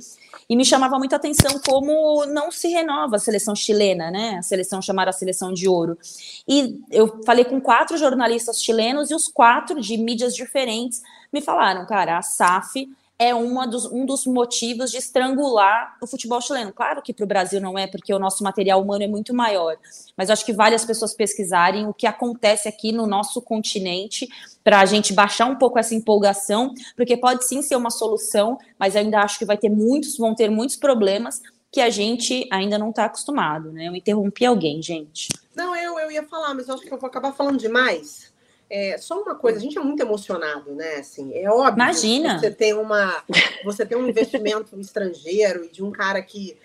e 0.49 0.57
me 0.57 0.65
chamava 0.65 0.99
muita 0.99 1.17
atenção 1.17 1.61
como 1.67 2.25
não 2.27 2.51
se 2.51 2.69
renova 2.69 3.17
a 3.17 3.19
seleção 3.19 3.55
chilena, 3.55 4.11
né? 4.11 4.37
A 4.39 4.43
seleção 4.43 4.81
chamada 4.81 5.13
seleção 5.13 5.53
de 5.53 5.69
ouro. 5.69 5.99
E 6.47 6.81
eu 6.91 7.23
falei 7.25 7.45
com 7.45 7.61
quatro 7.61 7.97
jornalistas 7.97 8.63
chilenos 8.63 9.11
e 9.11 9.15
os 9.15 9.29
quatro 9.29 9.81
de 9.81 9.97
mídias 9.97 10.35
diferentes 10.35 11.03
me 11.33 11.41
falaram, 11.41 11.87
cara, 11.87 12.17
a 12.17 12.23
SAF 12.23 12.89
é 13.19 13.35
uma 13.35 13.67
dos, 13.67 13.85
um 13.87 14.07
dos 14.07 14.27
motivos 14.27 14.93
de 14.93 14.99
estrangular 14.99 15.97
o 16.01 16.07
futebol 16.07 16.41
chileno. 16.41 16.73
Claro 16.73 17.03
que 17.03 17.13
para 17.13 17.25
o 17.25 17.27
Brasil 17.27 17.61
não 17.61 17.77
é, 17.77 17.87
porque 17.87 18.15
o 18.15 18.19
nosso 18.19 18.45
material 18.45 18.81
humano 18.81 19.03
é 19.03 19.09
muito 19.09 19.35
maior, 19.35 19.77
mas 20.17 20.31
acho 20.31 20.47
que 20.47 20.53
vale 20.53 20.77
as 20.77 20.85
pessoas 20.85 21.13
pesquisarem 21.15 21.87
o 21.87 21.93
que 21.93 22.07
acontece 22.07 22.69
aqui 22.69 22.93
no 22.93 23.07
nosso 23.07 23.43
continente 23.43 24.29
para 24.63 24.81
a 24.81 24.87
gente 24.87 25.13
baixar 25.13 25.47
um 25.47 25.57
pouco 25.57 25.79
essa 25.79 25.95
empolgação, 25.95 26.73
porque 26.97 27.17
pode 27.17 27.45
sim 27.45 27.61
ser 27.61 27.75
uma 27.75 27.91
solução, 27.91 28.57
mas 28.79 28.95
ainda 28.95 29.21
acho 29.21 29.39
que 29.39 29.45
vai 29.45 29.59
ter 29.59 29.71
muitos, 29.71 30.17
vão 30.17 30.35
ter 30.35 30.49
muitos 30.51 30.77
problemas 30.77 31.43
que 31.71 31.81
a 31.81 31.91
gente 31.91 32.49
ainda 32.51 32.79
não 32.79 32.91
está 32.91 33.05
acostumado, 33.07 33.73
né? 33.73 33.89
Eu 33.89 33.95
interrompi 33.95 34.47
alguém, 34.47 34.81
gente. 34.81 35.29
Não, 35.55 35.77
eu, 35.77 35.99
eu 35.99 36.11
ia 36.11 36.23
falar, 36.23 36.55
mas 36.55 36.69
eu 36.69 36.75
acho 36.75 36.85
que 36.85 36.93
eu 36.93 36.99
vou 36.99 37.09
acabar 37.09 37.33
falando 37.33 37.59
demais. 37.59 38.33
É, 38.71 38.99
só 38.99 39.23
uma 39.23 39.35
coisa, 39.35 39.59
a 39.59 39.61
gente 39.61 39.79
é 39.79 39.81
muito 39.81 40.01
emocionado, 40.03 40.75
né? 40.75 40.97
Assim, 40.97 41.33
é 41.35 41.51
óbvio. 41.51 41.75
Imagina. 41.75 42.39
Você 42.39 42.51
tem 42.51 42.75
uma, 42.75 43.25
você 43.65 43.87
tem 43.87 43.97
um 43.97 44.07
investimento 44.07 44.79
estrangeiro 44.81 45.65
e 45.65 45.71
de 45.71 45.83
um 45.83 45.91
cara 45.91 46.21
que, 46.21 46.59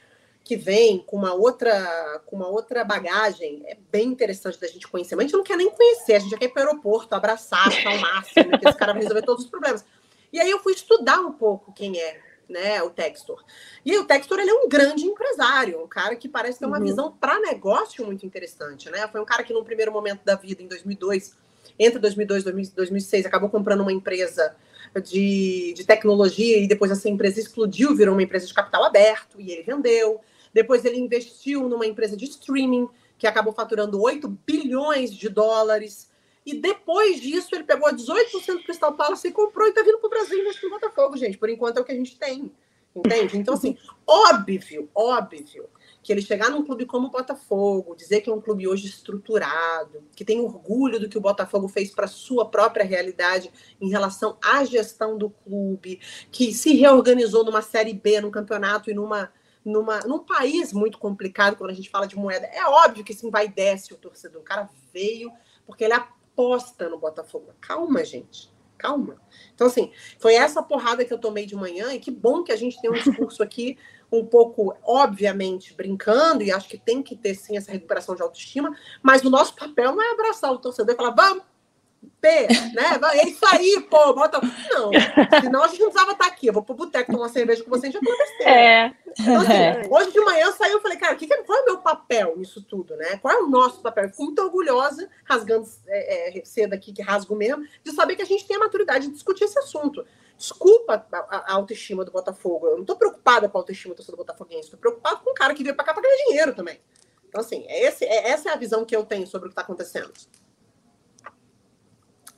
que 0.44 0.58
vem 0.58 1.00
com 1.00 1.16
uma 1.16 1.34
outra, 1.34 2.22
com 2.26 2.36
uma 2.36 2.48
outra 2.48 2.84
bagagem. 2.84 3.63
É 3.66 3.78
bem 3.89 4.10
interessante 4.10 4.60
da 4.60 4.68
gente 4.68 4.88
conhecer. 4.88 5.16
Mas 5.16 5.26
a 5.26 5.28
gente 5.28 5.38
não 5.38 5.44
quer 5.44 5.56
nem 5.56 5.70
conhecer, 5.70 6.16
a 6.16 6.20
gente 6.20 6.32
já 6.32 6.38
quer 6.38 6.46
ir 6.46 6.50
para 6.50 6.66
o 6.66 6.68
aeroporto, 6.68 7.16
abraçar, 7.16 7.70
ao 7.86 7.98
máximo, 7.98 8.60
que 8.60 8.68
esse 8.68 8.78
cara 8.78 8.92
vai 8.92 9.02
resolver 9.02 9.22
todos 9.22 9.46
os 9.46 9.50
problemas. 9.50 9.86
E 10.32 10.42
aí 10.42 10.50
eu 10.50 10.60
fui 10.60 10.74
estudar 10.74 11.20
um 11.22 11.32
pouco 11.32 11.72
quem 11.72 11.98
é 11.98 12.20
né, 12.50 12.84
o 12.84 12.89
Textor. 12.89 13.44
E 13.86 13.92
aí, 13.92 13.98
o 13.98 14.06
Textor 14.06 14.39
ele 14.39 14.50
é 14.50 14.54
um 14.54 14.68
grande 14.68 15.06
empresário, 15.06 15.82
um 15.82 15.88
cara 15.88 16.16
que 16.16 16.28
parece 16.28 16.60
ter 16.60 16.66
uma 16.66 16.78
uhum. 16.78 16.84
visão 16.84 17.12
para 17.12 17.39
negócio 17.39 18.06
muito 18.06 18.26
interessante, 18.26 18.89
né? 18.89 19.08
Foi 19.08 19.22
um 19.22 19.26
cara 19.26 19.44
que, 19.44 19.54
num 19.54 19.63
primeiro 19.63 19.92
momento 19.92 20.24
da 20.24 20.36
vida, 20.36 20.62
em 20.62 20.68
2002, 20.68 21.36
entre 21.78 22.00
2002 22.00 22.44
e 22.44 22.76
2006, 22.76 23.26
acabou 23.26 23.50
comprando 23.50 23.82
uma 23.82 23.92
empresa 23.92 24.56
de, 25.02 25.74
de 25.76 25.86
tecnologia 25.86 26.58
e 26.58 26.68
depois 26.68 26.92
essa 26.92 27.10
empresa 27.10 27.40
explodiu, 27.40 27.96
virou 27.96 28.14
uma 28.14 28.24
empresa 28.24 28.46
de 28.46 28.54
capital 28.54 28.84
aberto 28.84 29.40
e 29.40 29.52
ele 29.52 29.64
vendeu. 29.64 30.20
Depois 30.54 30.86
ele 30.86 31.00
investiu 31.00 31.67
numa 31.67 31.86
empresa 31.86 32.15
de 32.15 32.26
streaming 32.26 32.88
que 33.17 33.26
acabou 33.26 33.54
faturando 33.54 34.02
8 34.02 34.28
bilhões 34.46 35.13
de 35.13 35.30
dólares. 35.30 36.12
E 36.46 36.54
depois 36.56 37.21
disso, 37.21 37.50
ele 37.54 37.63
pegou 37.63 37.90
18% 37.90 38.58
do 38.58 38.63
Crystal 38.63 38.94
Palace 38.94 39.28
e 39.28 39.32
comprou 39.32 39.65
e 39.65 39.69
está 39.69 39.82
vindo 39.82 39.98
para 39.98 40.08
o 40.08 40.10
Brasil 40.10 40.40
investir 40.40 40.69
no 40.69 40.78
Botafogo, 40.78 41.15
gente. 41.15 41.38
Por 41.38 41.50
enquanto 41.50 41.78
é 41.78 41.82
o 41.82 41.86
que 41.86 41.94
a 41.94 41.96
gente 41.96 42.17
tem. 42.17 42.52
Entende? 42.96 43.38
Então, 43.38 43.56
assim, 43.56 43.78
óbvio, 44.06 44.90
óbvio 44.94 45.67
que 46.04 46.12
ele 46.12 46.21
chegar 46.21 46.51
num 46.51 46.65
clube 46.65 46.85
como 46.85 47.08
o 47.08 47.10
Botafogo, 47.10 47.95
dizer 47.95 48.19
que 48.19 48.29
é 48.29 48.33
um 48.33 48.41
clube 48.41 48.67
hoje 48.67 48.87
estruturado, 48.87 50.04
que 50.13 50.25
tem 50.25 50.41
orgulho 50.41 50.99
do 50.99 51.08
que 51.08 51.17
o 51.17 51.21
Botafogo 51.21 51.69
fez 51.69 51.91
para 51.91 52.08
sua 52.08 52.49
própria 52.49 52.83
realidade 52.83 53.49
em 53.79 53.89
relação 53.89 54.37
à 54.43 54.65
gestão 54.65 55.17
do 55.17 55.29
clube, 55.29 56.01
que 56.29 56.54
se 56.54 56.75
reorganizou 56.75 57.45
numa 57.45 57.62
série 57.62 57.93
B 57.93 58.19
no 58.19 58.29
campeonato 58.29 58.91
e 58.91 58.93
numa 58.93 59.31
numa, 59.65 59.99
num 60.01 60.19
país 60.19 60.73
muito 60.73 60.97
complicado, 60.97 61.56
quando 61.56 61.69
a 61.69 61.73
gente 61.73 61.89
fala 61.89 62.06
de 62.06 62.17
moeda, 62.17 62.45
é 62.47 62.65
óbvio 62.65 63.01
que 63.01 63.13
se 63.13 63.29
vai 63.29 63.47
desce 63.47 63.93
o 63.93 63.97
torcedor. 63.97 64.41
O 64.41 64.43
cara 64.43 64.69
veio 64.93 65.31
porque 65.65 65.85
ele 65.85 65.93
aposta 65.93 66.89
no 66.89 66.99
Botafogo. 66.99 67.54
Calma, 67.62 68.04
gente. 68.04 68.51
Calma. 68.77 69.15
Então, 69.56 69.67
assim, 69.67 69.93
foi 70.19 70.33
essa 70.35 70.62
porrada 70.62 71.06
que 71.06 71.13
eu 71.13 71.17
tomei 71.17 71.45
de 71.45 71.56
manhã, 71.56 71.93
e 71.93 71.99
que 71.99 72.12
bom 72.12 72.43
que 72.43 72.51
a 72.51 72.58
gente 72.58 72.81
tem 72.81 72.91
um 72.91 72.93
discurso 72.93 73.41
aqui 73.41 73.77
um 74.20 74.26
pouco, 74.26 74.76
obviamente, 74.84 75.74
brincando, 75.74 76.44
e 76.44 76.52
acho 76.52 76.70
que 76.70 76.78
tem 76.78 77.02
que 77.02 77.16
ter 77.16 77.36
sim 77.36 77.58
essa 77.58 77.72
recuperação 77.72 78.16
de 78.16 78.22
autoestima, 78.22 78.76
mas 79.02 79.24
o 79.24 79.30
nosso 79.30 79.56
papel 79.56 79.96
não 79.96 80.02
é 80.02 80.12
abraçar 80.12 80.52
o 80.52 80.60
torcedor 80.60 80.94
e 80.94 80.98
falar, 80.98 81.12
vamos, 81.12 81.44
P, 82.22 82.48
né? 82.74 83.00
É 83.14 83.28
isso 83.28 83.46
aí, 83.52 83.86
pô, 83.90 84.14
bota. 84.14 84.40
Não, 84.42 84.92
senão 85.42 85.64
a 85.64 85.68
gente 85.68 85.80
não 85.80 85.90
precisava 85.90 86.12
estar 86.12 86.28
aqui. 86.28 86.48
Eu 86.48 86.54
vou 86.54 86.64
pro 86.64 86.76
boteco 86.76 87.12
tomar 87.12 87.30
cerveja 87.30 87.64
com 87.64 87.70
você 87.70 87.92
já 87.92 88.00
aconteceu. 88.00 88.48
É. 88.48 88.94
Então, 89.20 89.38
assim, 89.42 89.54
é. 89.54 89.88
hoje 89.90 90.12
de 90.12 90.20
manhã 90.22 90.46
eu 90.46 90.54
saí 90.54 90.72
e 90.72 90.80
falei, 90.80 90.98
cara, 90.98 91.16
que, 91.16 91.28
qual 91.28 91.60
é 91.60 91.62
o 91.62 91.66
meu 91.66 91.78
papel 91.78 92.36
nisso 92.38 92.62
tudo, 92.62 92.96
né? 92.96 93.18
Qual 93.18 93.34
é 93.34 93.38
o 93.42 93.48
nosso 93.48 93.82
papel? 93.82 94.06
Eu 94.06 94.10
fico 94.10 94.24
muito 94.24 94.42
orgulhosa, 94.42 95.10
rasgando 95.24 95.68
é, 95.88 96.40
é, 96.40 96.46
cedo 96.46 96.74
aqui, 96.74 96.92
que 96.92 97.02
rasgo 97.02 97.36
mesmo, 97.36 97.66
de 97.84 97.92
saber 97.92 98.16
que 98.16 98.22
a 98.22 98.26
gente 98.26 98.48
tem 98.48 98.56
a 98.58 98.60
maturidade 98.60 99.08
de 99.08 99.14
discutir 99.14 99.46
esse 99.46 99.60
assunto. 99.60 100.06
Desculpa 100.38 101.06
a, 101.12 101.17
a, 101.17 101.54
autoestima 101.54 102.04
do 102.04 102.12
Botafogo. 102.12 102.67
Eu 102.67 102.77
não 102.77 102.86
tô 102.86 102.96
preocupada 102.96 103.48
com 103.48 103.58
a 103.58 103.62
autoestima 103.62 103.94
do 103.94 103.98
torcedor 103.98 104.17
botafoguense, 104.17 104.71
tô 104.71 104.77
preocupada 104.77 105.17
com 105.17 105.31
o 105.31 105.34
cara 105.34 105.54
que 105.54 105.63
veio 105.63 105.75
pra 105.75 105.86
cá 105.86 105.94
pra 105.94 106.02
ganhar 106.02 106.25
dinheiro 106.27 106.56
também. 106.56 106.79
Então, 107.27 107.42
assim, 107.42 107.65
é 107.67 107.88
esse, 107.88 108.06
é, 108.06 108.29
essa 108.29 108.50
é 108.50 108.54
a 108.54 108.58
visão 108.58 108.86
que 108.86 108.96
eu 108.96 109.06
tenho 109.06 109.25
sobre 109.25 109.48
o 109.48 109.50
que 109.50 109.56
tá 109.56 109.62
acontecendo. 109.62 110.12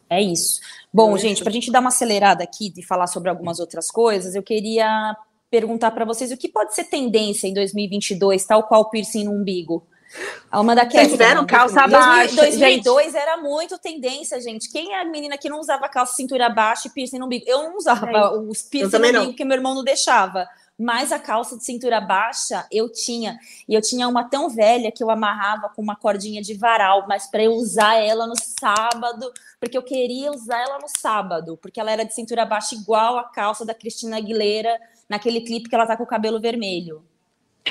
É 0.09 0.21
isso. 0.21 0.61
Bom, 0.93 1.17
gente, 1.17 1.41
para 1.41 1.49
a 1.49 1.53
gente 1.53 1.71
dar 1.71 1.79
uma 1.79 1.89
acelerada 1.89 2.43
aqui 2.43 2.71
e 2.77 2.83
falar 2.83 3.07
sobre 3.07 3.29
algumas 3.29 3.59
outras 3.59 3.89
coisas, 3.89 4.35
eu 4.35 4.43
queria 4.43 5.15
perguntar 5.49 5.91
para 5.91 6.05
vocês 6.05 6.31
o 6.31 6.37
que 6.37 6.47
pode 6.47 6.75
ser 6.75 6.85
tendência 6.85 7.47
em 7.47 7.53
2022, 7.53 8.45
tal 8.45 8.63
qual 8.67 8.89
piercing 8.89 9.25
no 9.25 9.31
umbigo. 9.31 9.87
Uma 10.51 10.75
daquelas. 10.75 11.11
tiveram 11.11 11.45
calça 11.45 11.87
baixa. 11.87 12.35
2002 12.35 13.05
gente. 13.05 13.17
era 13.17 13.37
muito 13.37 13.77
tendência, 13.77 14.39
gente. 14.39 14.71
Quem 14.71 14.93
é 14.93 15.01
a 15.01 15.05
menina 15.05 15.37
que 15.37 15.49
não 15.49 15.59
usava 15.59 15.89
calça 15.89 16.15
cintura 16.15 16.49
baixa 16.49 16.87
e 16.87 16.91
piercing 16.91 17.19
no 17.19 17.25
umbigo? 17.25 17.45
Eu 17.47 17.63
não 17.63 17.77
usava 17.77 18.09
é. 18.09 18.29
os 18.37 18.61
piercing 18.61 18.97
no 18.97 19.07
umbigo, 19.07 19.25
porque 19.27 19.45
meu 19.45 19.57
irmão 19.57 19.75
não 19.75 19.83
deixava 19.83 20.47
mas 20.77 21.11
a 21.11 21.19
calça 21.19 21.57
de 21.57 21.63
cintura 21.63 22.01
baixa 22.01 22.67
eu 22.71 22.91
tinha. 22.91 23.39
E 23.67 23.73
eu 23.73 23.81
tinha 23.81 24.07
uma 24.07 24.25
tão 24.25 24.49
velha 24.49 24.91
que 24.91 25.03
eu 25.03 25.09
amarrava 25.09 25.69
com 25.69 25.81
uma 25.81 25.95
cordinha 25.95 26.41
de 26.41 26.53
varal, 26.53 27.05
mas 27.07 27.27
para 27.27 27.43
eu 27.43 27.53
usar 27.53 27.95
ela 27.95 28.27
no 28.27 28.35
sábado, 28.35 29.31
porque 29.59 29.77
eu 29.77 29.83
queria 29.83 30.31
usar 30.31 30.59
ela 30.59 30.77
no 30.79 30.87
sábado, 30.99 31.57
porque 31.61 31.79
ela 31.79 31.91
era 31.91 32.03
de 32.03 32.13
cintura 32.13 32.45
baixa 32.45 32.75
igual 32.75 33.17
a 33.17 33.23
calça 33.23 33.65
da 33.65 33.73
Cristina 33.73 34.17
Aguilera 34.17 34.77
naquele 35.07 35.41
clipe 35.41 35.69
que 35.69 35.75
ela 35.75 35.87
tá 35.87 35.95
com 35.95 36.03
o 36.03 36.07
cabelo 36.07 36.41
vermelho. 36.41 37.03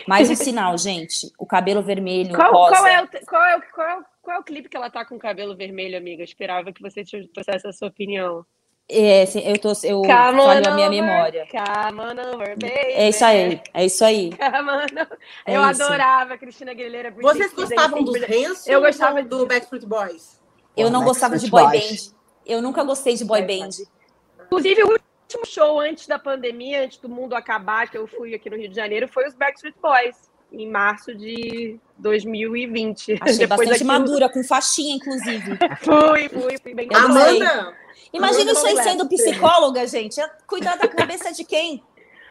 Mais 0.07 0.28
um 0.30 0.34
sinal, 0.34 0.76
gente. 0.76 1.32
O 1.38 1.47
cabelo 1.47 1.82
vermelho. 1.82 2.34
Qual, 2.34 2.53
rosa. 2.53 2.76
qual, 2.76 2.86
é 2.86 3.03
o, 3.03 3.09
qual, 3.26 3.45
é 3.45 3.57
o, 3.57 3.62
qual, 3.72 3.86
é 3.88 3.97
o, 3.99 4.05
qual 4.22 4.36
é 4.36 4.40
o 4.40 4.45
clipe 4.45 4.68
que 4.68 4.76
ela 4.76 4.90
tá 4.90 5.05
com 5.05 5.16
o 5.16 5.18
cabelo 5.18 5.57
vermelho, 5.57 5.97
amiga? 5.97 6.22
Eu 6.22 6.24
esperava 6.24 6.72
que 6.72 6.82
você 6.82 7.03
trouxesse 7.32 7.66
a 7.66 7.72
sua 7.72 7.88
opinião. 7.88 8.45
É, 8.86 9.24
eu 9.51 9.59
tô, 9.59 9.72
eu 9.82 10.05
falho 10.05 10.68
a 10.68 10.74
minha 10.74 10.90
memória. 10.90 11.47
Come 11.51 12.01
over, 12.34 12.51
baby. 12.59 12.66
É 12.66 13.09
isso 13.09 13.24
aí, 13.24 13.61
é 13.72 13.84
isso 13.86 14.05
aí. 14.05 14.30
É 15.47 15.57
eu 15.57 15.70
isso. 15.70 15.82
adorava 15.82 16.34
a 16.34 16.38
Cristina 16.38 16.72
Aguilera. 16.72 17.11
Vocês 17.11 17.53
gostavam 17.55 18.05
do 18.05 18.12
Hanson 18.14 18.70
Eu 18.70 18.82
gostava 18.82 19.22
do 19.22 19.47
Backstreet 19.47 19.86
Boys? 19.86 20.38
Eu 20.76 20.90
não 20.90 21.05
gostava 21.05 21.38
de 21.38 21.49
boy 21.49 21.64
band. 21.64 22.12
Eu 22.45 22.61
nunca 22.61 22.82
gostei 22.82 23.14
de 23.14 23.24
boy 23.24 23.42
band. 23.42 23.70
Inclusive, 24.47 24.82
o 24.84 24.99
último 25.35 25.47
show 25.47 25.80
antes 25.80 26.07
da 26.07 26.18
pandemia, 26.18 26.85
antes 26.85 26.99
do 26.99 27.09
mundo 27.09 27.35
acabar, 27.35 27.91
que 27.91 27.99
eu 27.99 28.07
fui 28.07 28.35
aqui 28.35 28.49
no 28.49 28.57
Rio 28.57 28.68
de 28.68 28.76
Janeiro, 28.76 29.09
foi 29.09 29.26
os 29.26 29.35
Backstreet 29.35 29.74
Boys, 29.82 30.16
em 30.53 30.70
março 30.70 31.14
de 31.14 31.78
2020. 31.99 33.18
Achei 33.20 33.39
Depois 33.47 33.68
bastante 33.68 33.85
madura, 33.85 34.28
com 34.28 34.43
faixinha, 34.45 34.95
inclusive. 34.95 35.59
fui, 35.80 36.28
fui, 36.28 36.59
fui 36.59 36.74
bem 36.74 36.89
Amanda! 36.95 37.74
Imagina 38.12 38.53
isso 38.53 38.66
aí 38.66 38.76
sendo 38.82 39.09
psicóloga, 39.09 39.87
gente. 39.87 40.20
Cuidar 40.47 40.76
da 40.76 40.87
cabeça 40.87 41.32
de 41.32 41.45
quem? 41.45 41.82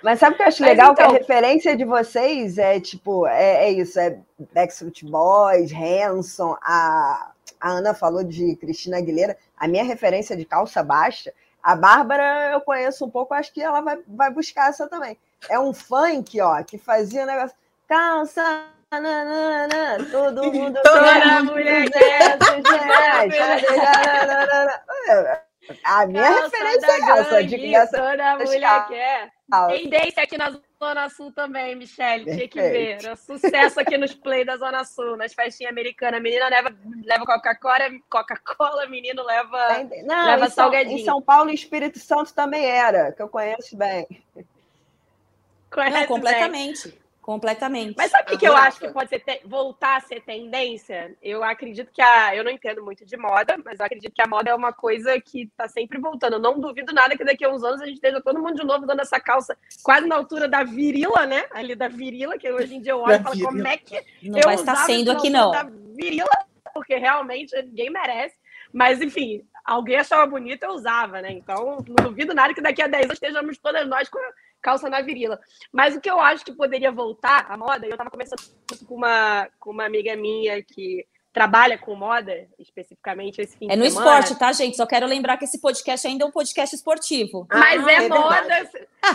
Mas 0.01 0.19
sabe 0.19 0.33
o 0.33 0.37
que 0.37 0.43
eu 0.43 0.47
acho 0.47 0.63
legal? 0.63 0.93
Então... 0.93 0.95
Que 0.95 1.01
a 1.01 1.05
então 1.07 1.19
referência 1.19 1.75
de 1.75 1.83
vocês 1.83 2.57
é 2.57 2.79
tipo, 2.79 3.27
é, 3.27 3.65
é 3.65 3.71
isso, 3.71 3.99
é 3.99 4.17
Backstreet 4.53 5.03
Boys, 5.03 5.71
Hanson, 5.73 6.57
a, 6.61 7.31
a 7.59 7.69
Ana 7.69 7.93
falou 7.93 8.23
de 8.23 8.55
Cristina 8.57 8.97
Aguilera. 8.97 9.37
A 9.57 9.67
minha 9.67 9.83
referência 9.83 10.35
de 10.35 10.45
calça 10.45 10.83
baixa, 10.83 11.33
a 11.63 11.75
Bárbara 11.75 12.51
eu 12.51 12.61
conheço 12.61 13.05
um 13.05 13.09
pouco, 13.09 13.33
acho 13.33 13.53
que 13.53 13.61
ela 13.61 13.79
vai, 13.79 13.97
vai 14.05 14.29
buscar 14.29 14.69
essa 14.69 14.87
também. 14.87 15.17
É 15.49 15.57
um 15.57 15.73
funk, 15.73 16.39
ó, 16.41 16.61
que 16.61 16.77
fazia 16.77 17.25
negócio. 17.25 17.55
Calça 17.87 18.65
Nanana, 18.91 20.05
todo 20.11 20.43
mundo 20.53 20.79
toda 20.83 21.43
mulher 21.43 21.89
quer 21.89 22.37
a 25.83 26.05
minha 26.05 26.23
Calça 26.23 26.43
referência 26.43 26.91
é 26.91 27.19
essa. 27.19 27.43
De 27.43 27.57
criança, 27.57 27.97
toda 27.97 28.37
mulher 28.37 28.87
quer. 28.87 29.32
Tendência 29.67 30.23
aqui 30.23 30.37
na 30.37 30.57
Zona 30.79 31.09
Sul 31.09 31.31
também, 31.31 31.75
Michelle. 31.75 32.25
Tinha 32.25 32.47
que 32.47 32.61
ver. 32.61 33.03
Era 33.03 33.15
sucesso 33.15 33.79
aqui 33.79 33.97
nos 33.97 34.13
play 34.13 34.45
da 34.45 34.57
Zona 34.57 34.83
Sul, 34.83 35.17
nas 35.17 35.33
festinhas 35.33 35.71
americanas. 35.71 36.21
Menina 36.21 36.47
leva, 36.47 36.75
leva 37.03 37.25
Coca-Cola, 37.25 37.89
Coca-Cola, 38.09 38.87
menino 38.87 39.23
leva, 39.23 39.83
Não, 40.05 40.25
leva 40.25 40.45
em 40.45 40.49
salgadinho. 40.49 40.99
Em 40.99 41.05
São 41.05 41.21
Paulo 41.21 41.51
e 41.51 41.55
Espírito 41.55 41.99
Santo 41.99 42.33
também 42.33 42.65
era, 42.65 43.11
que 43.11 43.21
eu 43.21 43.29
conheço 43.29 43.75
bem. 43.77 44.07
Conhece 45.69 45.99
Não, 45.99 46.07
completamente. 46.07 46.87
Bem. 46.87 47.02
Completamente. 47.23 47.95
Mas 47.97 48.11
sabe 48.11 48.23
o 48.23 48.31
que, 48.31 48.37
que 48.37 48.47
eu 48.47 48.55
acho 48.55 48.81
que 48.81 48.89
pode 48.89 49.09
ser 49.09 49.23
voltar 49.45 49.95
a 49.95 50.01
ser 50.01 50.21
tendência? 50.23 51.15
Eu 51.21 51.41
acredito 51.41 51.89
que 51.89 52.01
a. 52.01 52.35
Eu 52.35 52.43
não 52.43 52.51
entendo 52.51 52.83
muito 52.83 53.05
de 53.05 53.15
moda, 53.15 53.57
mas 53.63 53.79
eu 53.79 53.85
acredito 53.85 54.13
que 54.13 54.21
a 54.21 54.27
moda 54.27 54.49
é 54.49 54.53
uma 54.53 54.73
coisa 54.73 55.17
que 55.21 55.43
está 55.43 55.69
sempre 55.69 55.97
voltando. 56.01 56.33
Eu 56.33 56.39
não 56.39 56.59
duvido 56.59 56.93
nada 56.93 57.15
que 57.15 57.23
daqui 57.23 57.45
a 57.45 57.49
uns 57.49 57.63
anos 57.63 57.81
a 57.81 57.85
gente 57.85 57.95
esteja 57.95 58.19
todo 58.19 58.41
mundo 58.41 58.55
de 58.55 58.65
novo 58.65 58.85
dando 58.85 58.99
essa 58.99 59.21
calça 59.21 59.57
quase 59.81 60.05
na 60.05 60.15
altura 60.15 60.49
da 60.49 60.65
virila, 60.65 61.25
né? 61.25 61.45
Ali 61.51 61.75
da 61.75 61.87
virila, 61.87 62.37
que 62.37 62.51
hoje 62.51 62.75
em 62.75 62.81
dia 62.81 62.91
eu 62.91 62.99
olho 62.99 63.15
e 63.15 63.23
falo 63.23 63.41
como 63.41 63.67
é 63.67 63.77
que. 63.77 64.03
Não 64.21 64.41
vai 64.41 64.55
estar 64.55 64.75
sendo 64.75 65.09
aqui, 65.09 65.29
não. 65.29 65.51
Da 65.51 65.63
virila, 65.63 66.37
porque 66.73 66.97
realmente 66.97 67.55
ninguém 67.61 67.89
merece. 67.89 68.35
Mas, 68.73 68.99
enfim, 68.99 69.45
alguém 69.63 69.95
achava 69.95 70.25
bonito, 70.25 70.63
eu 70.63 70.71
usava, 70.71 71.21
né? 71.21 71.31
Então, 71.31 71.77
não 71.87 72.03
duvido 72.03 72.33
nada 72.33 72.53
que 72.53 72.59
daqui 72.59 72.81
a 72.81 72.87
10 72.87 73.05
anos 73.05 73.13
estejamos 73.13 73.57
todas 73.59 73.87
nós 73.87 74.09
com 74.09 74.19
calça 74.63 74.89
na 74.89 75.01
virila. 75.01 75.39
Mas 75.71 75.95
o 75.95 76.01
que 76.01 76.09
eu 76.09 76.19
acho 76.19 76.43
que 76.43 76.53
poderia 76.53 76.91
voltar 76.91 77.45
à 77.49 77.57
moda, 77.57 77.85
eu 77.85 77.91
estava 77.91 78.09
conversando 78.09 78.41
com 78.87 78.95
uma, 78.95 79.47
com 79.59 79.69
uma 79.71 79.85
amiga 79.85 80.15
minha 80.15 80.63
que 80.63 81.05
trabalha 81.33 81.79
com 81.79 81.95
moda, 81.95 82.47
especificamente 82.59 83.41
esse 83.41 83.57
fim 83.57 83.65
É 83.69 83.75
no 83.75 83.89
semana. 83.89 84.19
esporte, 84.19 84.39
tá, 84.39 84.51
gente? 84.53 84.77
Só 84.77 84.85
quero 84.85 85.07
lembrar 85.07 85.35
que 85.35 85.45
esse 85.45 85.59
podcast 85.59 86.07
ainda 86.07 86.23
é 86.23 86.27
um 86.27 86.31
podcast 86.31 86.75
esportivo. 86.75 87.47
Mas 87.51 87.85
ah, 87.85 87.91
é, 87.91 87.95
é 87.95 88.07
moda. 88.07 88.69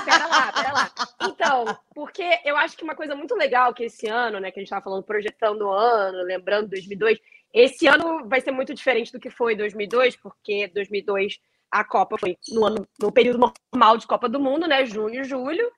Pera 0.04 0.26
lá, 0.26 0.52
pera 0.52 0.72
lá. 0.72 0.92
Então, 1.22 1.78
porque 1.94 2.40
eu 2.44 2.56
acho 2.56 2.76
que 2.76 2.82
uma 2.82 2.96
coisa 2.96 3.14
muito 3.14 3.36
legal 3.36 3.72
que 3.72 3.84
esse 3.84 4.08
ano, 4.08 4.40
né, 4.40 4.50
que 4.50 4.58
a 4.58 4.60
gente 4.60 4.66
estava 4.66 4.82
falando, 4.82 5.04
projetando 5.04 5.62
o 5.62 5.70
ano, 5.72 6.24
lembrando 6.24 6.68
2002, 6.70 7.20
esse 7.54 7.86
ano 7.86 8.28
vai 8.28 8.40
ser 8.40 8.50
muito 8.50 8.74
diferente 8.74 9.12
do 9.12 9.20
que 9.20 9.30
foi 9.30 9.54
2002, 9.54 10.16
porque 10.16 10.68
2002 10.74 11.38
a 11.70 11.84
Copa 11.84 12.16
foi 12.18 12.36
no, 12.50 12.64
ano, 12.64 12.86
no 13.00 13.12
período 13.12 13.52
normal 13.72 13.98
de 13.98 14.06
Copa 14.06 14.28
do 14.28 14.40
Mundo, 14.40 14.66
né? 14.66 14.84
Junho 14.86 15.20
e 15.20 15.24
julho. 15.24 15.70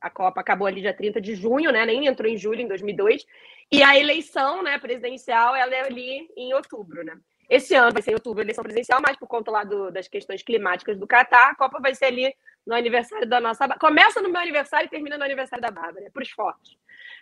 A 0.00 0.10
Copa 0.10 0.40
acabou 0.40 0.66
ali 0.66 0.80
dia 0.80 0.94
30 0.94 1.20
de 1.20 1.34
junho, 1.34 1.70
né? 1.70 1.84
Nem 1.86 2.06
entrou 2.06 2.30
em 2.30 2.36
julho 2.36 2.60
em 2.60 2.68
2002. 2.68 3.24
E 3.70 3.82
a 3.82 3.98
eleição, 3.98 4.62
né, 4.62 4.78
presidencial, 4.78 5.54
ela 5.54 5.74
é 5.74 5.86
ali 5.86 6.28
em 6.36 6.52
outubro, 6.54 7.04
né? 7.04 7.16
Esse 7.48 7.74
ano 7.74 7.92
vai 7.92 8.02
ser 8.02 8.12
em 8.12 8.14
outubro 8.14 8.40
a 8.40 8.44
eleição 8.44 8.62
presidencial, 8.62 9.00
mas 9.06 9.16
por 9.16 9.28
conta 9.28 9.50
lá 9.50 9.64
do, 9.64 9.90
das 9.90 10.08
questões 10.08 10.42
climáticas 10.42 10.98
do 10.98 11.06
Catar, 11.06 11.50
a 11.50 11.54
Copa 11.54 11.80
vai 11.80 11.94
ser 11.94 12.06
ali 12.06 12.34
no 12.66 12.74
aniversário 12.74 13.28
da 13.28 13.40
nossa. 13.40 13.68
Começa 13.78 14.20
no 14.20 14.28
meu 14.28 14.40
aniversário 14.40 14.86
e 14.86 14.90
termina 14.90 15.18
no 15.18 15.24
aniversário 15.24 15.62
da 15.62 15.70
Bárbara, 15.70 16.06
é 16.06 16.10
para 16.10 16.22
os 16.22 16.30
fortes, 16.30 16.76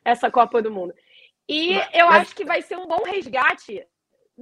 essa 0.04 0.30
Copa 0.30 0.62
do 0.62 0.70
Mundo. 0.70 0.94
E 1.48 1.72
eu 1.92 2.06
mas... 2.06 2.22
acho 2.22 2.36
que 2.36 2.44
vai 2.44 2.62
ser 2.62 2.76
um 2.76 2.86
bom 2.86 3.02
resgate 3.02 3.84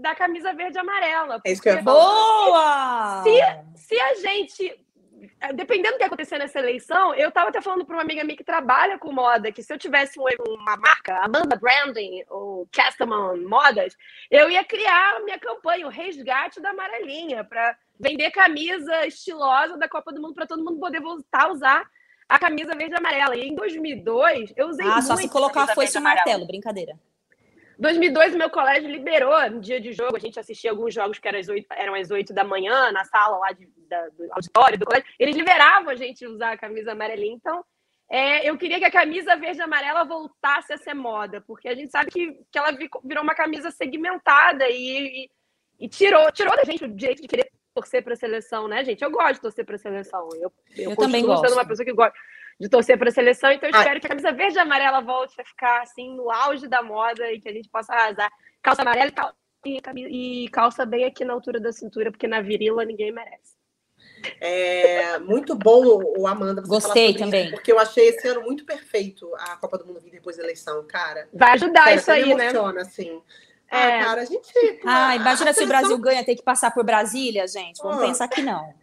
da 0.01 0.14
camisa 0.14 0.53
verde 0.53 0.76
e 0.76 0.80
amarela. 0.80 1.40
É 1.44 1.53
isso 1.53 1.62
que 1.62 1.68
eu 1.68 1.74
ia 1.74 1.82
falar. 1.82 1.99
Boa! 2.01 3.22
Se, 3.22 3.86
se 3.86 4.01
a 4.01 4.14
gente. 4.14 4.84
Dependendo 5.55 5.94
do 5.94 5.99
que 5.99 6.05
acontecer 6.05 6.38
nessa 6.38 6.61
eleição, 6.61 7.12
eu 7.14 7.28
estava 7.28 7.49
até 7.49 7.61
falando 7.61 7.84
para 7.84 7.96
uma 7.96 8.03
amiga 8.03 8.22
minha 8.22 8.36
que 8.36 8.44
trabalha 8.44 8.99
com 8.99 9.12
moda, 9.12 9.51
que 9.51 9.62
se 9.62 9.72
eu 9.72 9.78
tivesse 9.78 10.16
uma 10.18 10.76
marca, 10.76 11.16
Amanda 11.18 11.57
Branding 11.57 12.24
ou 12.28 12.68
Castaman 12.72 13.36
Modas, 13.36 13.96
eu 14.30 14.49
ia 14.49 14.64
criar 14.64 15.16
a 15.16 15.20
minha 15.20 15.38
campanha, 15.38 15.86
o 15.86 15.90
resgate 15.90 16.61
da 16.61 16.70
amarelinha, 16.70 17.42
para 17.42 17.76
vender 17.99 18.30
camisa 18.30 19.07
estilosa 19.07 19.76
da 19.76 19.88
Copa 19.88 20.12
do 20.12 20.20
Mundo 20.20 20.34
para 20.34 20.46
todo 20.46 20.64
mundo 20.64 20.78
poder 20.78 21.01
voltar 21.01 21.46
a 21.46 21.53
usar 21.53 21.90
a 22.28 22.38
camisa 22.38 22.74
verde 22.76 22.94
e 22.94 22.99
amarela. 22.99 23.34
E 23.36 23.49
em 23.49 23.55
2002, 23.55 24.53
eu 24.57 24.68
usei 24.68 24.86
Ah, 24.86 25.01
só 25.03 25.16
se 25.16 25.28
colocar 25.28 25.66
foice 25.74 25.99
e 25.99 26.01
martelo, 26.01 26.46
brincadeira. 26.46 26.96
2002, 27.79 28.35
o 28.35 28.39
meu 28.39 28.51
colégio 28.51 28.91
liberou 28.91 29.51
no 29.51 29.61
dia 29.61 29.81
de 29.81 29.93
jogo. 29.93 30.16
A 30.16 30.20
gente 30.20 30.39
assistia 30.39 30.70
alguns 30.70 30.93
jogos 30.93 31.18
que 31.18 31.29
eram 31.29 31.39
às 31.39 31.49
8, 31.49 31.66
eram 31.70 31.95
às 31.95 32.11
8 32.11 32.35
da 32.35 32.43
manhã, 32.43 32.91
na 32.91 33.05
sala 33.05 33.39
lá 33.39 33.53
de, 33.53 33.68
da, 33.89 34.09
do 34.09 34.26
auditório 34.33 34.79
do 34.79 34.85
colégio. 34.85 35.07
Eles 35.18 35.37
liberavam 35.37 35.91
a 35.91 35.95
gente 35.95 36.26
usar 36.26 36.53
a 36.53 36.59
camisa 36.59 36.93
amarelinha. 36.93 37.35
Então, 37.35 37.64
é, 38.11 38.49
eu 38.49 38.59
queria 38.59 38.79
que 38.79 38.85
a 38.85 38.91
camisa 38.91 39.37
verde 39.37 39.61
e 39.61 39.62
amarela 39.62 40.05
voltasse 40.05 40.72
a 40.72 40.79
ser 40.79 40.95
moda, 40.95 41.41
porque 41.47 41.68
a 41.68 41.74
gente 41.74 41.93
sabe 41.93 42.11
que, 42.11 42.33
que 42.51 42.59
ela 42.59 42.72
virou 43.05 43.22
uma 43.22 43.35
camisa 43.35 43.70
segmentada 43.70 44.68
e, 44.68 45.24
e, 45.24 45.31
e 45.79 45.89
tirou, 45.89 46.33
tirou 46.33 46.57
da 46.57 46.64
gente 46.64 46.85
o 46.85 46.89
direito 46.89 47.22
de 47.22 47.29
querer 47.29 47.49
torcer 47.72 48.03
para 48.03 48.14
a 48.14 48.16
seleção, 48.16 48.66
né, 48.66 48.83
gente? 48.85 49.05
Eu 49.05 49.11
gosto 49.11 49.35
de 49.35 49.41
torcer 49.41 49.64
para 49.64 49.76
a 49.76 49.79
seleção. 49.79 50.29
Eu, 50.35 50.53
eu, 50.76 50.91
eu 50.91 50.97
também 50.97 51.24
gosto. 51.24 51.47
sendo 51.47 51.57
uma 51.57 51.66
pessoa 51.66 51.85
que 51.85 51.93
gosta 51.93 52.18
de 52.59 52.68
torcer 52.68 52.98
para 52.98 53.09
a 53.09 53.12
seleção, 53.12 53.52
então 53.52 53.68
eu 53.68 53.74
ah. 53.74 53.78
espero 53.78 54.00
que 54.00 54.06
a 54.06 54.11
camisa 54.11 54.32
verde 54.32 54.56
e 54.56 54.59
amarela 54.59 55.00
volte 55.00 55.40
a 55.40 55.44
ficar 55.44 55.82
assim 55.82 56.14
no 56.14 56.30
auge 56.30 56.66
da 56.66 56.82
moda 56.82 57.30
e 57.32 57.40
que 57.40 57.48
a 57.48 57.52
gente 57.52 57.68
possa 57.68 57.92
arrasar. 57.92 58.30
Calça 58.61 58.82
amarela 58.82 59.12
e, 59.64 60.44
e 60.44 60.48
calça 60.48 60.84
bem 60.84 61.04
aqui 61.04 61.24
na 61.24 61.32
altura 61.32 61.61
da 61.61 61.72
cintura, 61.72 62.11
porque 62.11 62.26
na 62.26 62.40
virila 62.40 62.84
ninguém 62.84 63.12
merece. 63.12 63.59
É 64.40 65.18
muito 65.18 65.54
bom 65.54 66.02
o 66.18 66.26
Amanda. 66.26 66.62
Gostei 66.62 67.14
também. 67.14 67.46
Isso, 67.46 67.54
porque 67.54 67.70
eu 67.70 67.78
achei 67.78 68.09
esse 68.09 68.26
ano 68.26 68.42
muito 68.42 68.64
perfeito 68.64 69.30
a 69.36 69.56
Copa 69.56 69.78
do 69.78 69.86
Mundo 69.86 70.00
vir 70.00 70.11
depois 70.11 70.36
da 70.36 70.42
eleição, 70.42 70.84
cara. 70.86 71.28
Vai 71.32 71.52
ajudar 71.52 71.84
Sério, 71.84 72.00
isso 72.00 72.11
aí, 72.11 72.34
né? 72.34 72.50
emociona, 72.50 72.80
assim. 72.80 73.22
Ah, 73.70 73.90
é. 73.90 74.02
cara, 74.02 74.22
a 74.22 74.24
gente. 74.24 74.50
Ah, 74.84 75.14
imagina 75.14 75.52
se 75.52 75.62
o 75.62 75.68
Brasil 75.68 75.96
ganha, 75.98 76.24
tem 76.24 76.36
que 76.36 76.42
passar 76.42 76.72
por 76.72 76.84
Brasília, 76.84 77.46
gente. 77.46 77.82
Vamos 77.82 77.98
oh. 77.98 78.06
pensar 78.06 78.28
que 78.28 78.42
não. 78.42 78.74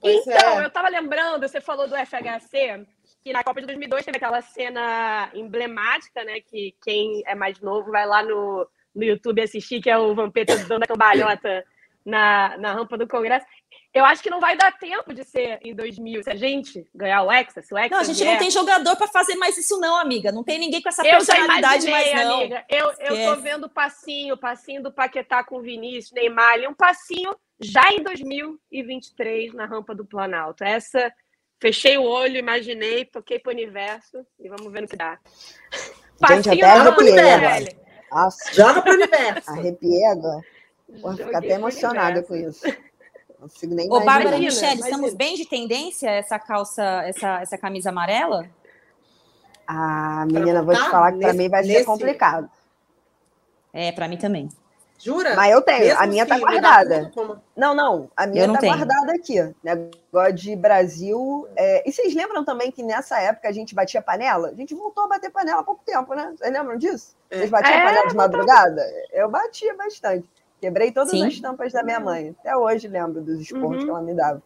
Pois 0.00 0.26
então, 0.26 0.60
é. 0.60 0.66
eu 0.66 0.70
tava 0.70 0.88
lembrando, 0.88 1.48
você 1.48 1.60
falou 1.60 1.88
do 1.88 1.96
FHC, 1.96 2.86
que 3.24 3.32
na 3.32 3.42
Copa 3.42 3.60
de 3.60 3.66
2002 3.66 4.04
teve 4.04 4.18
aquela 4.18 4.42
cena 4.42 5.30
emblemática, 5.32 6.22
né? 6.24 6.40
Que 6.40 6.76
quem 6.84 7.22
é 7.26 7.34
mais 7.34 7.58
novo 7.58 7.90
vai 7.90 8.06
lá 8.06 8.22
no, 8.22 8.68
no 8.94 9.02
YouTube 9.02 9.40
assistir, 9.40 9.80
que 9.80 9.88
é 9.88 9.96
o 9.96 10.14
Vampeta 10.14 10.54
dando 10.68 10.82
a 10.82 10.86
cambalhota 10.86 11.64
na, 12.04 12.54
na 12.58 12.74
rampa 12.74 12.98
do 12.98 13.08
Congresso. 13.08 13.46
Eu 13.94 14.04
acho 14.04 14.22
que 14.22 14.28
não 14.28 14.40
vai 14.40 14.56
dar 14.56 14.76
tempo 14.76 15.14
de 15.14 15.24
ser 15.24 15.58
em 15.62 15.74
2000. 15.74 16.22
Se 16.24 16.30
a 16.30 16.34
gente 16.34 16.86
ganhar 16.94 17.22
o 17.22 17.32
Hexa, 17.32 17.62
se 17.62 17.72
o 17.72 17.78
Hexa 17.78 17.94
Não, 17.94 18.02
a 18.02 18.04
gente 18.04 18.18
vier... 18.18 18.32
não 18.32 18.38
tem 18.38 18.50
jogador 18.50 18.94
para 18.96 19.06
fazer 19.06 19.36
mais 19.36 19.56
isso 19.56 19.80
não, 19.80 19.96
amiga. 19.96 20.30
Não 20.30 20.44
tem 20.44 20.58
ninguém 20.58 20.82
com 20.82 20.88
essa 20.90 21.06
eu 21.06 21.12
personalidade 21.12 21.88
mais 21.88 22.12
não. 22.12 22.40
Amiga. 22.40 22.64
Eu, 22.68 22.92
eu 22.98 23.34
tô 23.34 23.40
vendo 23.40 23.70
passinho, 23.70 24.36
passinho 24.36 24.82
do 24.82 24.92
Paquetá 24.92 25.42
com 25.42 25.58
o 25.58 25.62
Vinícius, 25.62 26.12
Neymar, 26.12 26.58
e 26.58 26.68
um 26.68 26.74
passinho 26.74 27.34
já 27.58 27.90
em 27.92 28.02
2023 28.02 29.54
na 29.54 29.64
rampa 29.64 29.94
do 29.94 30.04
Planalto. 30.04 30.62
Essa 30.62 31.10
fechei 31.64 31.96
o 31.96 32.02
olho, 32.02 32.36
imaginei, 32.36 33.06
toquei 33.06 33.38
pro 33.38 33.50
universo 33.50 34.18
e 34.38 34.50
vamos 34.50 34.70
ver 34.70 34.82
no 34.82 34.88
que 34.88 34.96
dá. 34.96 35.18
Passinho 36.20 36.42
gente, 36.42 36.62
até 36.62 36.70
arrepiei 36.70 37.76
Nossa. 38.10 38.52
Joga 38.52 38.82
pro 38.82 38.92
universo. 38.92 39.50
Arrepiei 39.50 40.04
agora. 40.04 40.42
Vou 41.00 41.16
ficar 41.16 41.38
até 41.38 41.52
emocionada 41.52 42.22
com 42.22 42.36
isso. 42.36 42.66
Não 43.40 43.48
consigo 43.48 43.74
nem 43.74 43.90
Ô, 43.90 44.04
Bárbara 44.04 44.36
e 44.36 44.40
Michelle, 44.40 44.78
estamos 44.78 45.14
bem 45.14 45.36
de 45.36 45.48
tendência 45.48 46.10
essa 46.10 46.38
calça, 46.38 46.84
essa, 47.06 47.40
essa 47.40 47.56
camisa 47.56 47.88
amarela? 47.88 48.46
Ah, 49.66 50.26
menina, 50.30 50.62
vou 50.62 50.74
te 50.74 50.90
falar 50.90 51.12
que 51.12 51.20
para 51.20 51.32
mim 51.32 51.48
vai 51.48 51.62
nesse... 51.62 51.78
ser 51.78 51.84
complicado. 51.86 52.50
É, 53.72 53.90
para 53.90 54.06
mim 54.06 54.18
também. 54.18 54.50
Jura? 54.98 55.34
Mas 55.34 55.52
eu 55.52 55.60
tenho, 55.60 55.86
Mesmo 55.86 56.00
a 56.00 56.06
minha 56.06 56.26
tá 56.26 56.38
guardada. 56.38 57.12
Não, 57.56 57.74
não, 57.74 58.10
a 58.16 58.26
minha 58.26 58.46
não 58.46 58.54
tá 58.54 58.60
tenho. 58.60 58.76
guardada 58.76 59.12
aqui. 59.12 59.54
Negócio 59.62 60.32
de 60.32 60.56
Brasil. 60.56 61.48
É... 61.56 61.88
E 61.88 61.92
vocês 61.92 62.14
lembram 62.14 62.44
também 62.44 62.70
que 62.70 62.82
nessa 62.82 63.20
época 63.20 63.48
a 63.48 63.52
gente 63.52 63.74
batia 63.74 64.00
panela? 64.00 64.48
A 64.48 64.54
gente 64.54 64.74
voltou 64.74 65.04
a 65.04 65.08
bater 65.08 65.30
panela 65.30 65.60
há 65.60 65.64
pouco 65.64 65.82
tempo, 65.84 66.14
né? 66.14 66.32
Vocês 66.36 66.52
lembram 66.52 66.76
disso? 66.76 67.14
É. 67.30 67.38
Vocês 67.38 67.50
batiam 67.50 67.74
é, 67.74 67.84
panela 67.84 68.08
de 68.08 68.16
madrugada? 68.16 68.82
Eu 69.12 69.28
batia 69.28 69.74
bastante. 69.74 70.28
Quebrei 70.60 70.92
todas 70.92 71.10
Sim. 71.10 71.26
as 71.26 71.38
tampas 71.40 71.72
da 71.72 71.82
minha 71.82 72.00
mãe. 72.00 72.34
Até 72.40 72.56
hoje 72.56 72.88
lembro 72.88 73.20
dos 73.20 73.40
esporros 73.40 73.78
uhum. 73.78 73.84
que 73.84 73.90
ela 73.90 74.00
me 74.00 74.14
dava. 74.14 74.42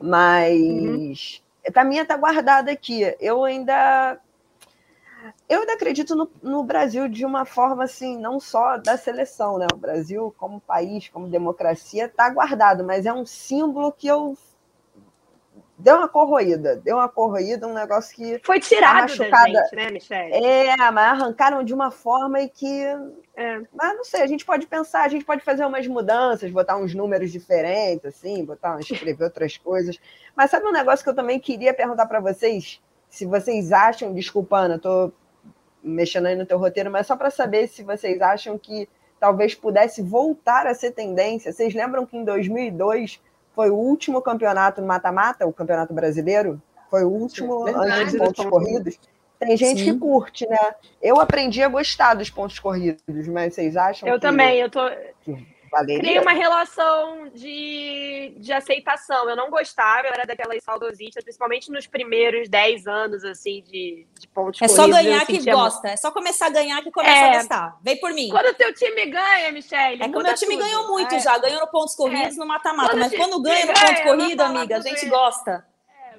Mas 0.00 1.42
uhum. 1.66 1.72
a 1.74 1.84
minha 1.84 2.04
tá 2.04 2.16
guardada 2.16 2.70
aqui. 2.70 3.02
Eu 3.18 3.44
ainda 3.44 4.18
eu 5.48 5.60
ainda 5.60 5.72
acredito 5.72 6.14
no, 6.14 6.30
no, 6.42 6.62
Brasil 6.62 7.08
de 7.08 7.24
uma 7.24 7.44
forma 7.44 7.84
assim, 7.84 8.18
não 8.18 8.38
só 8.38 8.76
da 8.76 8.96
seleção, 8.96 9.58
né? 9.58 9.66
O 9.72 9.76
Brasil, 9.76 10.34
como 10.38 10.60
país, 10.60 11.08
como 11.08 11.28
democracia, 11.28 12.06
está 12.06 12.28
guardado, 12.30 12.84
mas 12.84 13.06
é 13.06 13.12
um 13.12 13.26
símbolo 13.26 13.92
que 13.92 14.06
eu 14.06 14.36
deu 15.78 15.96
uma 15.96 16.08
corroída, 16.08 16.76
deu 16.76 16.96
uma 16.96 17.08
corroída, 17.08 17.66
um 17.66 17.72
negócio 17.72 18.14
que. 18.14 18.40
Foi 18.44 18.60
tirado 18.60 19.02
machucada. 19.02 19.52
da 19.52 19.62
gente, 19.62 19.76
né, 19.76 19.90
Michelle? 19.90 20.32
É, 20.32 20.76
mas 20.90 21.12
arrancaram 21.12 21.62
de 21.62 21.72
uma 21.72 21.90
forma 21.90 22.40
e 22.40 22.48
que. 22.48 22.84
É. 23.36 23.60
Mas 23.72 23.96
não 23.96 24.04
sei, 24.04 24.22
a 24.22 24.26
gente 24.26 24.44
pode 24.44 24.66
pensar, 24.66 25.04
a 25.04 25.08
gente 25.08 25.24
pode 25.24 25.44
fazer 25.44 25.64
umas 25.64 25.86
mudanças, 25.86 26.50
botar 26.50 26.76
uns 26.76 26.94
números 26.94 27.30
diferentes, 27.30 28.04
assim, 28.04 28.44
botar, 28.44 28.78
escrever 28.80 29.24
outras 29.24 29.56
coisas. 29.56 29.96
Mas 30.36 30.50
sabe 30.50 30.66
um 30.66 30.72
negócio 30.72 31.04
que 31.04 31.10
eu 31.10 31.14
também 31.14 31.38
queria 31.38 31.72
perguntar 31.72 32.06
para 32.06 32.20
vocês? 32.20 32.80
Se 33.08 33.24
vocês 33.24 33.72
acham, 33.72 34.12
desculpa, 34.12 34.58
Ana, 34.58 34.78
tô 34.78 35.12
mexendo 35.82 36.26
aí 36.26 36.36
no 36.36 36.46
teu 36.46 36.58
roteiro, 36.58 36.90
mas 36.90 37.06
só 37.06 37.16
para 37.16 37.30
saber 37.30 37.68
se 37.68 37.82
vocês 37.82 38.20
acham 38.20 38.58
que 38.58 38.88
talvez 39.18 39.54
pudesse 39.54 40.02
voltar 40.02 40.66
a 40.66 40.74
ser 40.74 40.92
tendência. 40.92 41.52
Vocês 41.52 41.74
lembram 41.74 42.06
que 42.06 42.16
em 42.16 42.24
2002 42.24 43.20
foi 43.54 43.70
o 43.70 43.74
último 43.74 44.22
campeonato 44.22 44.82
mata-mata, 44.82 45.46
o 45.46 45.52
Campeonato 45.52 45.92
Brasileiro? 45.92 46.60
Foi 46.90 47.04
o 47.04 47.08
último 47.08 47.66
antes 47.66 48.12
dos 48.12 48.20
pontos 48.20 48.44
corridos. 48.46 48.98
Tem 49.38 49.56
gente 49.56 49.84
Sim. 49.84 49.92
que 49.92 49.98
curte, 49.98 50.48
né? 50.48 50.58
Eu 51.00 51.20
aprendi 51.20 51.62
a 51.62 51.68
gostar 51.68 52.14
dos 52.14 52.28
pontos 52.28 52.58
corridos, 52.58 53.28
mas 53.28 53.54
vocês 53.54 53.76
acham 53.76 54.08
eu 54.08 54.16
que... 54.16 54.20
também, 54.20 54.58
eu 54.58 54.70
tô... 54.70 54.80
Valeria. 55.70 56.00
Criei 56.00 56.18
uma 56.18 56.32
relação 56.32 57.28
de, 57.34 58.34
de 58.36 58.52
aceitação. 58.52 59.28
Eu 59.28 59.36
não 59.36 59.50
gostava, 59.50 60.08
eu 60.08 60.12
era 60.12 60.24
daquelas 60.24 60.62
saudosistas, 60.62 61.22
principalmente 61.22 61.70
nos 61.70 61.86
primeiros 61.86 62.48
10 62.48 62.86
anos, 62.86 63.24
assim, 63.24 63.62
de, 63.62 64.06
de 64.18 64.28
pontos 64.28 64.60
É 64.62 64.68
só 64.68 64.88
ganhar 64.88 65.24
que 65.26 65.38
gosta. 65.50 65.88
É 65.88 65.96
só 65.96 66.10
começar 66.10 66.46
a 66.46 66.50
ganhar 66.50 66.82
que 66.82 66.90
começa 66.90 67.12
é... 67.16 67.30
a 67.30 67.36
gostar. 67.36 67.78
Vem 67.82 67.98
por 67.98 68.12
mim. 68.12 68.28
Quando 68.30 68.46
o 68.46 68.54
teu 68.54 68.72
time 68.74 69.06
ganha, 69.06 69.52
Michelle. 69.52 70.02
É 70.02 70.08
que 70.08 70.16
o 70.16 70.22
meu 70.22 70.34
time 70.34 70.56
tudo. 70.56 70.64
ganhou 70.64 70.88
muito 70.88 71.14
é. 71.14 71.20
já. 71.20 71.38
Ganhou 71.38 71.60
no 71.60 71.66
pontos 71.68 71.94
corridos 71.94 72.36
é. 72.36 72.38
no 72.38 72.46
mata-mata. 72.46 72.96
Mas 72.96 73.14
quando 73.14 73.40
ganha 73.42 73.66
no 73.66 73.74
ponto 73.74 74.02
corrido, 74.02 74.40
amiga, 74.40 74.76
a 74.78 74.80
gente 74.80 75.06
gosta. 75.08 75.66
É. 75.88 76.18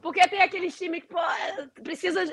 Porque 0.00 0.26
tem 0.28 0.42
aqueles 0.42 0.76
times 0.76 1.02
que, 1.02 1.08
pô, 1.08 1.20
precisa, 1.82 2.24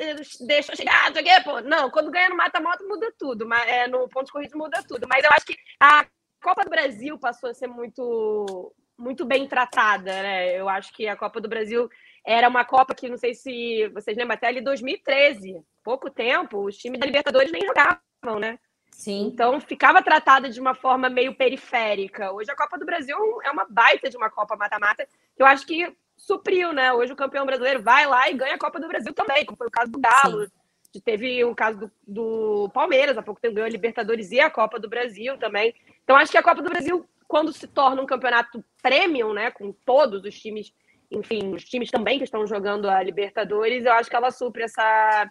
deixa 0.41 0.71
eu 0.71 0.75
chegar, 0.75 1.11
não 1.11 1.43
pô. 1.43 1.61
Não, 1.61 1.89
quando 1.89 2.11
ganha 2.11 2.29
no 2.29 2.37
mata-mata 2.37 2.83
muda 2.83 3.11
tudo, 3.17 3.47
mas 3.47 3.67
é, 3.67 3.87
no 3.87 4.07
pontos 4.09 4.31
corridos 4.31 4.55
muda 4.55 4.83
tudo. 4.87 5.07
Mas 5.07 5.23
eu 5.23 5.29
acho 5.31 5.45
que 5.45 5.55
a 5.79 6.05
Copa 6.41 6.63
do 6.63 6.69
Brasil 6.69 7.17
passou 7.17 7.49
a 7.49 7.53
ser 7.53 7.67
muito, 7.67 8.73
muito 8.97 9.25
bem 9.25 9.47
tratada, 9.47 10.11
né? 10.11 10.59
Eu 10.59 10.69
acho 10.69 10.93
que 10.93 11.07
a 11.07 11.15
Copa 11.15 11.39
do 11.41 11.49
Brasil 11.49 11.89
era 12.25 12.47
uma 12.47 12.65
Copa 12.65 12.93
que, 12.93 13.09
não 13.09 13.17
sei 13.17 13.33
se 13.33 13.87
vocês 13.89 14.17
lembram, 14.17 14.35
até 14.35 14.47
ali 14.47 14.61
2013, 14.61 15.61
pouco 15.83 16.09
tempo, 16.09 16.65
os 16.65 16.77
times 16.77 16.99
da 16.99 17.05
Libertadores 17.05 17.51
nem 17.51 17.65
jogavam, 17.65 18.39
né? 18.39 18.59
Sim. 18.91 19.27
Então 19.27 19.59
ficava 19.61 20.01
tratada 20.01 20.49
de 20.49 20.59
uma 20.59 20.75
forma 20.75 21.09
meio 21.09 21.33
periférica. 21.33 22.31
Hoje 22.33 22.51
a 22.51 22.55
Copa 22.55 22.77
do 22.77 22.85
Brasil 22.85 23.17
é 23.43 23.51
uma 23.51 23.65
baita 23.69 24.09
de 24.09 24.17
uma 24.17 24.29
Copa 24.29 24.55
mata-mata, 24.55 25.07
que 25.35 25.41
eu 25.41 25.45
acho 25.45 25.65
que 25.65 25.95
supriu, 26.17 26.73
né? 26.73 26.91
Hoje 26.91 27.13
o 27.13 27.15
campeão 27.15 27.45
brasileiro 27.45 27.81
vai 27.81 28.05
lá 28.05 28.29
e 28.29 28.33
ganha 28.33 28.55
a 28.55 28.59
Copa 28.59 28.79
do 28.79 28.87
Brasil 28.87 29.13
também, 29.13 29.45
como 29.45 29.57
foi 29.57 29.67
o 29.67 29.71
caso 29.71 29.91
do 29.91 29.99
Galo. 29.99 30.43
Sim. 30.43 30.58
Teve 31.03 31.43
o 31.45 31.53
caso 31.53 31.79
do, 31.79 31.91
do 32.07 32.69
Palmeiras, 32.69 33.17
há 33.17 33.21
pouco 33.21 33.39
tempo 33.39 33.55
ganhou 33.55 33.67
a 33.67 33.71
Libertadores 33.71 34.31
e 34.31 34.39
a 34.39 34.49
Copa 34.49 34.79
do 34.79 34.89
Brasil 34.89 35.37
também. 35.37 35.75
Então, 36.03 36.15
acho 36.15 36.31
que 36.31 36.37
a 36.37 36.43
Copa 36.43 36.63
do 36.63 36.69
Brasil, 36.69 37.07
quando 37.27 37.53
se 37.53 37.67
torna 37.67 38.01
um 38.01 38.07
campeonato 38.07 38.63
premium, 38.81 39.31
né, 39.33 39.51
com 39.51 39.71
todos 39.71 40.23
os 40.23 40.39
times, 40.39 40.73
enfim, 41.11 41.53
os 41.53 41.63
times 41.63 41.91
também 41.91 42.17
que 42.17 42.23
estão 42.23 42.47
jogando 42.47 42.89
a 42.89 43.03
Libertadores, 43.03 43.85
eu 43.85 43.93
acho 43.93 44.09
que 44.09 44.15
ela 44.15 44.31
supre 44.31 44.63
essa, 44.63 45.29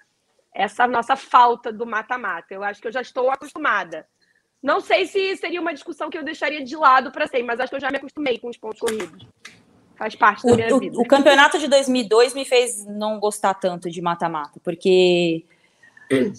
essa 0.55 0.87
nossa 0.87 1.17
falta 1.17 1.73
do 1.73 1.85
mata-mata. 1.85 2.55
Eu 2.55 2.63
acho 2.63 2.81
que 2.81 2.87
eu 2.87 2.93
já 2.93 3.01
estou 3.01 3.29
acostumada. 3.29 4.07
Não 4.63 4.81
sei 4.81 5.07
se 5.07 5.37
seria 5.37 5.61
uma 5.61 5.75
discussão 5.75 6.11
que 6.11 6.19
eu 6.19 6.25
deixaria 6.25 6.65
de 6.65 6.77
lado 6.77 7.11
para 7.11 7.27
sempre, 7.27 7.47
mas 7.47 7.61
acho 7.61 7.71
que 7.71 7.77
eu 7.77 7.81
já 7.81 7.91
me 7.91 7.97
acostumei 7.97 8.39
com 8.39 8.49
os 8.49 8.57
pontos 8.57 8.81
corridos. 8.81 9.27
Faz 9.99 10.15
parte 10.15 10.47
da 10.47 10.55
minha 10.55 10.75
o, 10.75 10.79
vida. 10.79 10.97
O, 10.97 11.03
o 11.03 11.07
campeonato 11.07 11.59
de 11.59 11.67
2002 11.67 12.33
me 12.33 12.45
fez 12.45 12.87
não 12.87 13.19
gostar 13.19 13.55
tanto 13.55 13.91
de 13.91 14.01
mata-mata, 14.01 14.61
porque 14.63 15.45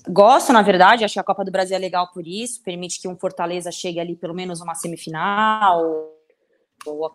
Gosto, 0.08 0.52
na 0.52 0.64
verdade, 0.64 1.06
acho 1.06 1.14
que 1.14 1.20
a 1.20 1.24
Copa 1.24 1.46
do 1.46 1.52
Brasil 1.52 1.76
é 1.76 1.80
legal 1.80 2.10
por 2.12 2.26
isso, 2.26 2.62
permite 2.64 3.00
que 3.00 3.08
um 3.08 3.16
Fortaleza 3.16 3.72
chegue 3.72 4.00
ali 4.00 4.16
pelo 4.16 4.34
menos 4.34 4.62
uma 4.62 4.74
semifinal, 4.74 6.12
ou 6.86 7.14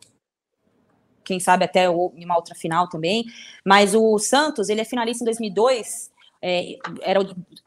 quem 1.25 1.41
sabe 1.41 1.65
até 1.65 1.89
uma 1.89 2.37
outra 2.37 2.55
final 2.55 2.89
também. 2.89 3.25
Mas 3.65 3.95
o 3.95 4.19
Santos, 4.19 4.69
ele 4.69 4.81
é 4.81 4.85
finalista 4.85 5.25
em 5.25 5.27
2002, 5.27 6.13
é, 6.47 6.77
era, 7.01 7.21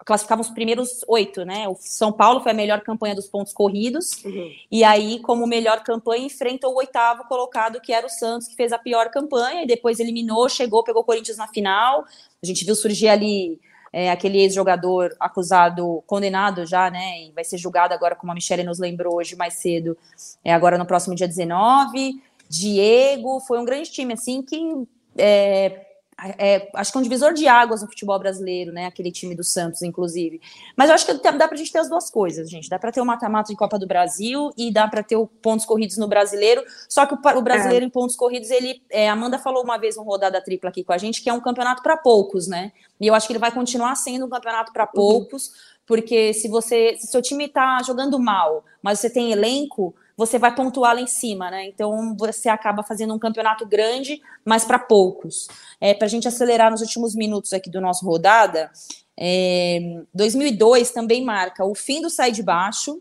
classificavam 0.06 0.44
os 0.44 0.52
primeiros 0.52 1.04
oito, 1.08 1.44
né? 1.44 1.68
O 1.68 1.76
São 1.80 2.12
Paulo 2.12 2.42
foi 2.42 2.52
a 2.52 2.56
melhor 2.56 2.82
campanha 2.82 3.16
dos 3.16 3.26
pontos 3.26 3.52
corridos, 3.52 4.24
uhum. 4.24 4.52
e 4.72 4.84
aí, 4.84 5.20
como 5.22 5.48
melhor 5.48 5.82
campanha, 5.84 6.28
enfrenta 6.28 6.68
o 6.68 6.76
oitavo 6.76 7.24
colocado, 7.24 7.82
que 7.82 7.92
era 7.92 8.06
o 8.06 8.10
Santos, 8.10 8.48
que 8.48 8.56
fez 8.56 8.72
a 8.72 8.78
pior 8.78 9.10
campanha, 9.10 9.64
e 9.64 9.66
depois 9.66 10.00
eliminou, 10.00 10.48
chegou, 10.48 10.84
pegou 10.84 11.02
o 11.02 11.06
Corinthians 11.06 11.40
na 11.40 11.48
final. 11.48 12.06
A 12.40 12.46
gente 12.46 12.64
viu 12.64 12.76
surgir 12.76 13.08
ali 13.08 13.60
é, 13.92 14.12
aquele 14.12 14.38
ex-jogador 14.44 15.16
acusado, 15.20 16.04
condenado 16.06 16.64
já, 16.64 16.92
né, 16.92 17.24
e 17.24 17.32
vai 17.32 17.44
ser 17.44 17.58
julgado 17.58 17.96
agora, 17.96 18.16
como 18.16 18.32
a 18.32 18.36
Michelle 18.36 18.64
nos 18.64 18.78
lembrou 18.78 19.16
hoje 19.16 19.36
mais 19.36 19.56
cedo, 19.56 19.98
é 20.46 20.54
agora 20.54 20.78
no 20.78 20.86
próximo 20.86 21.16
dia 21.16 21.28
19. 21.28 22.22
Diego, 22.48 23.40
foi 23.40 23.58
um 23.60 23.66
grande 23.66 23.90
time, 23.90 24.14
assim, 24.14 24.44
que 24.44 24.88
é, 25.18 25.87
é, 26.20 26.70
acho 26.74 26.91
que 26.91 26.97
é 26.97 26.99
um 26.99 27.03
divisor 27.03 27.32
de 27.32 27.47
águas 27.47 27.84
no 27.84 27.88
futebol 27.88 28.18
brasileiro, 28.18 28.72
né? 28.72 28.88
Aquele 28.88 29.11
time 29.11 29.36
do 29.36 29.43
Santos, 29.43 29.84
inclusive. 29.84 30.41
Mas 30.76 30.89
eu 30.89 30.95
acho 30.95 31.05
que 31.05 31.13
dá 31.13 31.32
para 31.47 31.53
a 31.53 31.55
gente 31.55 31.72
ter 31.72 31.78
as 31.78 31.89
duas 31.89 32.09
coisas, 32.09 32.49
gente. 32.49 32.68
Dá 32.70 32.80
para 32.80 32.91
ter 32.91 32.99
o 32.99 33.05
mata-mata 33.05 33.51
de 33.51 33.55
Copa 33.55 33.78
do 33.78 33.86
Brasil 33.86 34.51
e 34.57 34.72
dá 34.72 34.88
para 34.88 35.03
ter 35.03 35.15
o 35.15 35.28
pontos 35.28 35.63
corridos 35.63 35.95
no 35.97 36.07
brasileiro. 36.07 36.63
Só 36.89 37.05
que 37.05 37.13
o, 37.13 37.38
o 37.38 37.41
brasileiro 37.41 37.86
é. 37.86 37.88
em 37.88 37.89
pontos 37.89 38.15
corridos, 38.15 38.49
ele. 38.49 38.82
É, 38.89 39.07
Amanda 39.07 39.38
falou 39.38 39.63
uma 39.63 39.78
vez 39.78 39.95
um 39.95 40.03
rodada 40.03 40.41
tripla 40.41 40.70
aqui 40.70 40.84
com 40.84 40.91
a 40.93 40.97
gente, 40.97 41.22
que 41.22 41.30
é 41.30 41.34
um 41.34 41.41
campeonato 41.41 41.84
para 41.84 41.95
poucos, 41.95 42.47
né? 42.47 42.72
E 42.99 43.05
eu 43.05 43.13
acho 43.13 43.28
que 43.28 43.34
ele 43.34 43.39
vai 43.39 43.51
continuar 43.51 43.93
sendo 43.95 44.26
um 44.26 44.30
campeonato 44.30 44.74
para 44.74 44.86
uhum. 44.86 44.91
poucos, 44.93 45.47
uhum. 45.47 45.53
porque 45.86 46.34
se 46.34 46.47
você. 46.47 46.97
Se 46.97 47.07
seu 47.07 47.22
time 47.22 47.45
está 47.45 47.84
jogando 47.84 48.20
mal, 48.20 48.65
mas 48.82 48.99
você 48.99 49.09
tem 49.09 49.32
elenco 49.32 49.93
você 50.18 50.39
vai 50.39 50.53
pontuar 50.53 50.95
lá 50.95 51.01
em 51.01 51.07
cima, 51.07 51.51
né? 51.51 51.68
Então 51.68 52.18
você 52.18 52.49
acaba 52.49 52.82
fazendo 52.82 53.13
um 53.13 53.20
campeonato 53.20 53.68
grande, 53.68 54.20
mas 54.43 54.65
para 54.65 54.80
poucos. 54.80 55.47
É, 55.80 55.93
para 55.93 56.07
a 56.07 56.09
gente 56.09 56.28
acelerar 56.28 56.72
nos 56.72 56.82
últimos 56.82 57.13
minutos 57.13 57.53
aqui 57.53 57.70
do 57.70 57.80
nosso 57.80 58.03
rodada, 58.03 58.72
é, 59.15 60.01
2002 60.15 60.89
também 60.89 61.24
marca 61.24 61.63
o 61.63 61.76
fim 61.76 62.01
do 62.01 62.09
sai 62.09 62.32
de 62.32 62.41
baixo. 62.41 62.99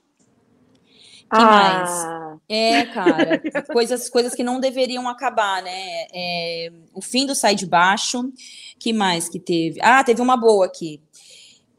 Que 1.29 1.43
ah. 1.43 1.45
mais? 1.45 2.39
É, 2.49 2.85
cara, 2.85 3.43
coisas, 3.73 4.11
coisas 4.11 4.35
que 4.35 4.45
não 4.45 4.61
deveriam 4.61 5.09
acabar, 5.09 5.63
né? 5.63 6.07
É, 6.15 6.71
o 6.95 7.01
fim 7.01 7.25
do 7.25 7.35
sai 7.35 7.55
de 7.55 7.67
baixo. 7.67 8.31
Que 8.79 8.93
mais 8.93 9.27
que 9.27 9.41
teve? 9.41 9.81
Ah, 9.83 10.05
teve 10.05 10.21
uma 10.21 10.37
boa 10.37 10.67
aqui. 10.67 11.03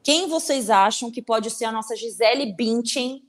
Quem 0.02 0.28
vocês 0.28 0.72
acham 0.72 1.12
que 1.12 1.22
pode 1.22 1.52
ser 1.52 1.66
a 1.66 1.72
nossa 1.72 1.96
Gisele 1.96 2.54
Bündchen 2.54 3.27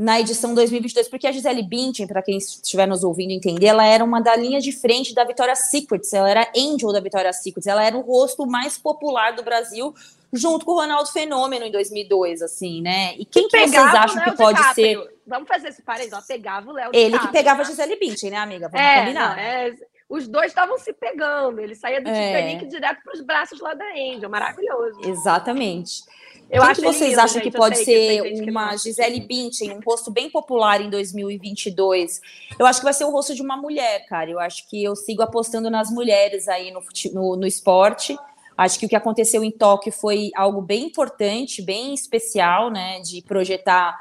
na 0.00 0.18
edição 0.18 0.54
2022, 0.54 1.08
porque 1.08 1.26
a 1.26 1.32
Gisele 1.32 1.62
Bündchen, 1.62 2.06
para 2.06 2.22
quem 2.22 2.38
estiver 2.38 2.88
nos 2.88 3.04
ouvindo 3.04 3.32
entender, 3.32 3.66
ela 3.66 3.84
era 3.84 4.02
uma 4.02 4.18
da 4.18 4.34
linha 4.34 4.58
de 4.58 4.72
frente 4.72 5.14
da 5.14 5.24
Victoria's 5.24 5.68
Secrets, 5.70 6.10
ela 6.14 6.30
era 6.30 6.50
angel 6.56 6.90
da 6.90 7.00
Victoria's 7.00 7.42
Secrets, 7.42 7.66
ela 7.66 7.84
era 7.84 7.94
o 7.94 8.00
rosto 8.00 8.46
mais 8.46 8.78
popular 8.78 9.34
do 9.34 9.42
Brasil, 9.42 9.94
junto 10.32 10.64
com 10.64 10.72
o 10.72 10.76
Ronaldo 10.76 11.12
Fenômeno 11.12 11.66
em 11.66 11.70
2002, 11.70 12.40
assim, 12.40 12.80
né? 12.80 13.14
E 13.18 13.26
quem 13.26 13.46
que 13.46 13.58
vocês 13.58 13.74
acham 13.74 14.24
que 14.24 14.34
pode 14.38 14.74
ser... 14.74 14.96
Vamos 15.26 15.46
fazer 15.46 15.68
esse 15.68 15.82
ela 15.86 16.22
pegava 16.22 16.70
o 16.70 16.72
Léo 16.72 16.90
Ele 16.94 17.18
que 17.18 17.28
pegava 17.28 17.60
a 17.60 17.64
Gisele 17.66 17.96
Bündchen, 17.96 18.30
né, 18.30 18.38
amiga? 18.38 18.70
Vamos 18.70 18.86
é, 18.86 19.00
combinar. 19.00 19.36
Não, 19.36 19.42
é... 19.42 19.74
Os 20.08 20.26
dois 20.26 20.46
estavam 20.46 20.78
se 20.78 20.94
pegando, 20.94 21.60
ele 21.60 21.74
saía 21.74 22.00
do 22.00 22.08
é. 22.08 22.12
Titanic 22.12 22.66
direto 22.68 23.02
para 23.04 23.12
os 23.12 23.20
braços 23.20 23.60
lá 23.60 23.74
da 23.74 23.84
Angel, 23.92 24.30
maravilhoso. 24.30 24.98
Exatamente. 25.04 26.02
Eu 26.50 26.62
que 26.74 26.80
vocês 26.80 27.10
lindo, 27.10 27.20
acham 27.20 27.34
gente, 27.34 27.52
que 27.52 27.56
pode 27.56 27.78
ser 27.84 28.22
que 28.22 28.50
uma 28.50 28.76
Gisele 28.76 29.20
Bündchen, 29.20 29.72
um 29.72 29.80
rosto 29.80 30.10
bem 30.10 30.28
popular 30.28 30.80
em 30.80 30.90
2022? 30.90 32.20
Eu 32.58 32.66
acho 32.66 32.80
que 32.80 32.84
vai 32.84 32.92
ser 32.92 33.04
o 33.04 33.10
rosto 33.10 33.36
de 33.36 33.40
uma 33.40 33.56
mulher, 33.56 34.04
cara. 34.06 34.28
Eu 34.28 34.40
acho 34.40 34.68
que 34.68 34.82
eu 34.82 34.96
sigo 34.96 35.22
apostando 35.22 35.70
nas 35.70 35.90
mulheres 35.90 36.48
aí 36.48 36.72
no, 36.72 36.82
no, 37.12 37.36
no 37.36 37.46
esporte. 37.46 38.18
Acho 38.58 38.80
que 38.80 38.86
o 38.86 38.88
que 38.88 38.96
aconteceu 38.96 39.44
em 39.44 39.50
Tóquio 39.52 39.92
foi 39.92 40.30
algo 40.34 40.60
bem 40.60 40.86
importante, 40.86 41.62
bem 41.62 41.94
especial, 41.94 42.68
né? 42.68 43.00
De 43.00 43.22
projetar 43.22 43.96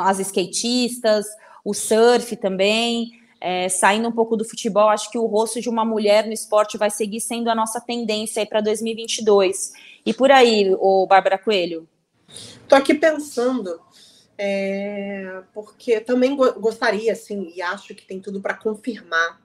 as 0.00 0.18
skatistas, 0.20 1.24
o 1.64 1.72
surf 1.72 2.36
também. 2.36 3.12
É, 3.40 3.68
saindo 3.68 4.08
um 4.08 4.12
pouco 4.12 4.36
do 4.36 4.44
futebol, 4.44 4.88
acho 4.88 5.10
que 5.10 5.18
o 5.18 5.26
rosto 5.26 5.60
de 5.60 5.68
uma 5.68 5.84
mulher 5.84 6.26
no 6.26 6.32
esporte 6.32 6.78
vai 6.78 6.90
seguir 6.90 7.20
sendo 7.20 7.50
a 7.50 7.54
nossa 7.54 7.80
tendência 7.80 8.44
para 8.46 8.60
2022. 8.60 9.72
E 10.04 10.14
por 10.14 10.30
aí, 10.30 10.74
o 10.78 11.06
Bárbara 11.06 11.36
Coelho? 11.36 11.86
Estou 12.62 12.78
aqui 12.78 12.94
pensando, 12.94 13.80
é, 14.36 15.42
porque 15.52 16.00
também 16.00 16.36
gostaria, 16.36 17.12
assim, 17.12 17.52
e 17.54 17.62
acho 17.62 17.94
que 17.94 18.06
tem 18.06 18.20
tudo 18.20 18.40
para 18.40 18.54
confirmar 18.54 19.40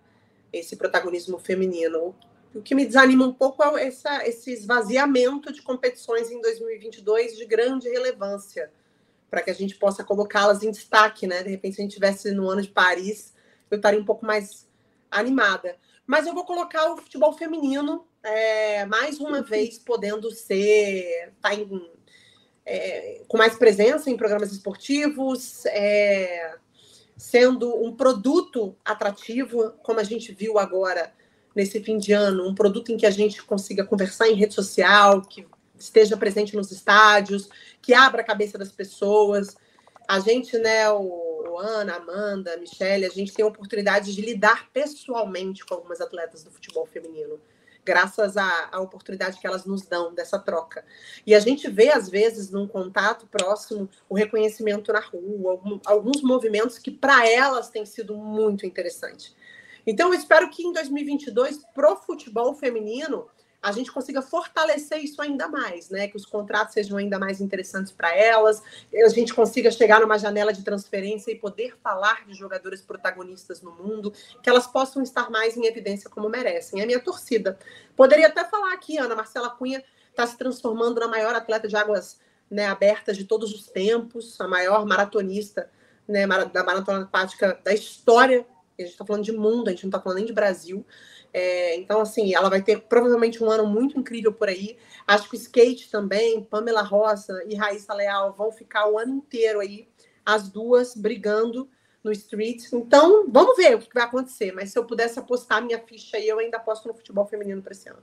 esse 0.52 0.76
protagonismo 0.76 1.38
feminino. 1.38 2.16
O 2.54 2.62
que 2.62 2.74
me 2.74 2.86
desanima 2.86 3.26
um 3.26 3.34
pouco 3.34 3.64
é 3.78 3.88
essa, 3.88 4.28
esse 4.28 4.52
esvaziamento 4.52 5.54
de 5.54 5.62
competições 5.62 6.32
em 6.32 6.42
2022 6.42 7.38
de 7.38 7.46
grande 7.46 7.88
relevância, 7.88 8.72
para 9.30 9.42
que 9.42 9.52
a 9.52 9.54
gente 9.54 9.76
possa 9.76 10.04
colocá-las 10.04 10.64
em 10.64 10.72
destaque, 10.72 11.28
né? 11.28 11.44
De 11.44 11.50
repente, 11.50 11.76
se 11.76 11.82
a 11.82 11.84
gente 11.84 11.92
estivesse 11.92 12.32
no 12.32 12.50
ano 12.50 12.64
de 12.64 12.70
Paris, 12.70 13.34
eu 13.70 13.78
estaria 13.78 14.00
um 14.00 14.06
pouco 14.06 14.26
mais 14.26 14.68
animada. 15.12 15.78
Mas 16.08 16.26
eu 16.26 16.34
vou 16.34 16.44
colocar 16.44 16.92
o 16.92 16.98
futebol 16.98 17.34
feminino 17.34 18.08
é, 18.24 18.84
mais 18.86 19.20
uma 19.20 19.44
vez 19.44 19.78
podendo 19.78 20.32
ser 20.32 21.34
tá 21.40 21.54
em, 21.54 21.68
é, 22.70 23.22
com 23.28 23.36
mais 23.36 23.56
presença 23.56 24.12
em 24.12 24.16
programas 24.16 24.52
esportivos, 24.52 25.66
é, 25.66 26.54
sendo 27.18 27.76
um 27.84 27.96
produto 27.96 28.76
atrativo, 28.86 29.72
como 29.82 30.00
a 30.00 30.04
gente 30.04 30.32
viu 30.32 30.60
agora 30.60 31.12
nesse 31.56 31.82
fim 31.82 31.98
de 31.98 32.14
ano, 32.14 32.48
um 32.48 32.54
produto 32.54 32.92
em 32.92 32.98
que 32.98 33.08
a 33.08 33.12
gente 33.12 33.42
consiga 33.42 33.84
conversar 33.84 34.30
em 34.30 34.36
rede 34.36 34.54
social, 34.54 35.22
que 35.24 35.48
esteja 35.80 36.16
presente 36.16 36.56
nos 36.56 36.72
estádios, 36.72 37.50
que 37.82 37.92
abra 37.92 38.22
a 38.22 38.26
cabeça 38.26 38.56
das 38.56 38.72
pessoas. 38.72 39.58
A 40.08 40.20
gente, 40.20 40.56
né, 40.60 40.90
o, 40.92 41.58
Ana, 41.58 41.96
Amanda, 41.96 42.56
Michelle, 42.58 43.06
a 43.06 43.10
gente 43.10 43.34
tem 43.34 43.44
a 43.44 43.48
oportunidade 43.48 44.14
de 44.14 44.22
lidar 44.22 44.70
pessoalmente 44.72 45.66
com 45.66 45.74
algumas 45.74 46.00
atletas 46.00 46.44
do 46.44 46.52
futebol 46.52 46.86
feminino 46.86 47.40
graças 47.86 48.38
à, 48.38 48.70
à, 48.72 48.80
oportunidade 48.80 49.40
que 49.40 49.48
elas 49.48 49.66
nos 49.66 49.84
dão 49.84 50.14
dessa 50.14 50.38
troca. 50.38 50.86
E 51.26 51.34
a 51.34 51.40
gente 51.40 51.70
vê, 51.70 51.90
às 51.90 52.10
vezes, 52.10 52.52
num 52.52 52.68
contato 52.68 53.28
próximo, 53.28 53.90
o 54.08 54.16
reconhecimento 54.16 54.94
na 54.94 55.00
rua, 55.00 55.52
algum, 55.52 55.80
alguns 55.86 56.22
movimentos 56.22 56.78
que, 56.78 56.92
para 56.92 57.28
elas, 57.28 57.70
têm 57.70 57.86
sido 57.86 58.16
muito 58.16 58.66
interessante. 58.66 59.36
Então, 59.86 60.14
eu 60.14 60.20
espero 60.20 60.50
que 60.50 60.64
em 60.64 60.72
2022, 60.72 61.66
pro 61.74 61.96
futebol 61.96 62.54
feminino, 62.54 63.28
a 63.62 63.72
gente 63.72 63.92
consiga 63.92 64.22
fortalecer 64.22 65.00
isso 65.00 65.22
ainda 65.22 65.48
mais, 65.48 65.90
né? 65.90 66.08
Que 66.08 66.16
os 66.16 66.26
contratos 66.26 66.74
sejam 66.74 66.98
ainda 66.98 67.20
mais 67.20 67.42
interessantes 67.42 67.92
para 67.92 68.16
elas, 68.16 68.64
a 68.94 69.10
gente 69.10 69.34
consiga 69.34 69.70
chegar 69.70 70.00
numa 70.00 70.18
janela 70.18 70.54
de 70.54 70.64
transferência 70.64 71.32
e 71.32 71.36
poder 71.36 71.76
falar 71.84 72.26
de 72.26 72.34
jogadores 72.34 72.82
protagonistas 72.82 73.62
no 73.62 73.72
mundo, 73.72 74.14
que 74.42 74.50
elas 74.50 74.66
possam 74.66 75.04
estar 75.04 75.30
mais 75.30 75.58
em 75.58 75.66
evidência 75.66 76.10
como 76.10 76.30
merecem. 76.30 76.80
É 76.80 76.84
a 76.84 76.86
minha 76.86 77.00
torcida. 77.00 77.60
Poderia 77.96 78.28
até 78.28 78.46
falar 78.46 78.74
aqui, 78.74 78.98
Ana 78.98 79.16
Marcela 79.16 79.50
Cunha 79.50 79.84
está 80.10 80.26
se 80.26 80.38
transformando 80.38 81.00
na 81.00 81.08
maior 81.08 81.36
atleta 81.36 81.68
de 81.68 81.76
águas 81.76 82.20
né, 82.50 82.66
abertas 82.66 83.18
de 83.18 83.26
todos 83.26 83.54
os 83.54 83.68
tempos, 83.68 84.40
a 84.40 84.48
maior 84.48 84.86
maratonista 84.86 85.70
né, 86.08 86.26
da 86.52 86.64
maratona 86.64 87.04
aquática 87.04 87.60
da 87.64 87.74
história. 87.74 88.46
A 88.78 88.82
gente 88.82 88.92
está 88.92 89.06
falando 89.06 89.24
de 89.24 89.32
mundo, 89.32 89.68
a 89.68 89.72
gente 89.72 89.84
não 89.84 89.90
está 89.90 90.00
falando 90.00 90.18
nem 90.18 90.26
de 90.26 90.34
Brasil. 90.34 90.86
É, 91.34 91.76
então, 91.78 92.02
assim, 92.02 92.34
ela 92.34 92.50
vai 92.50 92.62
ter 92.62 92.82
provavelmente 92.82 93.44
um 93.44 93.50
ano 93.50 93.66
muito 93.66 94.00
incrível 94.00 94.34
por 94.34 94.50
aí. 94.50 94.78
Acho 95.06 95.30
que 95.30 95.36
o 95.36 95.40
skate 95.40 95.90
também, 95.90 96.44
Pamela 96.44 96.82
Rosa 96.82 97.44
e 97.48 97.56
Raíssa 97.56 97.94
Leal 97.94 98.34
vão 98.34 98.52
ficar 98.52 98.88
o 98.90 98.98
ano 98.98 99.16
inteiro 99.16 99.60
aí, 99.60 99.88
as 100.26 100.50
duas 100.50 100.96
brigando 100.96 101.70
no 102.04 102.12
street. 102.12 102.64
Então, 102.74 103.26
vamos 103.30 103.58
ver 103.58 103.76
o 103.76 103.80
que 103.80 103.94
vai 103.94 104.04
acontecer. 104.04 104.52
Mas 104.52 104.72
se 104.72 104.80
eu 104.80 104.86
pudesse 104.86 105.20
apostar 105.20 105.64
minha 105.64 105.80
ficha 105.80 106.18
aí, 106.18 106.28
eu 106.28 106.40
ainda 106.40 106.58
aposto 106.58 106.88
no 106.88 106.94
futebol 106.94 107.26
feminino 107.26 107.62
para 107.62 107.74
esse 107.74 107.90
ano. 107.90 108.02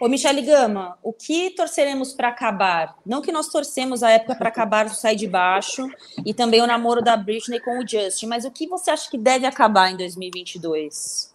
Ô, 0.00 0.08
Michele 0.08 0.40
Gama, 0.40 0.98
o 1.02 1.12
que 1.12 1.50
torceremos 1.50 2.14
para 2.14 2.28
acabar? 2.28 2.96
Não 3.04 3.20
que 3.20 3.30
nós 3.30 3.48
torcemos 3.48 4.02
a 4.02 4.10
época 4.10 4.34
para 4.34 4.48
acabar 4.48 4.86
o 4.86 4.94
Sai 4.94 5.14
de 5.14 5.26
Baixo 5.26 5.86
e 6.24 6.32
também 6.32 6.62
o 6.62 6.66
namoro 6.66 7.02
da 7.02 7.18
Britney 7.18 7.60
com 7.60 7.78
o 7.78 7.86
Justin, 7.86 8.26
mas 8.26 8.46
o 8.46 8.50
que 8.50 8.66
você 8.66 8.90
acha 8.90 9.10
que 9.10 9.18
deve 9.18 9.44
acabar 9.44 9.90
em 9.90 9.98
2022? 9.98 11.29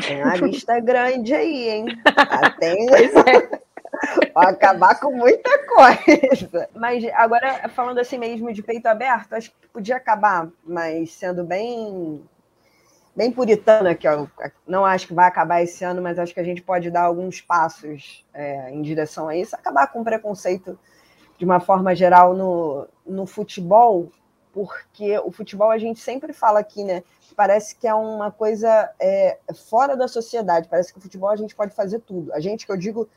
Tem 0.00 0.22
uma 0.22 0.36
lista 0.36 0.80
grande 0.80 1.34
aí, 1.34 1.68
hein? 1.68 1.86
Tem. 2.58 2.86
É. 2.92 3.62
Vai 4.34 4.46
acabar 4.46 4.98
com 4.98 5.12
muita 5.12 5.50
coisa. 5.66 6.68
Mas 6.74 7.04
agora, 7.14 7.68
falando 7.68 7.98
assim 7.98 8.18
mesmo 8.18 8.52
de 8.52 8.62
peito 8.62 8.86
aberto, 8.86 9.34
acho 9.34 9.50
que 9.50 9.68
podia 9.68 9.96
acabar, 9.96 10.48
mas 10.64 11.12
sendo 11.12 11.44
bem 11.44 12.22
bem 13.14 13.30
puritana, 13.30 13.94
que 13.94 14.08
eu 14.08 14.28
não 14.66 14.86
acho 14.86 15.06
que 15.06 15.12
vai 15.12 15.28
acabar 15.28 15.62
esse 15.62 15.84
ano, 15.84 16.00
mas 16.00 16.18
acho 16.18 16.32
que 16.32 16.40
a 16.40 16.44
gente 16.44 16.62
pode 16.62 16.90
dar 16.90 17.02
alguns 17.02 17.42
passos 17.42 18.24
é, 18.32 18.70
em 18.70 18.80
direção 18.80 19.28
a 19.28 19.36
isso, 19.36 19.54
acabar 19.54 19.86
com 19.88 20.02
preconceito 20.02 20.78
de 21.36 21.44
uma 21.44 21.60
forma 21.60 21.94
geral 21.94 22.34
no, 22.34 22.88
no 23.06 23.26
futebol, 23.26 24.10
porque 24.52 25.18
o 25.20 25.30
futebol 25.30 25.70
a 25.70 25.78
gente 25.78 26.00
sempre 26.00 26.32
fala 26.32 26.60
aqui, 26.60 26.84
né? 26.84 27.02
Parece 27.34 27.74
que 27.74 27.88
é 27.88 27.94
uma 27.94 28.30
coisa 28.30 28.90
é, 29.00 29.38
fora 29.68 29.96
da 29.96 30.06
sociedade. 30.06 30.68
Parece 30.68 30.92
que 30.92 30.98
o 30.98 31.02
futebol 31.02 31.30
a 31.30 31.36
gente 31.36 31.54
pode 31.54 31.74
fazer 31.74 32.00
tudo. 32.00 32.32
A 32.34 32.40
gente, 32.40 32.66
que 32.66 32.72
eu 32.72 32.76
digo, 32.76 33.08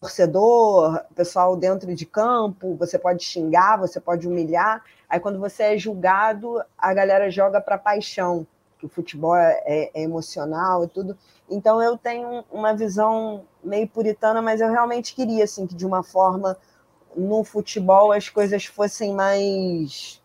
torcedor, 0.00 1.04
pessoal 1.14 1.56
dentro 1.56 1.94
de 1.94 2.06
campo, 2.06 2.74
você 2.74 2.98
pode 2.98 3.22
xingar, 3.22 3.76
você 3.76 4.00
pode 4.00 4.26
humilhar. 4.26 4.82
Aí 5.08 5.20
quando 5.20 5.38
você 5.38 5.62
é 5.62 5.78
julgado, 5.78 6.60
a 6.76 6.92
galera 6.92 7.30
joga 7.30 7.60
para 7.60 7.78
paixão, 7.78 8.46
que 8.78 8.86
o 8.86 8.88
futebol 8.88 9.36
é, 9.36 9.62
é, 9.64 9.90
é, 9.94 10.02
emocional 10.02 10.84
e 10.84 10.88
tudo. 10.88 11.16
Então 11.48 11.82
eu 11.82 11.98
tenho 11.98 12.44
uma 12.50 12.74
visão 12.74 13.44
meio 13.62 13.86
puritana, 13.86 14.40
mas 14.40 14.60
eu 14.60 14.70
realmente 14.70 15.14
queria 15.14 15.44
assim 15.44 15.66
que 15.66 15.74
de 15.74 15.86
uma 15.86 16.02
forma 16.02 16.56
no 17.14 17.44
futebol 17.44 18.10
as 18.10 18.28
coisas 18.28 18.64
fossem 18.64 19.12
mais 19.12 20.19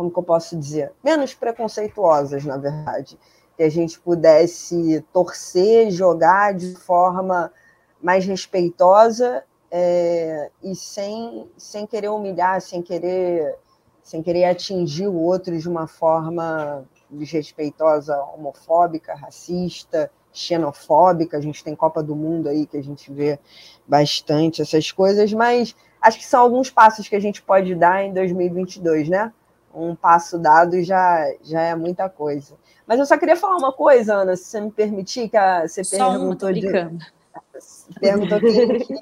como 0.00 0.10
que 0.10 0.18
eu 0.18 0.22
posso 0.22 0.56
dizer, 0.56 0.92
menos 1.04 1.34
preconceituosas, 1.34 2.42
na 2.42 2.56
verdade. 2.56 3.18
que 3.54 3.62
a 3.62 3.68
gente 3.68 4.00
pudesse 4.00 5.04
torcer, 5.12 5.90
jogar 5.90 6.54
de 6.54 6.74
forma 6.74 7.52
mais 8.00 8.24
respeitosa 8.24 9.44
é, 9.70 10.50
e 10.62 10.74
sem, 10.74 11.46
sem 11.58 11.86
querer 11.86 12.08
humilhar, 12.08 12.62
sem 12.62 12.80
querer, 12.80 13.54
sem 14.02 14.22
querer 14.22 14.46
atingir 14.46 15.06
o 15.06 15.20
outro 15.20 15.58
de 15.58 15.68
uma 15.68 15.86
forma 15.86 16.82
desrespeitosa, 17.10 18.16
homofóbica, 18.22 19.14
racista, 19.14 20.10
xenofóbica. 20.32 21.36
A 21.36 21.42
gente 21.42 21.62
tem 21.62 21.76
Copa 21.76 22.02
do 22.02 22.16
Mundo 22.16 22.48
aí 22.48 22.64
que 22.64 22.78
a 22.78 22.82
gente 22.82 23.12
vê 23.12 23.38
bastante 23.86 24.62
essas 24.62 24.90
coisas, 24.90 25.30
mas 25.34 25.76
acho 26.00 26.18
que 26.18 26.24
são 26.24 26.40
alguns 26.40 26.70
passos 26.70 27.06
que 27.06 27.16
a 27.16 27.20
gente 27.20 27.42
pode 27.42 27.74
dar 27.74 28.02
em 28.02 28.14
2022, 28.14 29.10
né? 29.10 29.30
Um 29.74 29.94
passo 29.94 30.38
dado 30.38 30.82
já, 30.82 31.24
já 31.42 31.60
é 31.62 31.74
muita 31.74 32.08
coisa. 32.08 32.56
Mas 32.86 32.98
eu 32.98 33.06
só 33.06 33.16
queria 33.16 33.36
falar 33.36 33.56
uma 33.56 33.72
coisa, 33.72 34.14
Ana, 34.14 34.36
se 34.36 34.44
você 34.44 34.60
me 34.60 34.70
permitir, 34.70 35.28
que 35.28 35.36
a, 35.36 35.66
você 35.66 35.84
só 35.84 36.10
perguntou 36.10 36.52
de. 36.52 36.62
Perguntou 38.00 38.40
que, 38.40 39.00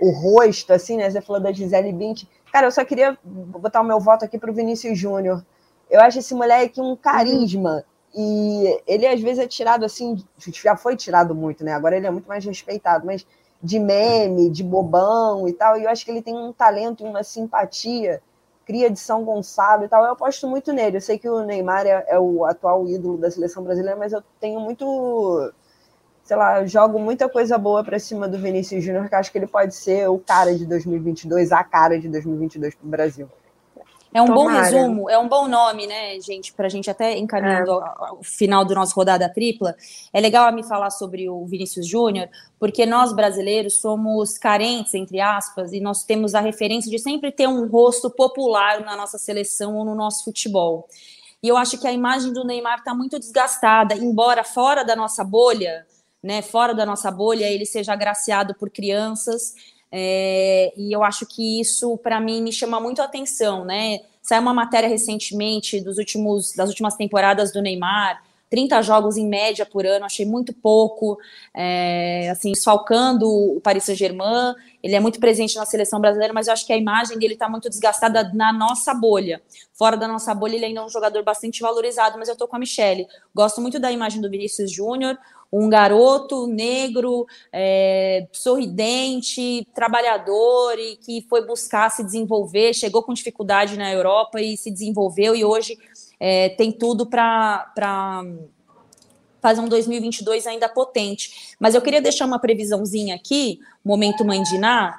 o 0.00 0.10
rosto, 0.10 0.72
assim, 0.72 0.96
né? 0.96 1.10
Você 1.10 1.20
falou 1.20 1.40
da 1.40 1.52
Gisele 1.52 1.92
Bint. 1.92 2.24
Cara, 2.52 2.66
eu 2.66 2.72
só 2.72 2.84
queria 2.84 3.16
botar 3.22 3.80
o 3.82 3.84
meu 3.84 4.00
voto 4.00 4.24
aqui 4.24 4.38
para 4.38 4.50
o 4.50 4.54
Vinícius 4.54 4.98
Júnior. 4.98 5.44
Eu 5.90 6.00
acho 6.00 6.18
esse 6.18 6.34
moleque 6.34 6.80
um 6.80 6.96
carisma. 6.96 7.84
E 8.14 8.80
ele, 8.86 9.06
às 9.06 9.20
vezes, 9.20 9.44
é 9.44 9.46
tirado 9.46 9.84
assim. 9.84 10.24
Já 10.38 10.76
foi 10.76 10.96
tirado 10.96 11.34
muito, 11.34 11.64
né? 11.64 11.72
Agora 11.72 11.96
ele 11.96 12.06
é 12.06 12.10
muito 12.10 12.26
mais 12.26 12.44
respeitado, 12.44 13.06
mas 13.06 13.26
de 13.62 13.78
meme, 13.78 14.50
de 14.50 14.64
bobão 14.64 15.46
e 15.46 15.52
tal. 15.52 15.78
E 15.78 15.84
eu 15.84 15.90
acho 15.90 16.04
que 16.04 16.10
ele 16.10 16.22
tem 16.22 16.36
um 16.36 16.52
talento 16.52 17.04
e 17.04 17.08
uma 17.08 17.22
simpatia 17.22 18.22
cria 18.70 18.88
de 18.88 19.00
São 19.00 19.24
Gonçalo 19.24 19.84
e 19.84 19.88
tal, 19.88 20.04
eu 20.04 20.12
aposto 20.12 20.46
muito 20.46 20.72
nele. 20.72 20.98
Eu 20.98 21.00
sei 21.00 21.18
que 21.18 21.28
o 21.28 21.44
Neymar 21.44 21.84
é, 21.84 22.04
é 22.06 22.20
o 22.20 22.44
atual 22.44 22.86
ídolo 22.86 23.18
da 23.18 23.28
seleção 23.28 23.64
brasileira, 23.64 23.98
mas 23.98 24.12
eu 24.12 24.22
tenho 24.38 24.60
muito, 24.60 25.52
sei 26.22 26.36
lá, 26.36 26.64
jogo 26.64 26.96
muita 27.00 27.28
coisa 27.28 27.58
boa 27.58 27.82
para 27.82 27.98
cima 27.98 28.28
do 28.28 28.38
Vinícius 28.38 28.84
Júnior, 28.84 29.08
que 29.08 29.14
acho 29.16 29.32
que 29.32 29.38
ele 29.38 29.48
pode 29.48 29.74
ser 29.74 30.08
o 30.08 30.20
cara 30.20 30.56
de 30.56 30.64
2022, 30.66 31.50
a 31.50 31.64
cara 31.64 31.98
de 31.98 32.08
2022 32.08 32.76
para 32.76 32.86
o 32.86 32.88
Brasil. 32.88 33.28
É 34.12 34.20
um 34.20 34.26
Tomara. 34.26 34.42
bom 34.42 34.48
resumo, 34.48 35.10
é 35.10 35.16
um 35.16 35.28
bom 35.28 35.46
nome, 35.46 35.86
né, 35.86 36.20
gente, 36.20 36.52
para 36.52 36.66
a 36.66 36.68
gente 36.68 36.90
até 36.90 37.16
encaminhando 37.16 37.80
é. 37.80 37.84
ao, 37.96 38.18
final 38.22 38.64
do 38.64 38.74
nosso 38.74 38.94
rodada 38.94 39.28
tripla. 39.28 39.76
É 40.12 40.20
legal 40.20 40.48
a 40.48 40.52
me 40.52 40.64
falar 40.64 40.90
sobre 40.90 41.28
o 41.28 41.46
Vinícius 41.46 41.86
Júnior, 41.86 42.28
porque 42.58 42.84
nós 42.84 43.12
brasileiros 43.12 43.80
somos 43.80 44.36
carentes, 44.36 44.94
entre 44.94 45.20
aspas, 45.20 45.72
e 45.72 45.80
nós 45.80 46.02
temos 46.02 46.34
a 46.34 46.40
referência 46.40 46.90
de 46.90 46.98
sempre 46.98 47.30
ter 47.30 47.46
um 47.46 47.68
rosto 47.68 48.10
popular 48.10 48.80
na 48.80 48.96
nossa 48.96 49.16
seleção 49.16 49.76
ou 49.76 49.84
no 49.84 49.94
nosso 49.94 50.24
futebol. 50.24 50.88
E 51.40 51.46
eu 51.46 51.56
acho 51.56 51.78
que 51.78 51.86
a 51.86 51.92
imagem 51.92 52.32
do 52.32 52.44
Neymar 52.44 52.78
está 52.78 52.92
muito 52.92 53.18
desgastada, 53.18 53.94
embora 53.94 54.42
fora 54.42 54.84
da 54.84 54.96
nossa 54.96 55.22
bolha, 55.22 55.86
né, 56.22 56.42
fora 56.42 56.74
da 56.74 56.84
nossa 56.84 57.10
bolha, 57.10 57.46
ele 57.46 57.64
seja 57.64 57.92
agraciado 57.92 58.54
por 58.56 58.68
crianças 58.70 59.54
é, 59.92 60.72
e 60.76 60.92
eu 60.94 61.02
acho 61.02 61.26
que 61.26 61.60
isso, 61.60 61.96
para 61.98 62.20
mim, 62.20 62.42
me 62.42 62.52
chama 62.52 62.80
muito 62.80 63.02
a 63.02 63.04
atenção, 63.04 63.64
né? 63.64 64.00
Saiu 64.22 64.42
uma 64.42 64.54
matéria 64.54 64.88
recentemente 64.88 65.80
dos 65.80 65.98
últimos, 65.98 66.52
das 66.54 66.68
últimas 66.68 66.94
temporadas 66.94 67.52
do 67.52 67.60
Neymar, 67.60 68.22
30 68.50 68.82
jogos 68.82 69.16
em 69.16 69.26
média 69.28 69.64
por 69.64 69.86
ano, 69.86 70.04
achei 70.04 70.26
muito 70.26 70.52
pouco, 70.52 71.16
é, 71.54 72.28
assim, 72.30 72.52
falcando 72.62 73.26
o 73.28 73.60
Paris 73.60 73.84
Saint-Germain, 73.84 74.54
ele 74.82 74.96
é 74.96 75.00
muito 75.00 75.20
presente 75.20 75.56
na 75.56 75.64
seleção 75.64 76.00
brasileira, 76.00 76.34
mas 76.34 76.48
eu 76.48 76.52
acho 76.52 76.66
que 76.66 76.72
a 76.72 76.76
imagem 76.76 77.16
dele 77.16 77.34
está 77.34 77.48
muito 77.48 77.68
desgastada 77.68 78.32
na 78.34 78.52
nossa 78.52 78.92
bolha. 78.92 79.40
Fora 79.72 79.96
da 79.96 80.08
nossa 80.08 80.34
bolha, 80.34 80.56
ele 80.56 80.64
ainda 80.64 80.80
é 80.80 80.84
um 80.84 80.88
jogador 80.88 81.22
bastante 81.22 81.60
valorizado, 81.60 82.18
mas 82.18 82.28
eu 82.28 82.32
estou 82.32 82.48
com 82.48 82.56
a 82.56 82.58
Michelle. 82.58 83.06
Gosto 83.32 83.60
muito 83.60 83.78
da 83.78 83.92
imagem 83.92 84.20
do 84.20 84.28
Vinícius 84.28 84.70
Júnior, 84.72 85.16
um 85.52 85.68
garoto 85.68 86.46
negro, 86.46 87.26
é, 87.52 88.26
sorridente, 88.32 89.66
trabalhador 89.74 90.78
e 90.78 90.96
que 90.96 91.26
foi 91.28 91.44
buscar 91.44 91.90
se 91.90 92.04
desenvolver, 92.04 92.74
chegou 92.74 93.02
com 93.02 93.12
dificuldade 93.12 93.76
na 93.76 93.92
Europa 93.92 94.40
e 94.40 94.56
se 94.56 94.70
desenvolveu 94.70 95.34
e 95.34 95.44
hoje 95.44 95.76
é, 96.18 96.50
tem 96.50 96.70
tudo 96.70 97.06
para 97.06 97.72
fazer 99.40 99.60
um 99.60 99.68
2022 99.68 100.46
ainda 100.46 100.68
potente. 100.68 101.56
Mas 101.58 101.74
eu 101.74 101.80
queria 101.80 102.00
deixar 102.00 102.26
uma 102.26 102.38
previsãozinha 102.38 103.14
aqui, 103.14 103.58
momento 103.84 104.24
Mãe 104.24 104.42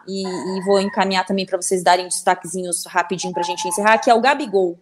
e, 0.08 0.24
e 0.24 0.66
vou 0.66 0.80
encaminhar 0.80 1.26
também 1.26 1.46
para 1.46 1.62
vocês 1.62 1.84
darem 1.84 2.08
destaquezinhos 2.08 2.86
rapidinho 2.86 3.34
para 3.34 3.44
a 3.44 3.46
gente 3.46 3.68
encerrar, 3.68 4.00
que 4.00 4.10
é 4.10 4.14
o 4.14 4.22
Gabigol. 4.22 4.78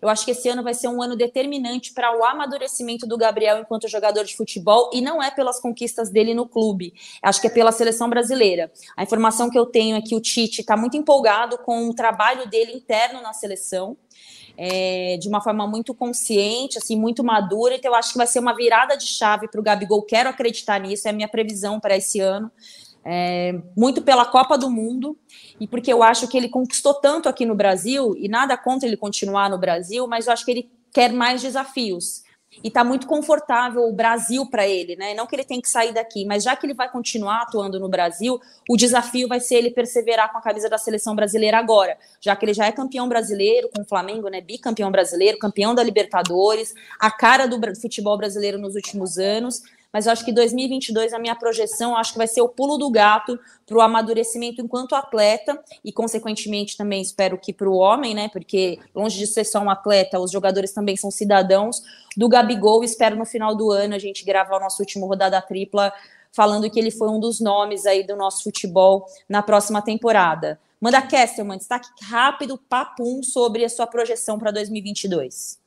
Eu 0.00 0.08
acho 0.08 0.24
que 0.24 0.30
esse 0.30 0.48
ano 0.48 0.62
vai 0.62 0.74
ser 0.74 0.88
um 0.88 1.02
ano 1.02 1.16
determinante 1.16 1.92
para 1.92 2.16
o 2.16 2.24
amadurecimento 2.24 3.06
do 3.06 3.16
Gabriel 3.16 3.58
enquanto 3.58 3.88
jogador 3.88 4.24
de 4.24 4.36
futebol 4.36 4.90
e 4.92 5.00
não 5.00 5.22
é 5.22 5.30
pelas 5.30 5.60
conquistas 5.60 6.10
dele 6.10 6.34
no 6.34 6.46
clube, 6.46 6.92
acho 7.22 7.40
que 7.40 7.46
é 7.46 7.50
pela 7.50 7.72
seleção 7.72 8.08
brasileira. 8.08 8.70
A 8.96 9.02
informação 9.02 9.50
que 9.50 9.58
eu 9.58 9.66
tenho 9.66 9.96
é 9.96 10.00
que 10.00 10.14
o 10.14 10.20
Tite 10.20 10.60
está 10.60 10.76
muito 10.76 10.96
empolgado 10.96 11.58
com 11.58 11.88
o 11.88 11.94
trabalho 11.94 12.48
dele 12.48 12.72
interno 12.72 13.20
na 13.20 13.32
seleção. 13.32 13.96
É, 14.58 15.18
de 15.20 15.28
uma 15.28 15.42
forma 15.42 15.66
muito 15.66 15.92
consciente, 15.94 16.78
assim, 16.78 16.98
muito 16.98 17.22
madura. 17.22 17.74
Então, 17.74 17.90
eu 17.90 17.94
acho 17.94 18.12
que 18.12 18.16
vai 18.16 18.26
ser 18.26 18.38
uma 18.38 18.56
virada 18.56 18.96
de 18.96 19.06
chave 19.06 19.48
para 19.48 19.60
o 19.60 19.62
Gabigol. 19.62 20.00
Quero 20.02 20.30
acreditar 20.30 20.80
nisso, 20.80 21.06
é 21.06 21.10
a 21.10 21.12
minha 21.12 21.28
previsão 21.28 21.78
para 21.78 21.94
esse 21.94 22.20
ano 22.20 22.50
é, 23.08 23.54
muito 23.76 24.02
pela 24.02 24.24
Copa 24.24 24.58
do 24.58 24.68
Mundo 24.68 25.16
e 25.60 25.68
porque 25.68 25.92
eu 25.92 26.02
acho 26.02 26.26
que 26.26 26.36
ele 26.36 26.48
conquistou 26.48 26.92
tanto 26.92 27.28
aqui 27.28 27.46
no 27.46 27.54
Brasil 27.54 28.16
e 28.18 28.28
nada 28.28 28.56
contra 28.56 28.88
ele 28.88 28.96
continuar 28.96 29.48
no 29.48 29.56
Brasil, 29.56 30.08
mas 30.08 30.26
eu 30.26 30.32
acho 30.32 30.44
que 30.44 30.50
ele 30.50 30.70
quer 30.92 31.12
mais 31.12 31.40
desafios 31.40 32.24
e 32.64 32.68
está 32.68 32.82
muito 32.82 33.06
confortável 33.06 33.82
o 33.82 33.92
Brasil 33.92 34.46
para 34.46 34.66
ele, 34.66 34.96
né? 34.96 35.14
Não 35.14 35.26
que 35.26 35.36
ele 35.36 35.44
tem 35.44 35.60
que 35.60 35.68
sair 35.68 35.92
daqui, 35.92 36.24
mas 36.24 36.42
já 36.42 36.56
que 36.56 36.66
ele 36.66 36.74
vai 36.74 36.90
continuar 36.90 37.42
atuando 37.42 37.78
no 37.78 37.88
Brasil, 37.88 38.40
o 38.68 38.76
desafio 38.76 39.28
vai 39.28 39.40
ser 39.40 39.56
ele 39.56 39.70
perseverar 39.70 40.32
com 40.32 40.38
a 40.38 40.42
camisa 40.42 40.68
da 40.68 40.78
seleção 40.78 41.14
brasileira 41.14 41.58
agora, 41.58 41.96
já 42.20 42.34
que 42.34 42.44
ele 42.44 42.54
já 42.54 42.66
é 42.66 42.72
campeão 42.72 43.08
brasileiro 43.08 43.68
com 43.74 43.82
o 43.82 43.84
Flamengo, 43.84 44.28
né? 44.28 44.40
Bicampeão 44.40 44.90
brasileiro, 44.90 45.38
campeão 45.38 45.74
da 45.74 45.82
Libertadores, 45.82 46.74
a 46.98 47.10
cara 47.10 47.46
do 47.46 47.60
futebol 47.76 48.16
brasileiro 48.16 48.58
nos 48.58 48.74
últimos 48.74 49.18
anos 49.18 49.62
mas 49.96 50.04
eu 50.04 50.12
acho 50.12 50.26
que 50.26 50.30
2022, 50.30 51.14
a 51.14 51.18
minha 51.18 51.34
projeção, 51.34 51.96
acho 51.96 52.12
que 52.12 52.18
vai 52.18 52.26
ser 52.26 52.42
o 52.42 52.48
pulo 52.50 52.76
do 52.76 52.90
gato 52.90 53.40
para 53.64 53.78
o 53.78 53.80
amadurecimento 53.80 54.60
enquanto 54.60 54.94
atleta 54.94 55.58
e, 55.82 55.90
consequentemente, 55.90 56.76
também 56.76 57.00
espero 57.00 57.38
que 57.38 57.50
para 57.50 57.66
o 57.66 57.76
homem, 57.76 58.14
né? 58.14 58.28
Porque 58.28 58.78
longe 58.94 59.16
de 59.16 59.26
ser 59.26 59.44
só 59.44 59.58
um 59.58 59.70
atleta, 59.70 60.20
os 60.20 60.30
jogadores 60.30 60.70
também 60.72 60.98
são 60.98 61.10
cidadãos. 61.10 61.82
Do 62.14 62.28
Gabigol, 62.28 62.84
espero 62.84 63.16
no 63.16 63.24
final 63.24 63.54
do 63.54 63.70
ano 63.70 63.94
a 63.94 63.98
gente 63.98 64.22
gravar 64.22 64.58
o 64.58 64.60
nosso 64.60 64.82
último 64.82 65.06
rodada 65.06 65.40
tripla 65.40 65.90
falando 66.30 66.68
que 66.68 66.78
ele 66.78 66.90
foi 66.90 67.08
um 67.08 67.18
dos 67.18 67.40
nomes 67.40 67.86
aí 67.86 68.06
do 68.06 68.16
nosso 68.16 68.44
futebol 68.44 69.06
na 69.26 69.42
próxima 69.42 69.80
temporada. 69.80 70.60
Manda 70.78 71.00
Kesselman, 71.00 71.56
destaque 71.56 71.88
rápido, 72.02 72.58
papum, 72.58 73.22
sobre 73.22 73.64
a 73.64 73.70
sua 73.70 73.86
projeção 73.86 74.38
para 74.38 74.50
2022. 74.50 75.64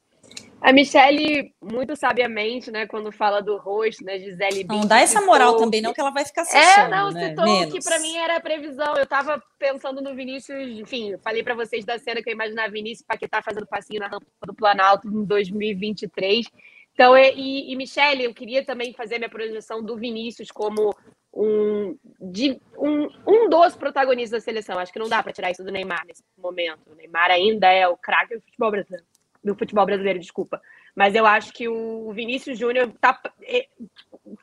A 0.61 0.73
Michelle, 0.73 1.53
muito 1.61 1.95
sabiamente, 1.95 2.69
né, 2.69 2.85
quando 2.85 3.11
fala 3.11 3.41
do 3.41 3.57
rosto, 3.57 4.03
né, 4.03 4.19
Gisele 4.19 4.65
Não 4.65 4.85
dá 4.85 4.99
essa 4.99 5.21
moral 5.21 5.55
também, 5.57 5.81
não, 5.81 5.93
que 5.93 6.01
ela 6.01 6.11
vai 6.11 6.25
ficar 6.25 6.43
se 6.43 6.57
É, 6.57 6.87
não, 6.87 7.11
né? 7.11 7.29
citou 7.29 7.45
Menos. 7.45 7.73
que 7.73 7.83
para 7.83 7.99
mim 7.99 8.17
era 8.17 8.35
a 8.35 8.41
previsão. 8.41 8.95
Eu 8.95 9.05
tava 9.05 9.41
pensando 9.57 10.01
no 10.01 10.13
Vinícius, 10.13 10.67
enfim, 10.77 11.17
falei 11.23 11.43
para 11.43 11.55
vocês 11.55 11.85
da 11.85 11.97
cena 11.97 12.21
que 12.21 12.29
eu 12.29 12.33
imaginava 12.33 12.69
Vinícius 12.71 13.05
Paquetá 13.07 13.41
fazendo 13.41 13.67
passinho 13.67 14.01
na 14.01 14.07
rampa 14.07 14.25
do 14.45 14.53
Planalto 14.53 15.07
em 15.07 15.23
2023. 15.23 16.45
Então, 16.93 17.17
e, 17.17 17.71
e 17.71 17.75
Michelle, 17.77 18.25
eu 18.25 18.33
queria 18.33 18.63
também 18.65 18.93
fazer 18.93 19.17
minha 19.17 19.29
projeção 19.29 19.81
do 19.81 19.95
Vinícius 19.95 20.51
como 20.51 20.93
um, 21.33 21.97
de, 22.19 22.59
um, 22.77 23.07
um 23.25 23.49
dos 23.49 23.77
protagonistas 23.77 24.41
da 24.41 24.45
seleção. 24.45 24.77
Acho 24.77 24.91
que 24.91 24.99
não 24.99 25.07
dá 25.07 25.23
para 25.23 25.31
tirar 25.31 25.51
isso 25.51 25.63
do 25.63 25.71
Neymar 25.71 26.05
nesse 26.05 26.21
momento. 26.37 26.81
O 26.91 26.95
Neymar 26.95 27.31
ainda 27.31 27.71
é 27.71 27.87
o 27.87 27.95
craque 27.95 28.35
do 28.35 28.41
futebol 28.41 28.71
brasileiro 28.71 29.05
do 29.43 29.55
futebol 29.55 29.85
brasileiro, 29.85 30.19
desculpa. 30.19 30.61
Mas 30.95 31.15
eu 31.15 31.25
acho 31.25 31.53
que 31.53 31.67
o 31.67 32.11
Vinícius 32.11 32.57
Júnior 32.57 32.91
tá 32.99 33.19
é, 33.43 33.67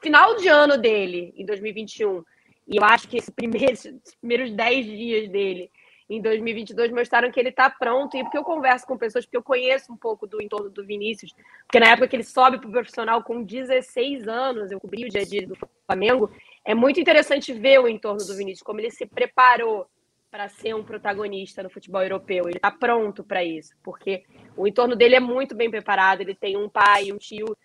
final 0.03 0.37
de 0.37 0.49
ano 0.49 0.79
dele 0.79 1.35
em 1.37 1.45
2021. 1.45 2.25
E 2.69 2.77
eu 2.77 2.85
acho 2.85 3.09
que 3.09 3.19
esse 3.19 3.31
primeiro, 3.31 3.73
esses 3.73 4.15
primeiros 4.21 4.51
10 4.53 4.87
dias 4.87 5.29
dele 5.29 5.71
em 6.09 6.21
2022 6.21 6.93
mostraram 6.93 7.31
que 7.31 7.39
ele 7.39 7.49
está 7.51 7.69
pronto. 7.69 8.17
E 8.17 8.23
porque 8.23 8.39
eu 8.39 8.45
converso 8.45 8.87
com 8.87 8.97
pessoas, 8.97 9.25
porque 9.25 9.37
eu 9.37 9.43
conheço 9.43 9.93
um 9.93 9.97
pouco 9.97 10.27
do 10.27 10.41
entorno 10.41 10.71
do 10.71 10.85
Vinícius, 10.85 11.35
porque 11.67 11.81
na 11.81 11.91
época 11.91 12.09
que 12.09 12.17
ele 12.17 12.25
sobe 12.25 12.59
para 12.59 12.69
o 12.69 12.73
profissional 12.73 13.23
com 13.23 13.43
16 13.43 14.27
anos, 14.29 14.71
eu 14.71 14.81
cobri 14.81 15.05
o 15.05 15.09
dia 15.09 15.23
a 15.23 15.25
dia 15.25 15.47
do 15.47 15.57
Flamengo, 15.87 16.31
é 16.65 16.75
muito 16.75 16.99
interessante 17.01 17.53
ver 17.53 17.81
o 17.81 17.89
entorno 17.89 18.25
do 18.25 18.37
Vinícius, 18.37 18.63
como 18.63 18.81
ele 18.81 18.91
se 18.91 19.07
preparou 19.07 19.87
para 20.31 20.49
ser 20.49 20.75
um 20.75 20.85
protagonista 20.85 21.63
no 21.63 21.71
futebol 21.71 22.03
europeu. 22.03 22.49
Ele 22.49 22.57
está 22.57 22.71
pronto 22.71 23.25
para 23.25 23.45
isso, 23.45 23.75
porque 23.83 24.25
o 24.57 24.67
entorno 24.67 24.97
dele 24.97 25.17
é 25.17 25.21
muito 25.21 25.55
bem 25.55 25.71
preparado. 25.71 26.21
Ele 26.21 26.35
tem 26.35 26.57
um 26.57 26.69
pai, 26.69 27.13
um 27.13 27.17
tio 27.17 27.57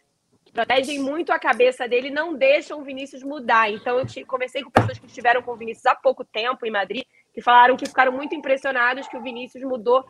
que 0.45 0.51
protegem 0.51 0.99
muito 0.99 1.31
a 1.31 1.39
cabeça 1.39 1.87
dele, 1.87 2.09
não 2.09 2.33
deixam 2.33 2.79
o 2.79 2.83
Vinícius 2.83 3.23
mudar. 3.23 3.71
Então 3.71 3.99
eu 3.99 4.05
comecei 4.25 4.63
com 4.63 4.71
pessoas 4.71 4.99
que 4.99 5.05
estiveram 5.05 5.41
com 5.41 5.51
o 5.51 5.57
Vinícius 5.57 5.85
há 5.85 5.95
pouco 5.95 6.23
tempo 6.23 6.65
em 6.65 6.71
Madrid, 6.71 7.03
que 7.33 7.41
falaram 7.41 7.77
que 7.77 7.85
ficaram 7.85 8.11
muito 8.11 8.35
impressionados 8.35 9.07
que 9.07 9.17
o 9.17 9.21
Vinícius 9.21 9.63
mudou 9.63 10.05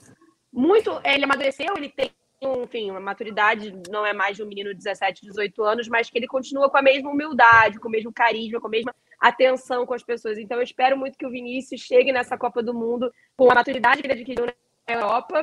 muito. 0.52 1.00
Ele 1.04 1.24
amadureceu, 1.24 1.74
ele 1.76 1.90
tem 1.90 2.12
enfim, 2.44 2.90
uma 2.90 3.00
maturidade, 3.00 3.72
não 3.90 4.04
é 4.04 4.14
mais 4.14 4.36
de 4.36 4.42
um 4.42 4.48
menino 4.48 4.72
de 4.72 4.78
17, 4.78 5.22
18 5.22 5.64
anos, 5.64 5.88
mas 5.88 6.10
que 6.10 6.18
ele 6.18 6.26
continua 6.26 6.72
com 6.72 6.78
a 6.78 6.82
mesma 6.82 7.12
humildade, 7.12 7.80
com 7.80 7.88
o 7.88 7.92
mesmo 7.92 8.12
carisma, 8.12 8.60
com 8.60 8.66
a 8.66 8.70
mesma 8.72 8.96
atenção 9.22 9.86
com 9.86 9.94
as 9.94 10.04
pessoas. 10.04 10.38
Então, 10.38 10.58
eu 10.58 10.64
espero 10.64 10.98
muito 10.98 11.18
que 11.18 11.26
o 11.26 11.30
Vinícius 11.30 11.82
chegue 11.82 12.12
nessa 12.12 12.38
Copa 12.38 12.64
do 12.64 12.74
Mundo 12.74 13.14
com 13.38 13.52
a 13.52 13.56
maturidade 13.56 14.02
que 14.02 14.08
ele 14.08 14.20
adquiriu 14.20 14.46
na 14.46 14.54
Europa, 14.94 15.40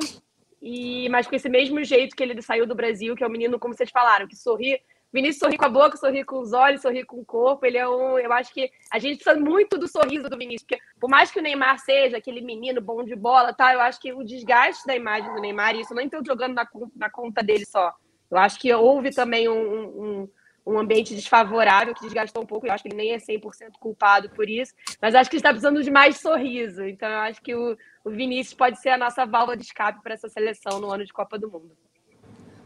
e 0.61 1.07
mas 1.09 1.25
com 1.25 1.35
esse 1.35 1.47
mesmo 1.47 1.81
jeito 1.83 2.15
que 2.15 2.21
ele 2.21 2.41
saiu 2.41 2.67
do 2.67 2.75
Brasil, 2.75 3.15
que 3.15 3.23
é 3.23 3.27
o 3.27 3.31
menino, 3.31 3.57
como 3.57 3.73
vocês 3.73 3.89
falaram, 3.89 4.27
que 4.27 4.35
sorri 4.35 4.79
Vinícius 5.11 5.39
sorri 5.39 5.57
com 5.57 5.65
a 5.65 5.69
boca, 5.69 5.97
sorri 5.97 6.23
com 6.23 6.39
os 6.39 6.53
olhos, 6.53 6.81
sorri 6.81 7.03
com 7.03 7.19
o 7.19 7.25
corpo. 7.25 7.65
Ele 7.65 7.77
é 7.77 7.87
um. 7.87 8.17
Eu 8.19 8.31
acho 8.31 8.53
que 8.53 8.71
a 8.91 8.99
gente 8.99 9.23
precisa 9.23 9.43
muito 9.43 9.77
do 9.77 9.87
sorriso 9.87 10.29
do 10.29 10.37
Vinícius, 10.37 10.63
porque 10.63 10.81
por 10.99 11.09
mais 11.09 11.31
que 11.31 11.39
o 11.39 11.41
Neymar 11.41 11.79
seja 11.79 12.17
aquele 12.17 12.41
menino 12.41 12.79
bom 12.79 13.03
de 13.03 13.15
bola, 13.15 13.51
tá? 13.51 13.73
Eu 13.73 13.81
acho 13.81 13.99
que 13.99 14.13
o 14.13 14.23
desgaste 14.23 14.85
da 14.85 14.95
imagem 14.95 15.33
do 15.33 15.41
Neymar, 15.41 15.75
e 15.75 15.81
isso 15.81 15.95
não 15.95 16.03
estou 16.03 16.23
jogando 16.23 16.53
na, 16.53 16.67
na, 16.95 17.09
conta 17.09 17.41
dele 17.41 17.65
só. 17.65 17.91
Eu 18.29 18.37
acho 18.37 18.59
que 18.59 18.71
houve 18.71 19.09
também 19.09 19.49
um, 19.49 19.55
um, 19.57 20.29
um 20.65 20.77
ambiente 20.77 21.15
desfavorável 21.15 21.93
que 21.93 22.01
desgastou 22.01 22.43
um 22.43 22.45
pouco. 22.45 22.67
Eu 22.67 22.71
acho 22.71 22.83
que 22.83 22.89
ele 22.89 22.97
nem 22.97 23.11
é 23.11 23.17
100% 23.17 23.71
culpado 23.79 24.29
por 24.29 24.49
isso, 24.49 24.73
mas 25.01 25.15
acho 25.15 25.29
que 25.29 25.37
está 25.37 25.49
precisando 25.49 25.81
de 25.83 25.91
mais 25.91 26.17
sorriso. 26.17 26.83
Então, 26.83 27.09
eu 27.09 27.19
acho 27.19 27.41
que 27.41 27.55
o, 27.55 27.77
o 28.03 28.09
Vinícius 28.09 28.53
pode 28.53 28.79
ser 28.79 28.89
a 28.89 28.97
nossa 28.97 29.25
válvula 29.25 29.57
de 29.57 29.63
escape 29.63 30.01
para 30.01 30.13
essa 30.13 30.29
seleção 30.29 30.79
no 30.79 30.91
ano 30.91 31.05
de 31.05 31.13
Copa 31.13 31.37
do 31.37 31.49
Mundo. 31.49 31.75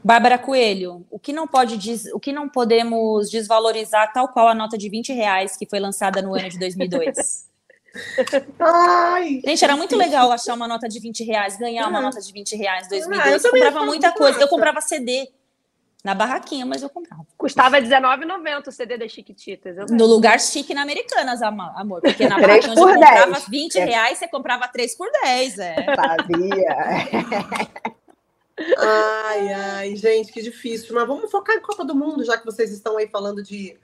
Bárbara 0.03 0.37
Coelho, 0.37 1.05
o 1.09 1.17
que 1.17 1.31
não 1.31 1.47
pode 1.47 1.79
o 2.13 2.19
que 2.19 2.33
não 2.33 2.49
podemos 2.49 3.29
desvalorizar, 3.29 4.11
tal 4.11 4.27
qual 4.27 4.49
a 4.49 4.55
nota 4.55 4.77
de 4.77 4.89
20 4.89 5.13
reais 5.13 5.55
que 5.55 5.65
foi 5.65 5.79
lançada 5.79 6.21
no 6.21 6.35
ano 6.35 6.49
de 6.49 6.59
2002? 6.59 7.53
Ai, 8.59 9.39
Gente, 9.45 9.63
era 9.63 9.77
muito 9.77 9.95
legal 9.95 10.31
achar 10.31 10.55
uma 10.55 10.67
nota 10.67 10.89
de 10.89 10.99
20 10.99 11.23
reais, 11.23 11.57
ganhar 11.57 11.87
uma 11.87 12.01
nota 12.01 12.19
de 12.19 12.33
20 12.33 12.55
reais 12.57 12.87
em 12.87 12.89
2002. 12.89 13.25
Ah, 13.25 13.29
eu, 13.29 13.37
eu 13.37 13.51
comprava 13.51 13.85
muita 13.85 14.11
coisa. 14.11 14.41
Eu 14.41 14.47
comprava 14.47 14.81
CD 14.81 15.31
na 16.03 16.13
barraquinha, 16.13 16.65
mas 16.65 16.83
eu 16.83 16.89
comprava. 16.89 17.25
Custava 17.37 17.77
R$19,90 17.77 18.67
o 18.67 18.71
CD 18.71 18.97
das 18.97 19.11
Chiquititas. 19.11 19.89
No 19.89 20.05
lugar 20.05 20.39
chique 20.39 20.73
na 20.73 20.81
Americanas, 20.81 21.41
amor. 21.41 22.01
Porque 22.01 22.27
na 22.27 22.35
barraquinha 22.41 22.71
onde 22.71 22.81
eu 22.81 22.87
comprava 22.87 23.39
20 23.49 23.75
é. 23.77 23.85
reais, 23.85 24.17
você 24.17 24.27
comprava 24.27 24.67
3 24.67 24.97
por 24.97 25.09
10. 25.23 25.59
É. 25.59 25.75
Sabia. 25.95 27.93
Ai, 28.77 29.51
ai, 29.51 29.95
gente, 29.95 30.31
que 30.31 30.39
difícil. 30.39 30.93
Mas 30.93 31.07
vamos 31.07 31.31
focar 31.31 31.55
em 31.55 31.61
Copa 31.61 31.83
do 31.83 31.95
Mundo, 31.95 32.23
já 32.23 32.37
que 32.37 32.45
vocês 32.45 32.71
estão 32.71 32.97
aí 32.97 33.07
falando 33.07 33.41
de, 33.41 33.75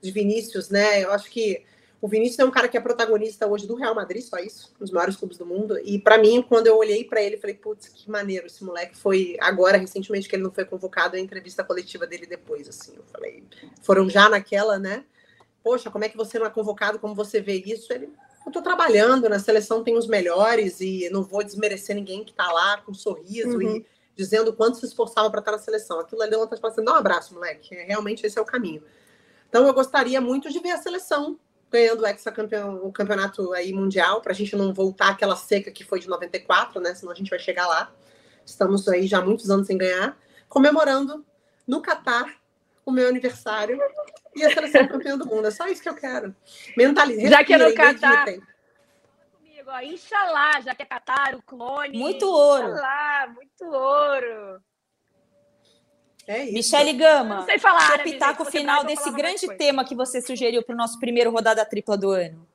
de 0.00 0.10
Vinícius, 0.12 0.70
né? 0.70 1.02
Eu 1.02 1.10
acho 1.10 1.28
que 1.28 1.64
o 2.02 2.08
Vinícius 2.08 2.40
é 2.40 2.44
um 2.44 2.50
cara 2.50 2.66
que 2.66 2.76
é 2.76 2.80
protagonista 2.80 3.46
hoje 3.46 3.64
do 3.64 3.76
Real 3.76 3.94
Madrid, 3.94 4.24
só 4.24 4.36
isso, 4.38 4.72
um 4.74 4.80
dos 4.80 4.90
maiores 4.90 5.14
clubes 5.14 5.38
do 5.38 5.46
mundo. 5.46 5.78
E 5.84 6.00
para 6.00 6.18
mim, 6.18 6.42
quando 6.42 6.66
eu 6.66 6.76
olhei 6.76 7.04
para 7.04 7.22
ele, 7.22 7.36
falei, 7.36 7.54
putz, 7.54 7.86
que 7.86 8.10
maneiro 8.10 8.48
esse 8.48 8.64
moleque. 8.64 8.96
Foi 8.96 9.36
agora, 9.40 9.78
recentemente, 9.78 10.28
que 10.28 10.34
ele 10.34 10.42
não 10.42 10.50
foi 10.50 10.64
convocado, 10.64 11.14
a 11.14 11.20
entrevista 11.20 11.62
coletiva 11.62 12.04
dele 12.04 12.26
depois, 12.26 12.68
assim. 12.68 12.92
Eu 12.96 13.04
falei, 13.04 13.44
foram 13.82 14.10
já 14.10 14.28
naquela, 14.28 14.80
né? 14.80 15.04
Poxa, 15.62 15.92
como 15.92 16.04
é 16.04 16.08
que 16.08 16.16
você 16.16 16.40
não 16.40 16.46
é 16.46 16.50
convocado? 16.50 16.98
Como 16.98 17.14
você 17.14 17.40
vê 17.40 17.62
isso? 17.64 17.92
Ele, 17.92 18.10
eu 18.44 18.50
tô 18.50 18.60
trabalhando, 18.60 19.28
na 19.28 19.38
seleção 19.38 19.84
tem 19.84 19.96
os 19.96 20.08
melhores 20.08 20.80
e 20.80 21.08
não 21.12 21.22
vou 21.22 21.44
desmerecer 21.44 21.94
ninguém 21.94 22.24
que 22.24 22.32
tá 22.32 22.50
lá 22.50 22.78
com 22.78 22.90
um 22.90 22.94
sorriso 22.94 23.58
uhum. 23.58 23.76
e 23.76 23.86
dizendo 24.16 24.48
o 24.48 24.52
quanto 24.52 24.76
se 24.76 24.86
esforçava 24.86 25.30
para 25.30 25.38
estar 25.38 25.52
na 25.52 25.58
seleção. 25.58 26.00
Aquilo 26.00 26.20
ali 26.20 26.32
falar 26.32 26.72
assim, 26.72 26.82
dá 26.82 26.94
um 26.94 26.96
abraço, 26.96 27.32
moleque. 27.32 27.76
É, 27.76 27.84
realmente 27.84 28.26
esse 28.26 28.36
é 28.36 28.42
o 28.42 28.44
caminho. 28.44 28.82
Então 29.48 29.64
eu 29.68 29.72
gostaria 29.72 30.20
muito 30.20 30.50
de 30.50 30.58
ver 30.58 30.72
a 30.72 30.78
seleção 30.78 31.38
ganhando 31.72 32.04
o 32.04 32.32
campeão, 32.32 32.86
o 32.86 32.92
campeonato 32.92 33.52
aí 33.54 33.72
mundial, 33.72 34.20
para 34.20 34.32
a 34.32 34.34
gente 34.34 34.54
não 34.54 34.72
voltar 34.72 35.08
àquela 35.10 35.34
seca 35.34 35.70
que 35.70 35.82
foi 35.82 35.98
de 35.98 36.08
94, 36.08 36.80
né? 36.80 36.94
Senão 36.94 37.12
a 37.12 37.14
gente 37.14 37.30
vai 37.30 37.38
chegar 37.38 37.66
lá. 37.66 37.90
Estamos 38.44 38.86
aí 38.88 39.06
já 39.06 39.18
há 39.18 39.24
muitos 39.24 39.50
anos 39.50 39.66
sem 39.66 39.78
ganhar, 39.78 40.16
comemorando 40.48 41.24
no 41.66 41.80
Catar 41.80 42.26
o 42.84 42.90
meu 42.90 43.08
aniversário 43.08 43.78
e 44.34 44.44
a 44.44 44.52
seleção 44.52 44.86
campeã 44.86 45.16
do 45.16 45.26
mundo. 45.26 45.46
É 45.46 45.50
só 45.50 45.66
isso 45.68 45.82
que 45.82 45.88
eu 45.88 45.94
quero. 45.94 46.34
Mentalizem. 46.76 47.28
Já 47.28 47.44
que 47.44 47.54
é 47.54 47.58
no 47.58 47.74
Catar 47.74 48.26
comigo, 49.62 49.70
ó. 49.70 49.80
Inxalá, 49.80 50.60
já 50.60 50.74
que 50.74 50.82
é 50.82 50.86
Catar, 50.86 51.34
o 51.34 51.42
clone. 51.42 51.96
Muito 51.96 52.26
ouro. 52.26 52.68
Inxalá, 52.68 53.26
muito 53.34 53.64
ouro. 53.64 54.62
É 56.26 56.44
isso. 56.44 56.52
Michele 56.52 56.92
Gama, 56.92 57.36
não 57.36 57.44
sei 57.44 57.58
falar, 57.58 57.86
seu 57.88 57.98
pitaco 58.00 58.44
final 58.44 58.84
desse 58.84 59.10
grande 59.10 59.46
tema 59.56 59.84
que 59.84 59.94
você 59.94 60.20
sugeriu 60.22 60.62
para 60.62 60.74
o 60.74 60.78
nosso 60.78 60.98
primeiro 60.98 61.30
rodada 61.30 61.64
tripla 61.64 61.96
do 61.96 62.10
ano. 62.10 62.46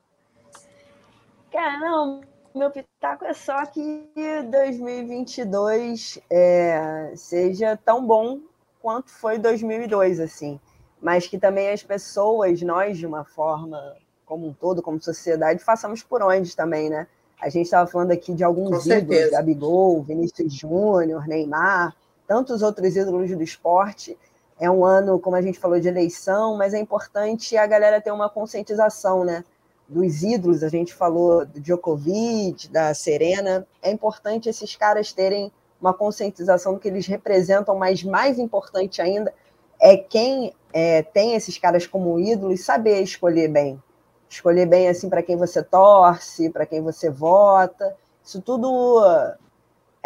Cara, 1.51 1.79
não, 1.79 2.21
meu 2.55 2.71
pitaco 2.71 3.25
é 3.25 3.33
só 3.33 3.65
que 3.65 4.09
2022 4.49 6.19
é, 6.29 7.11
seja 7.15 7.77
tão 7.77 8.05
bom 8.05 8.39
quanto 8.81 9.11
foi 9.11 9.37
2002, 9.37 10.19
assim. 10.19 10.59
Mas 11.01 11.27
que 11.27 11.37
também 11.37 11.69
as 11.69 11.83
pessoas, 11.83 12.61
nós, 12.61 12.97
de 12.97 13.05
uma 13.05 13.23
forma 13.23 13.95
como 14.25 14.47
um 14.47 14.53
todo, 14.53 14.81
como 14.81 15.01
sociedade, 15.01 15.63
façamos 15.63 16.03
por 16.03 16.21
onde 16.21 16.55
também, 16.55 16.89
né? 16.89 17.07
A 17.39 17.49
gente 17.49 17.65
estava 17.65 17.89
falando 17.89 18.11
aqui 18.11 18.33
de 18.33 18.43
alguns 18.43 18.69
Com 18.69 18.75
ídolos, 18.75 18.83
certeza. 18.85 19.31
Gabigol, 19.31 20.01
Vinícius 20.03 20.53
Júnior, 20.53 21.27
Neymar, 21.27 21.95
tantos 22.27 22.61
outros 22.61 22.95
ídolos 22.95 23.29
do 23.29 23.41
esporte. 23.41 24.17
É 24.59 24.69
um 24.69 24.85
ano, 24.85 25.19
como 25.19 25.35
a 25.35 25.41
gente 25.41 25.59
falou, 25.59 25.79
de 25.79 25.87
eleição, 25.87 26.57
mas 26.57 26.73
é 26.73 26.79
importante 26.79 27.55
a 27.55 27.65
galera 27.65 28.01
ter 28.01 28.11
uma 28.11 28.29
conscientização, 28.29 29.23
né? 29.23 29.43
Dos 29.87 30.21
ídolos, 30.21 30.63
a 30.63 30.69
gente 30.69 30.93
falou 30.93 31.45
do 31.45 31.61
Djokovic, 31.61 32.67
da 32.67 32.93
Serena. 32.93 33.65
É 33.81 33.89
importante 33.91 34.49
esses 34.49 34.75
caras 34.75 35.13
terem 35.13 35.51
uma 35.79 35.93
conscientização 35.93 36.73
do 36.73 36.79
que 36.79 36.87
eles 36.87 37.07
representam, 37.07 37.77
mas 37.77 38.03
mais 38.03 38.37
importante 38.37 39.01
ainda 39.01 39.33
é 39.79 39.95
quem 39.95 40.53
é, 40.73 41.03
tem 41.03 41.35
esses 41.35 41.57
caras 41.57 41.85
como 41.85 42.19
ídolos 42.19 42.65
saber 42.65 43.01
escolher 43.01 43.47
bem, 43.47 43.81
escolher 44.27 44.65
bem 44.65 44.89
assim 44.89 45.09
para 45.09 45.23
quem 45.23 45.37
você 45.37 45.63
torce, 45.63 46.49
para 46.49 46.65
quem 46.65 46.81
você 46.81 47.09
vota. 47.09 47.95
Isso 48.23 48.41
tudo 48.41 48.99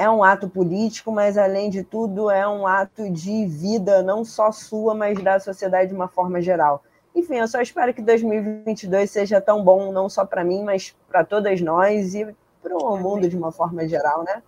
é 0.01 0.09
um 0.09 0.23
ato 0.23 0.49
político, 0.49 1.11
mas 1.11 1.37
além 1.37 1.69
de 1.69 1.83
tudo 1.83 2.29
é 2.29 2.47
um 2.47 2.65
ato 2.65 3.07
de 3.09 3.45
vida, 3.45 4.01
não 4.01 4.25
só 4.25 4.51
sua, 4.51 4.95
mas 4.95 5.21
da 5.21 5.39
sociedade 5.39 5.89
de 5.89 5.95
uma 5.95 6.07
forma 6.07 6.41
geral. 6.41 6.83
Enfim, 7.15 7.35
eu 7.35 7.47
só 7.47 7.61
espero 7.61 7.93
que 7.93 8.01
2022 8.01 9.11
seja 9.11 9.39
tão 9.39 9.63
bom, 9.63 9.91
não 9.91 10.09
só 10.09 10.25
para 10.25 10.43
mim, 10.43 10.63
mas 10.63 10.95
para 11.07 11.23
todas 11.23 11.61
nós 11.61 12.15
e 12.15 12.35
para 12.63 12.75
o 12.75 12.97
mundo 12.97 13.29
de 13.29 13.37
uma 13.37 13.51
forma 13.51 13.87
geral, 13.87 14.23
né? 14.23 14.41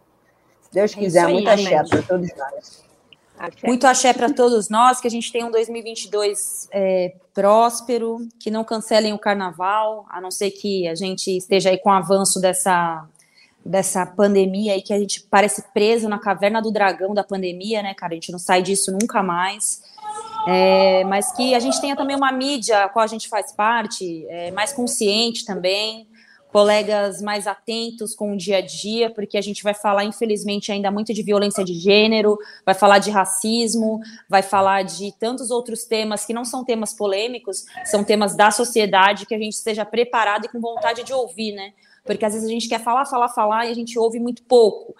Se 0.61 0.73
Deus 0.73 0.91
é 0.93 0.95
quiser, 0.95 1.25
aí, 1.25 1.33
muita 1.33 1.53
axé 1.53 1.83
para 1.83 2.01
todos 2.01 2.29
nós. 2.35 2.83
Muito 3.63 3.85
axé 3.85 4.13
para 4.13 4.33
todos 4.33 4.69
nós, 4.69 5.01
que 5.01 5.07
a 5.07 5.11
gente 5.11 5.31
tenha 5.31 5.45
um 5.45 5.51
2022 5.51 6.69
é, 6.71 7.13
próspero, 7.33 8.19
que 8.39 8.49
não 8.49 8.63
cancelem 8.63 9.13
o 9.13 9.19
carnaval, 9.19 10.05
a 10.09 10.21
não 10.21 10.31
ser 10.31 10.51
que 10.51 10.87
a 10.87 10.95
gente 10.95 11.35
esteja 11.35 11.69
aí 11.69 11.77
com 11.77 11.89
o 11.89 11.93
avanço 11.93 12.39
dessa, 12.39 13.05
dessa 13.65 14.05
pandemia 14.05 14.73
aí, 14.73 14.81
que 14.81 14.93
a 14.93 14.99
gente 14.99 15.21
parece 15.21 15.63
preso 15.73 16.09
na 16.09 16.19
caverna 16.19 16.61
do 16.61 16.71
dragão 16.71 17.13
da 17.13 17.23
pandemia, 17.23 17.81
né, 17.81 17.93
cara? 17.93 18.13
A 18.13 18.15
gente 18.15 18.31
não 18.31 18.39
sai 18.39 18.61
disso 18.61 18.91
nunca 18.91 19.23
mais. 19.23 19.81
É, 20.47 21.03
mas 21.05 21.31
que 21.31 21.55
a 21.55 21.59
gente 21.59 21.79
tenha 21.79 21.95
também 21.95 22.15
uma 22.15 22.31
mídia 22.31 22.83
a 22.83 22.89
qual 22.89 23.03
a 23.03 23.07
gente 23.07 23.29
faz 23.29 23.53
parte, 23.53 24.25
é, 24.27 24.51
mais 24.51 24.73
consciente 24.73 25.45
também, 25.45 26.05
colegas 26.53 27.19
mais 27.19 27.47
atentos 27.47 28.13
com 28.13 28.33
o 28.33 28.37
dia 28.37 28.57
a 28.57 28.61
dia, 28.61 29.09
porque 29.09 29.37
a 29.37 29.41
gente 29.41 29.63
vai 29.63 29.73
falar, 29.73 30.03
infelizmente, 30.03 30.71
ainda 30.71 30.91
muito 30.91 31.11
de 31.11 31.23
violência 31.23 31.63
de 31.63 31.73
gênero, 31.73 32.37
vai 32.63 32.75
falar 32.75 32.99
de 32.99 33.09
racismo, 33.09 33.99
vai 34.29 34.43
falar 34.43 34.83
de 34.83 35.11
tantos 35.17 35.49
outros 35.49 35.85
temas 35.85 36.25
que 36.25 36.33
não 36.33 36.45
são 36.45 36.63
temas 36.63 36.93
polêmicos, 36.93 37.65
são 37.85 38.03
temas 38.03 38.35
da 38.35 38.51
sociedade 38.51 39.25
que 39.25 39.33
a 39.33 39.39
gente 39.39 39.53
esteja 39.53 39.83
preparado 39.83 40.45
e 40.45 40.49
com 40.49 40.61
vontade 40.61 41.03
de 41.03 41.11
ouvir, 41.11 41.53
né? 41.53 41.73
Porque 42.03 42.25
às 42.25 42.33
vezes 42.33 42.47
a 42.47 42.51
gente 42.51 42.67
quer 42.67 42.83
falar, 42.83 43.05
falar, 43.05 43.29
falar 43.29 43.65
e 43.65 43.71
a 43.71 43.73
gente 43.73 43.97
ouve 43.97 44.19
muito 44.19 44.43
pouco, 44.43 44.95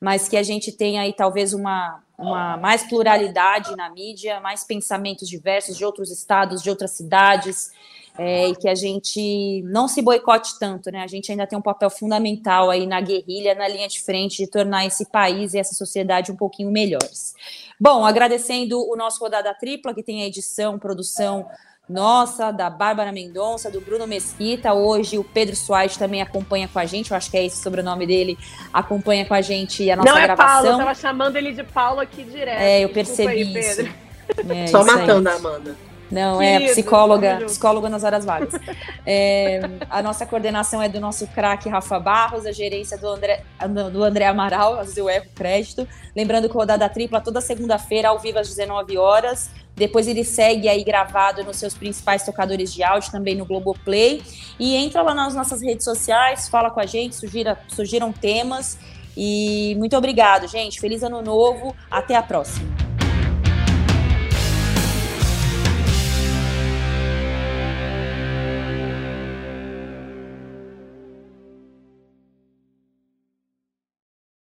mas 0.00 0.28
que 0.28 0.36
a 0.36 0.42
gente 0.42 0.72
tenha 0.72 1.02
aí 1.02 1.12
talvez 1.12 1.52
uma, 1.52 2.02
uma 2.18 2.56
mais 2.56 2.82
pluralidade 2.82 3.76
na 3.76 3.90
mídia, 3.90 4.40
mais 4.40 4.64
pensamentos 4.64 5.28
diversos 5.28 5.76
de 5.76 5.84
outros 5.84 6.10
estados, 6.10 6.62
de 6.62 6.70
outras 6.70 6.92
cidades 6.92 7.70
é, 8.18 8.48
e 8.48 8.56
que 8.56 8.68
a 8.68 8.74
gente 8.74 9.62
não 9.64 9.86
se 9.86 10.00
boicote 10.00 10.58
tanto, 10.58 10.90
né? 10.90 11.02
A 11.02 11.06
gente 11.06 11.30
ainda 11.30 11.46
tem 11.46 11.58
um 11.58 11.62
papel 11.62 11.90
fundamental 11.90 12.70
aí 12.70 12.86
na 12.86 13.00
guerrilha, 13.00 13.54
na 13.54 13.68
linha 13.68 13.88
de 13.88 14.00
frente, 14.00 14.38
de 14.38 14.50
tornar 14.50 14.86
esse 14.86 15.06
país 15.10 15.52
e 15.52 15.58
essa 15.58 15.74
sociedade 15.74 16.32
um 16.32 16.36
pouquinho 16.36 16.70
melhores. 16.70 17.34
Bom, 17.78 18.04
agradecendo 18.06 18.80
o 18.90 18.96
nosso 18.96 19.20
Rodada 19.20 19.52
Tripla, 19.52 19.94
que 19.94 20.02
tem 20.02 20.22
a 20.22 20.26
edição, 20.26 20.78
produção 20.78 21.46
nossa, 21.88 22.50
da 22.50 22.68
Bárbara 22.68 23.12
Mendonça, 23.12 23.70
do 23.70 23.80
Bruno 23.80 24.06
Mesquita. 24.06 24.74
Hoje 24.74 25.18
o 25.18 25.24
Pedro 25.24 25.54
Soares 25.54 25.96
também 25.96 26.20
acompanha 26.20 26.68
com 26.68 26.78
a 26.78 26.86
gente, 26.86 27.10
eu 27.10 27.16
acho 27.16 27.30
que 27.30 27.36
é 27.36 27.44
esse 27.44 27.60
o 27.60 27.62
sobrenome 27.62 28.06
dele, 28.06 28.36
acompanha 28.72 29.24
com 29.24 29.34
a 29.34 29.40
gente 29.40 29.88
a 29.90 29.96
nossa 29.96 30.10
Não 30.10 30.20
gravação. 30.20 30.46
Não 30.46 30.52
é 30.52 30.62
Paulo, 30.62 30.68
eu 30.68 30.78
tava 30.78 30.94
chamando 30.94 31.36
ele 31.36 31.52
de 31.52 31.62
Paulo 31.62 32.00
aqui 32.00 32.24
direto. 32.24 32.60
É, 32.60 32.80
eu 32.82 32.88
percebi 32.88 33.30
aí, 33.30 33.58
isso. 33.58 33.82
É, 33.82 34.66
Só 34.66 34.80
isso 34.80 34.96
matando 34.96 35.28
aí. 35.28 35.34
a 35.34 35.38
Amanda. 35.38 35.76
Não, 36.10 36.40
é 36.40 36.60
psicóloga, 36.60 37.40
psicóloga 37.44 37.88
nas 37.88 38.04
horas 38.04 38.24
vagas. 38.24 38.54
É, 39.08 39.60
a 39.88 40.02
nossa 40.02 40.26
coordenação 40.26 40.82
é 40.82 40.88
do 40.88 40.98
nosso 40.98 41.28
craque 41.28 41.68
Rafa 41.68 42.00
Barros, 42.00 42.44
a 42.44 42.50
gerência 42.50 42.98
do 42.98 43.06
André, 43.06 43.44
do 43.92 44.02
André 44.02 44.26
Amaral, 44.26 44.74
às 44.74 44.86
vezes 44.86 44.96
eu 44.96 45.08
erro 45.08 45.26
crédito. 45.32 45.86
Lembrando 46.14 46.48
que 46.48 46.56
o 46.56 46.58
Rodada 46.58 46.88
Tripla 46.88 47.20
toda 47.20 47.40
segunda-feira, 47.40 48.08
ao 48.08 48.18
vivo 48.18 48.40
às 48.40 48.48
19 48.48 48.98
horas. 48.98 49.48
Depois 49.76 50.08
ele 50.08 50.24
segue 50.24 50.68
aí 50.68 50.82
gravado 50.82 51.44
nos 51.44 51.58
seus 51.58 51.74
principais 51.74 52.24
tocadores 52.24 52.72
de 52.74 52.82
áudio, 52.82 53.12
também 53.12 53.36
no 53.36 53.44
Globoplay. 53.44 54.22
E 54.58 54.74
entra 54.74 55.02
lá 55.02 55.14
nas 55.14 55.34
nossas 55.34 55.62
redes 55.62 55.84
sociais, 55.84 56.48
fala 56.48 56.68
com 56.68 56.80
a 56.80 56.86
gente, 56.86 57.14
sugira, 57.14 57.56
sugiram 57.68 58.10
temas. 58.10 58.76
E 59.16 59.76
muito 59.78 59.96
obrigado, 59.96 60.48
gente. 60.48 60.80
Feliz 60.80 61.02
ano 61.02 61.22
novo. 61.22 61.76
Até 61.90 62.16
a 62.16 62.22
próxima. 62.22 62.66